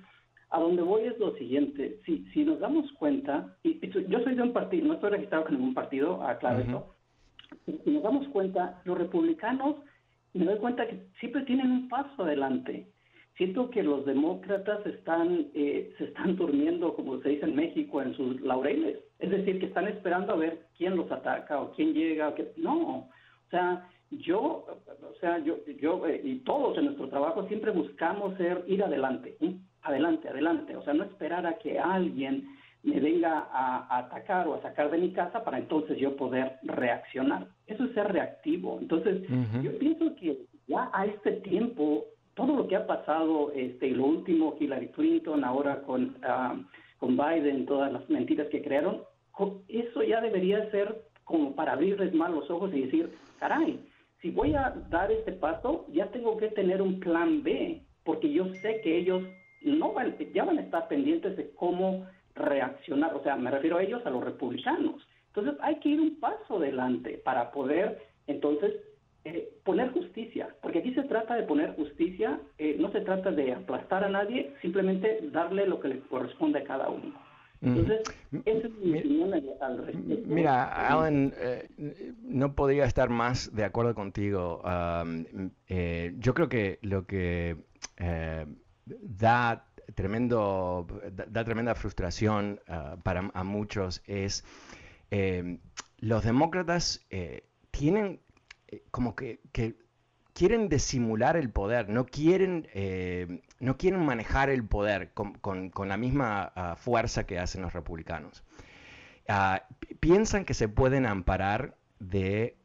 a 0.50 0.60
donde 0.60 0.82
voy 0.82 1.04
es 1.06 1.18
lo 1.18 1.34
siguiente, 1.36 1.98
si, 2.04 2.26
si 2.32 2.44
nos 2.44 2.60
damos 2.60 2.90
cuenta, 2.92 3.56
y, 3.62 3.80
yo 4.08 4.20
soy 4.20 4.34
de 4.34 4.42
un 4.42 4.52
partido, 4.52 4.86
no 4.86 4.94
estoy 4.94 5.10
registrado 5.10 5.44
con 5.44 5.54
ningún 5.54 5.74
partido, 5.74 6.22
aclaro 6.22 6.60
esto, 6.60 6.94
si 7.64 7.90
nos 7.90 8.02
damos 8.02 8.28
cuenta, 8.28 8.80
los 8.84 8.98
republicanos, 8.98 9.76
me 10.34 10.44
doy 10.44 10.58
cuenta 10.58 10.86
que 10.86 11.06
siempre 11.20 11.42
tienen 11.42 11.70
un 11.70 11.88
paso 11.88 12.22
adelante. 12.22 12.86
Siento 13.36 13.70
que 13.70 13.82
los 13.82 14.04
demócratas 14.04 14.84
están, 14.84 15.48
eh, 15.54 15.94
se 15.96 16.04
están 16.04 16.36
durmiendo, 16.36 16.94
como 16.94 17.20
se 17.20 17.30
dice 17.30 17.46
en 17.46 17.54
México, 17.54 18.02
en 18.02 18.14
sus 18.14 18.40
laureles. 18.40 18.98
Es 19.20 19.30
decir, 19.30 19.60
que 19.60 19.66
están 19.66 19.86
esperando 19.86 20.32
a 20.32 20.36
ver 20.36 20.66
quién 20.76 20.96
los 20.96 21.10
ataca 21.10 21.60
o 21.60 21.72
quién 21.72 21.94
llega. 21.94 22.28
O 22.28 22.34
qué. 22.34 22.52
No, 22.56 22.98
o 22.98 23.50
sea, 23.50 23.88
yo, 24.10 24.40
o 24.40 25.14
sea, 25.20 25.38
yo, 25.38 25.58
yo 25.80 26.06
eh, 26.06 26.20
y 26.24 26.36
todos 26.40 26.76
en 26.78 26.86
nuestro 26.86 27.08
trabajo 27.08 27.46
siempre 27.46 27.70
buscamos 27.70 28.36
ser, 28.36 28.64
ir 28.66 28.82
adelante, 28.82 29.36
adelante, 29.82 30.28
adelante, 30.28 30.76
o 30.76 30.82
sea, 30.82 30.94
no 30.94 31.04
esperar 31.04 31.46
a 31.46 31.58
que 31.58 31.78
alguien 31.78 32.48
me 32.82 33.00
venga 33.00 33.48
a, 33.52 33.98
atacar 33.98 34.46
o 34.48 34.54
a 34.54 34.62
sacar 34.62 34.90
de 34.90 34.98
mi 34.98 35.12
casa 35.12 35.44
para 35.44 35.58
entonces 35.58 35.98
yo 35.98 36.16
poder 36.16 36.58
reaccionar. 36.62 37.48
Eso 37.66 37.84
es 37.84 37.92
ser 37.92 38.12
reactivo. 38.12 38.78
Entonces, 38.80 39.22
yo 39.62 39.76
pienso 39.78 40.14
que 40.16 40.46
ya 40.66 40.90
a 40.92 41.06
este 41.06 41.32
tiempo, 41.32 42.04
todo 42.34 42.56
lo 42.56 42.68
que 42.68 42.76
ha 42.76 42.86
pasado, 42.86 43.52
este, 43.52 43.90
lo 43.90 44.06
último, 44.06 44.56
Hillary 44.58 44.88
Clinton, 44.88 45.44
ahora 45.44 45.82
con, 45.82 46.16
ah, 46.22 46.56
con 46.98 47.16
Biden, 47.16 47.66
todas 47.66 47.92
las 47.92 48.08
mentiras 48.08 48.48
que 48.48 48.62
crearon, 48.62 49.02
eso 49.68 50.02
ya 50.02 50.20
debería 50.20 50.70
ser 50.70 51.02
como 51.24 51.54
para 51.54 51.72
abrirles 51.72 52.14
más 52.14 52.30
los 52.30 52.50
ojos 52.50 52.72
y 52.74 52.82
decir, 52.82 53.12
caray, 53.38 53.78
si 54.20 54.30
voy 54.30 54.54
a 54.54 54.74
dar 54.90 55.12
este 55.12 55.32
paso, 55.32 55.86
ya 55.92 56.10
tengo 56.10 56.36
que 56.38 56.48
tener 56.48 56.82
un 56.82 56.98
plan 56.98 57.42
B, 57.42 57.82
porque 58.04 58.32
yo 58.32 58.46
sé 58.62 58.80
que 58.82 58.98
ellos 58.98 59.22
no 59.62 59.92
van, 59.92 60.16
ya 60.34 60.44
van 60.44 60.58
a 60.58 60.62
estar 60.62 60.88
pendientes 60.88 61.36
de 61.36 61.50
cómo 61.50 62.06
reaccionar, 62.38 63.14
o 63.14 63.22
sea, 63.22 63.36
me 63.36 63.50
refiero 63.50 63.76
a 63.76 63.82
ellos, 63.82 64.04
a 64.06 64.10
los 64.10 64.24
republicanos. 64.24 65.06
Entonces 65.28 65.54
hay 65.60 65.76
que 65.76 65.90
ir 65.90 66.00
un 66.00 66.18
paso 66.18 66.56
adelante 66.56 67.20
para 67.24 67.50
poder 67.50 67.98
entonces 68.26 68.74
eh, 69.24 69.52
poner 69.64 69.92
justicia, 69.92 70.48
porque 70.62 70.78
aquí 70.78 70.94
se 70.94 71.02
trata 71.02 71.34
de 71.34 71.42
poner 71.42 71.74
justicia, 71.74 72.40
eh, 72.56 72.76
no 72.78 72.90
se 72.92 73.00
trata 73.00 73.30
de 73.30 73.52
aplastar 73.52 74.04
a 74.04 74.08
nadie, 74.08 74.54
simplemente 74.62 75.20
darle 75.32 75.66
lo 75.66 75.80
que 75.80 75.88
le 75.88 76.00
corresponde 76.00 76.60
a 76.60 76.64
cada 76.64 76.88
uno. 76.88 77.14
Entonces, 77.60 78.02
esa 78.44 78.68
es 78.68 78.74
mi 78.74 78.98
opinión 78.98 79.34
al 79.34 79.78
respecto. 79.84 80.28
Mira, 80.28 80.64
Alan, 80.88 81.34
eh, 81.36 81.68
no 82.22 82.54
podría 82.54 82.84
estar 82.84 83.10
más 83.10 83.54
de 83.54 83.64
acuerdo 83.64 83.96
contigo. 83.96 84.62
yo 84.64 86.34
creo 86.34 86.48
que 86.48 86.78
lo 86.82 87.04
que 87.04 87.56
da 88.86 89.67
tremendo, 89.94 90.86
da, 91.12 91.44
tremenda 91.44 91.74
frustración 91.74 92.60
ah, 92.68 92.96
para 93.02 93.30
a 93.32 93.44
muchos 93.44 94.02
es 94.06 94.44
eh, 95.10 95.58
los 95.98 96.24
demócratas 96.24 97.04
eh, 97.10 97.44
tienen 97.70 98.20
eh, 98.68 98.82
como 98.90 99.14
que, 99.14 99.40
quieren 100.34 100.68
disimular 100.68 101.36
el 101.36 101.50
poder, 101.50 101.88
no 101.88 102.06
quieren, 102.06 102.68
no 103.58 103.76
quieren 103.76 104.06
manejar 104.06 104.50
el 104.50 104.64
poder 104.64 105.10
con, 105.12 105.72
la 105.88 105.96
misma 105.96 106.52
ah, 106.54 106.76
fuerza 106.76 107.26
que 107.26 107.40
hacen 107.40 107.62
los 107.62 107.72
republicanos. 107.72 108.44
Ah, 109.26 109.64
piensan 109.98 110.44
que 110.44 110.54
se 110.54 110.68
pueden 110.68 111.06
amparar 111.06 111.77
de, 112.00 112.56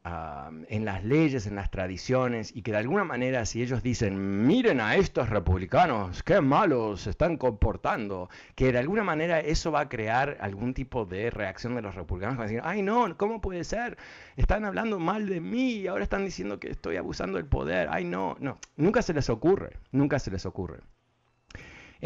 en 0.67 0.85
las 0.85 1.03
leyes, 1.03 1.47
en 1.47 1.55
las 1.55 1.71
tradiciones, 1.71 2.55
y 2.55 2.61
que 2.61 2.71
de 2.71 2.77
alguna 2.77 3.03
manera 3.03 3.45
si 3.45 3.61
ellos 3.61 3.81
dicen, 3.83 4.45
miren 4.45 4.79
a 4.79 4.95
estos 4.95 5.29
republicanos, 5.29 6.23
qué 6.23 6.41
malos 6.41 7.01
se 7.01 7.09
están 7.09 7.37
comportando, 7.37 8.29
que 8.55 8.71
de 8.71 8.79
alguna 8.79 9.03
manera 9.03 9.39
eso 9.39 9.71
va 9.71 9.81
a 9.81 9.89
crear 9.89 10.37
algún 10.39 10.73
tipo 10.73 11.05
de 11.05 11.29
reacción 11.29 11.75
de 11.75 11.81
los 11.81 11.95
republicanos, 11.95 12.37
van 12.37 12.45
a 12.45 12.49
decir, 12.49 12.61
ay 12.63 12.81
no, 12.81 13.17
¿cómo 13.17 13.41
puede 13.41 13.63
ser? 13.63 13.97
Están 14.35 14.65
hablando 14.65 14.99
mal 14.99 15.27
de 15.27 15.41
mí 15.41 15.73
y 15.73 15.87
ahora 15.87 16.03
están 16.03 16.25
diciendo 16.25 16.59
que 16.59 16.69
estoy 16.69 16.97
abusando 16.97 17.37
del 17.37 17.47
poder, 17.47 17.87
ay 17.91 18.05
no, 18.05 18.35
no, 18.39 18.59
nunca 18.77 19.01
se 19.01 19.13
les 19.13 19.29
ocurre, 19.29 19.77
nunca 19.91 20.19
se 20.19 20.31
les 20.31 20.45
ocurre. 20.45 20.81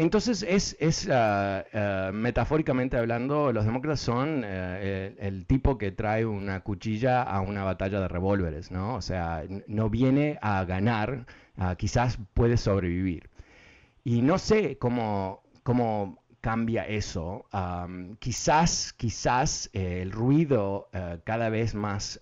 Entonces, 0.00 0.44
es, 0.44 1.08
ah, 1.10 1.64
ah, 1.74 2.10
metafóricamente 2.14 2.96
hablando, 2.96 3.52
los 3.52 3.64
demócratas 3.64 3.98
son 3.98 4.42
eh, 4.44 5.16
el, 5.18 5.44
tipo 5.44 5.76
que 5.76 5.90
trae 5.90 6.24
una 6.24 6.60
cuchilla 6.60 7.24
a 7.24 7.40
una 7.40 7.64
batalla 7.64 7.98
de 7.98 8.06
revólveres, 8.06 8.70
¿no? 8.70 8.94
O 8.94 9.02
sea, 9.02 9.42
no 9.66 9.90
viene 9.90 10.38
a 10.40 10.64
ganar, 10.64 11.26
quizás 11.78 12.16
puede 12.32 12.56
sobrevivir. 12.56 13.28
Y 14.04 14.22
no 14.22 14.38
sé 14.38 14.78
cómo, 14.78 15.42
cómo 15.64 16.22
cambia 16.40 16.86
eso. 16.86 17.46
quizás, 18.20 18.92
quizás 18.92 19.68
eh, 19.72 20.00
el 20.02 20.12
ruido 20.12 20.90
eh, 20.92 21.18
cada 21.24 21.48
vez 21.48 21.74
más 21.74 22.20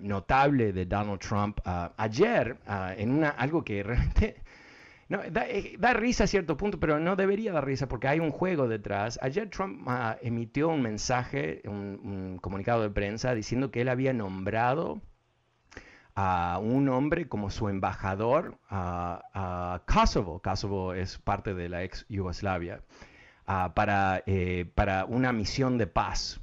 notable 0.00 0.72
de 0.72 0.86
Donald 0.86 1.18
Trump. 1.18 1.58
ayer, 1.96 2.56
en 2.96 3.10
una, 3.10 3.30
algo 3.30 3.64
que 3.64 3.82
realmente 3.82 4.36
eh, 5.22 5.76
da, 5.78 5.92
risa 5.92 6.24
a 6.24 6.26
cierto 6.26 6.56
punto, 6.56 6.80
pero 6.80 6.98
no 6.98 7.16
debería 7.16 7.52
dar 7.52 7.64
risa 7.64 7.88
porque 7.88 8.08
hay 8.08 8.20
un 8.20 8.30
juego 8.30 8.68
detrás. 8.68 9.18
Ayer 9.22 9.50
Trump 9.50 9.84
ah, 9.86 10.16
emitió 10.22 10.68
un 10.68 10.82
mensaje, 10.82 11.62
un, 11.66 12.38
comunicado 12.40 12.82
de 12.82 12.90
prensa 12.90 13.34
diciendo 13.34 13.70
que 13.70 13.82
él 13.82 13.88
había 13.88 14.12
nombrado 14.12 15.00
a 16.14 16.58
un 16.62 16.88
hombre 16.88 17.28
como 17.28 17.50
su 17.50 17.68
embajador 17.68 18.58
a, 18.70 19.82
Kosovo. 19.86 20.40
Kosovo 20.40 20.94
es 20.94 21.18
parte 21.18 21.54
de 21.54 21.68
la 21.68 21.82
ex 21.82 22.06
Yugoslavia. 22.08 22.82
Ah, 23.46 23.72
para, 23.74 24.22
eh, 24.26 24.70
para 24.74 25.04
una 25.04 25.32
misión 25.32 25.76
de 25.76 25.86
paz. 25.86 26.40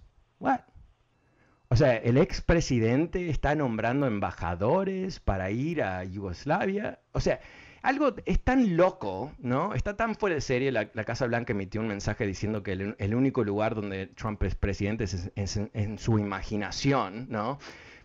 O 1.71 1.77
sea, 1.77 1.95
el 1.95 2.17
expresidente 2.17 3.29
está 3.29 3.55
nombrando 3.55 4.05
embajadores 4.05 5.21
para 5.21 5.51
ir 5.51 5.81
a 5.81 6.03
Yugoslavia. 6.03 6.99
O 7.13 7.21
sea, 7.21 7.39
algo 7.81 8.13
es 8.25 8.39
tan 8.39 8.77
loco, 8.77 9.31
¿no? 9.39 9.73
Está 9.73 9.95
tan 9.97 10.15
fuera 10.15 10.35
de 10.35 10.41
serie. 10.41 10.71
La, 10.71 10.85
Casa 10.87 11.25
Blanca 11.25 11.53
emitió 11.53 11.81
un 11.81 11.87
mensaje 11.87 12.27
diciendo 12.27 12.61
que 12.63 12.73
el, 12.73 13.15
único 13.15 13.43
lugar 13.43 13.75
donde 13.75 14.07
Trump 14.07 14.41
es 14.43 14.55
presidente 14.55 15.05
es, 15.05 15.59
en, 15.73 15.97
su 15.97 16.19
imaginación, 16.19 17.27
¿no? 17.29 17.57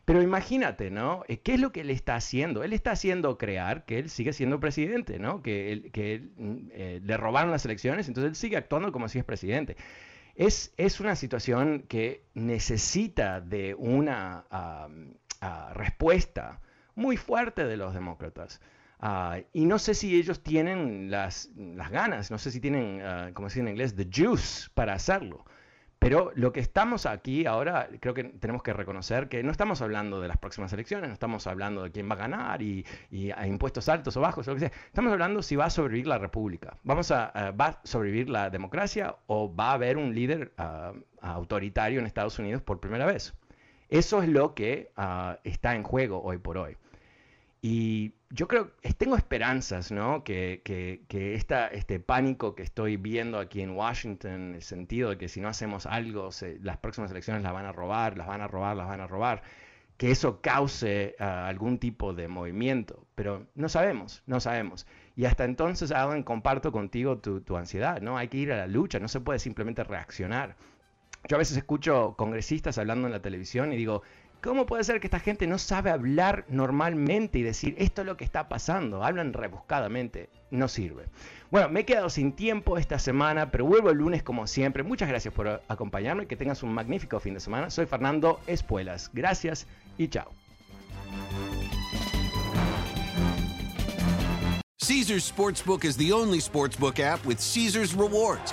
Pero 0.07 0.23
imagínate, 0.23 0.91
¿no? 0.91 1.25
Eh, 1.29 1.39
¿Qué 1.41 1.55
es 1.55 1.61
lo 1.61 1.73
que 1.73 1.81
él 1.81 1.91
está 1.91 2.15
haciendo? 2.15 2.63
Él 2.63 2.73
está 2.73 2.93
haciendo 2.93 3.37
crear 3.37 3.85
que 3.85 3.99
él 3.99 4.09
sigue 4.09 4.33
siendo 4.33 4.61
presidente, 4.61 5.19
¿no? 5.19 5.43
Que, 5.43 5.91
que 5.93 6.23
mm, 6.37 6.57
eh, 6.73 7.01
le 7.05 7.17
robaron 7.17 7.51
las 7.51 7.65
elecciones, 7.65 8.09
entonces 8.09 8.31
él 8.31 8.37
sigue 8.37 8.57
actuando 8.57 8.93
como 8.93 9.09
si 9.09 9.19
es 9.19 9.25
presidente. 9.25 9.77
Es, 10.37 10.73
es 10.77 11.01
una 11.01 11.17
situación 11.17 11.85
que 11.89 12.23
necesita 12.35 13.41
de 13.41 13.75
una 13.75 14.45
ah, 14.51 14.89
respuesta 15.75 16.61
muy 16.95 17.17
fuerte 17.17 17.65
de 17.65 17.77
los 17.77 17.93
demócratas. 17.93 18.61
Ah, 19.09 19.39
y 19.53 19.67
no 19.67 19.79
sé 19.79 19.95
si 19.95 20.17
ellos 20.17 20.43
tienen 20.43 21.13
las, 21.13 21.49
ganas, 21.55 22.33
no 22.33 22.39
sé 22.39 22.51
si 22.51 22.61
tienen, 22.61 23.01
uh, 23.01 23.33
como 23.35 23.49
se 23.49 23.61
en 23.61 23.69
inglés, 23.69 23.95
the 23.95 24.09
juice 24.13 24.69
para 24.75 24.95
hacerlo. 24.95 25.45
Pero 26.01 26.33
lo 26.35 26.51
que 26.53 26.59
estamos 26.59 27.07
aquí 27.07 27.47
ahora, 27.47 27.89
creo 28.01 28.15
que 28.15 28.25
tenemos 28.25 28.65
que 28.65 28.73
reconocer 28.73 29.29
que 29.29 29.45
no 29.45 29.53
estamos 29.53 29.81
hablando 29.81 30.21
de 30.21 30.27
las 30.27 30.39
próximas 30.39 30.73
elecciones, 30.73 31.07
no 31.07 31.15
estamos 31.15 31.47
hablando 31.47 31.85
de 31.85 31.93
quién 31.93 32.11
va 32.11 32.15
a 32.15 32.19
ganar 32.19 32.63
y, 32.63 32.85
a 33.37 33.47
impuestos 33.47 33.89
altos 33.89 34.17
o 34.17 34.21
bajos, 34.21 34.49
o 34.49 34.51
lo 34.51 34.57
que 34.57 34.69
sea. 34.69 34.73
Estamos 34.87 35.13
hablando 35.13 35.41
si 35.41 35.55
va 35.55 35.67
a 35.67 35.71
sobrevivir 35.71 36.09
la 36.09 36.19
república. 36.19 36.77
Vamos 36.83 37.13
a, 37.13 37.53
¿Va 37.53 37.67
a 37.67 37.81
sobrevivir 37.85 38.29
la 38.29 38.51
democracia 38.51 39.15
o 39.29 39.55
va 39.55 39.71
a 39.71 39.75
haber 39.75 39.99
un 39.99 40.17
líder 40.17 40.53
ah, 40.59 40.93
autoritario 41.21 42.01
en 42.01 42.07
Estados 42.07 42.41
Unidos 42.41 42.61
por 42.61 42.81
primera 42.81 43.07
vez? 43.07 43.35
Eso 43.89 44.21
es 44.21 44.29
lo 44.29 44.57
que 44.57 44.91
está 45.45 45.77
en 45.77 45.85
juego 45.85 46.21
hoy 46.25 46.39
por 46.39 46.59
hoy. 46.59 46.77
Y 47.69 48.15
yo 48.31 48.47
creo, 48.47 48.71
tengo 48.97 49.17
esperanzas, 49.17 49.91
¿no? 49.91 50.23
Que, 50.23 50.63
que, 50.63 51.35
este 51.35 51.99
pánico 51.99 52.55
que 52.55 52.63
estoy 52.63 52.97
viendo 52.97 53.41
aquí 53.41 53.61
en 53.61 53.71
Washington, 53.71 54.55
el 54.55 54.63
sentido 54.63 55.11
de 55.11 55.19
que 55.19 55.29
si 55.29 55.41
no 55.41 55.49
hacemos 55.49 55.85
algo, 55.85 56.31
las 56.63 56.77
próximas 56.77 57.11
elecciones 57.11 57.43
las 57.43 57.53
van 57.53 57.67
a 57.67 57.73
robar, 57.73 58.17
las 58.17 58.29
van 58.29 58.41
a 58.41 58.47
robar, 58.47 58.77
las 58.77 58.87
van 58.87 59.01
a 59.01 59.09
robar, 59.09 59.43
que 59.97 60.13
eso 60.13 60.41
cause 60.41 61.17
ah, 61.19 61.49
algún 61.49 61.79
tipo 61.79 62.15
de 62.15 62.29
movimiento. 62.29 63.05
Pero 63.17 63.49
no 63.57 63.69
sabemos, 63.69 64.23
no 64.27 64.39
sabemos. 64.39 64.87
Y 65.17 65.25
hasta 65.25 65.45
entonces, 65.45 65.91
Alan, 65.91 66.23
comparto 66.23 66.71
contigo 66.71 67.19
tu, 67.19 67.41
tu 67.41 67.57
ansiedad, 67.57 68.01
¿no? 68.01 68.17
Hay 68.17 68.29
que 68.29 68.37
ir 68.37 68.53
a 68.53 68.59
la 68.59 68.69
lucha, 68.69 69.01
no 69.01 69.09
se 69.09 69.19
puede 69.19 69.41
simplemente 69.41 69.83
reaccionar. 69.83 70.55
Yo 71.29 71.35
a 71.35 71.39
veces 71.39 71.57
escucho 71.57 72.15
congresistas 72.17 72.79
hablando 72.79 73.09
en 73.09 73.13
la 73.13 73.23
televisión 73.23 73.73
y 73.73 73.77
digo, 73.77 74.03
¿Cómo 74.43 74.67
puede 74.67 74.85
ser 74.85 75.01
que 75.01 75.07
esta 75.07 75.21
gente 75.21 75.47
no 75.47 75.59
sabe 75.59 75.91
hablar 75.91 76.45
normalmente 76.49 77.39
y 77.39 77.43
decir 77.43 77.75
esto 77.79 78.03
es 78.03 78.07
lo 78.07 78.17
que 78.17 78.25
está 78.25 78.49
pasando? 78.49 79.03
Hablan 79.03 79.33
rebuscadamente, 79.33 80.29
no 80.51 80.69
sirve. 80.69 81.07
Bueno, 81.51 81.69
me 81.69 81.81
he 81.81 81.85
quedado 81.85 82.11
sin 82.11 82.33
tiempo 82.33 82.79
esta 82.79 82.99
semana, 82.99 83.51
pero 83.51 83.65
vuelvo 83.65 83.91
el 83.91 83.99
lunes 83.99 84.23
como 84.23 84.47
siempre. 84.47 84.83
Muchas 84.83 85.09
gracias 85.09 85.33
por 85.33 85.63
acompañarme, 85.69 86.27
que 86.27 86.37
tengas 86.37 86.63
un 86.63 86.73
magnífico 86.73 87.19
fin 87.21 87.35
de 87.35 87.41
semana. 87.41 87.71
Soy 87.71 87.87
Fernando 87.87 88.41
Espuelas. 88.47 89.11
Gracias 89.13 89.67
y 89.99 90.09
chao. 90.09 90.31
Caesars 94.79 95.25
Sportsbook 95.25 95.85
is 95.85 95.97
the 95.97 96.13
only 96.13 96.39
sportsbook 96.39 97.01
app 97.01 97.25
with 97.27 97.41
Caesars 97.41 97.95
rewards. 97.95 98.53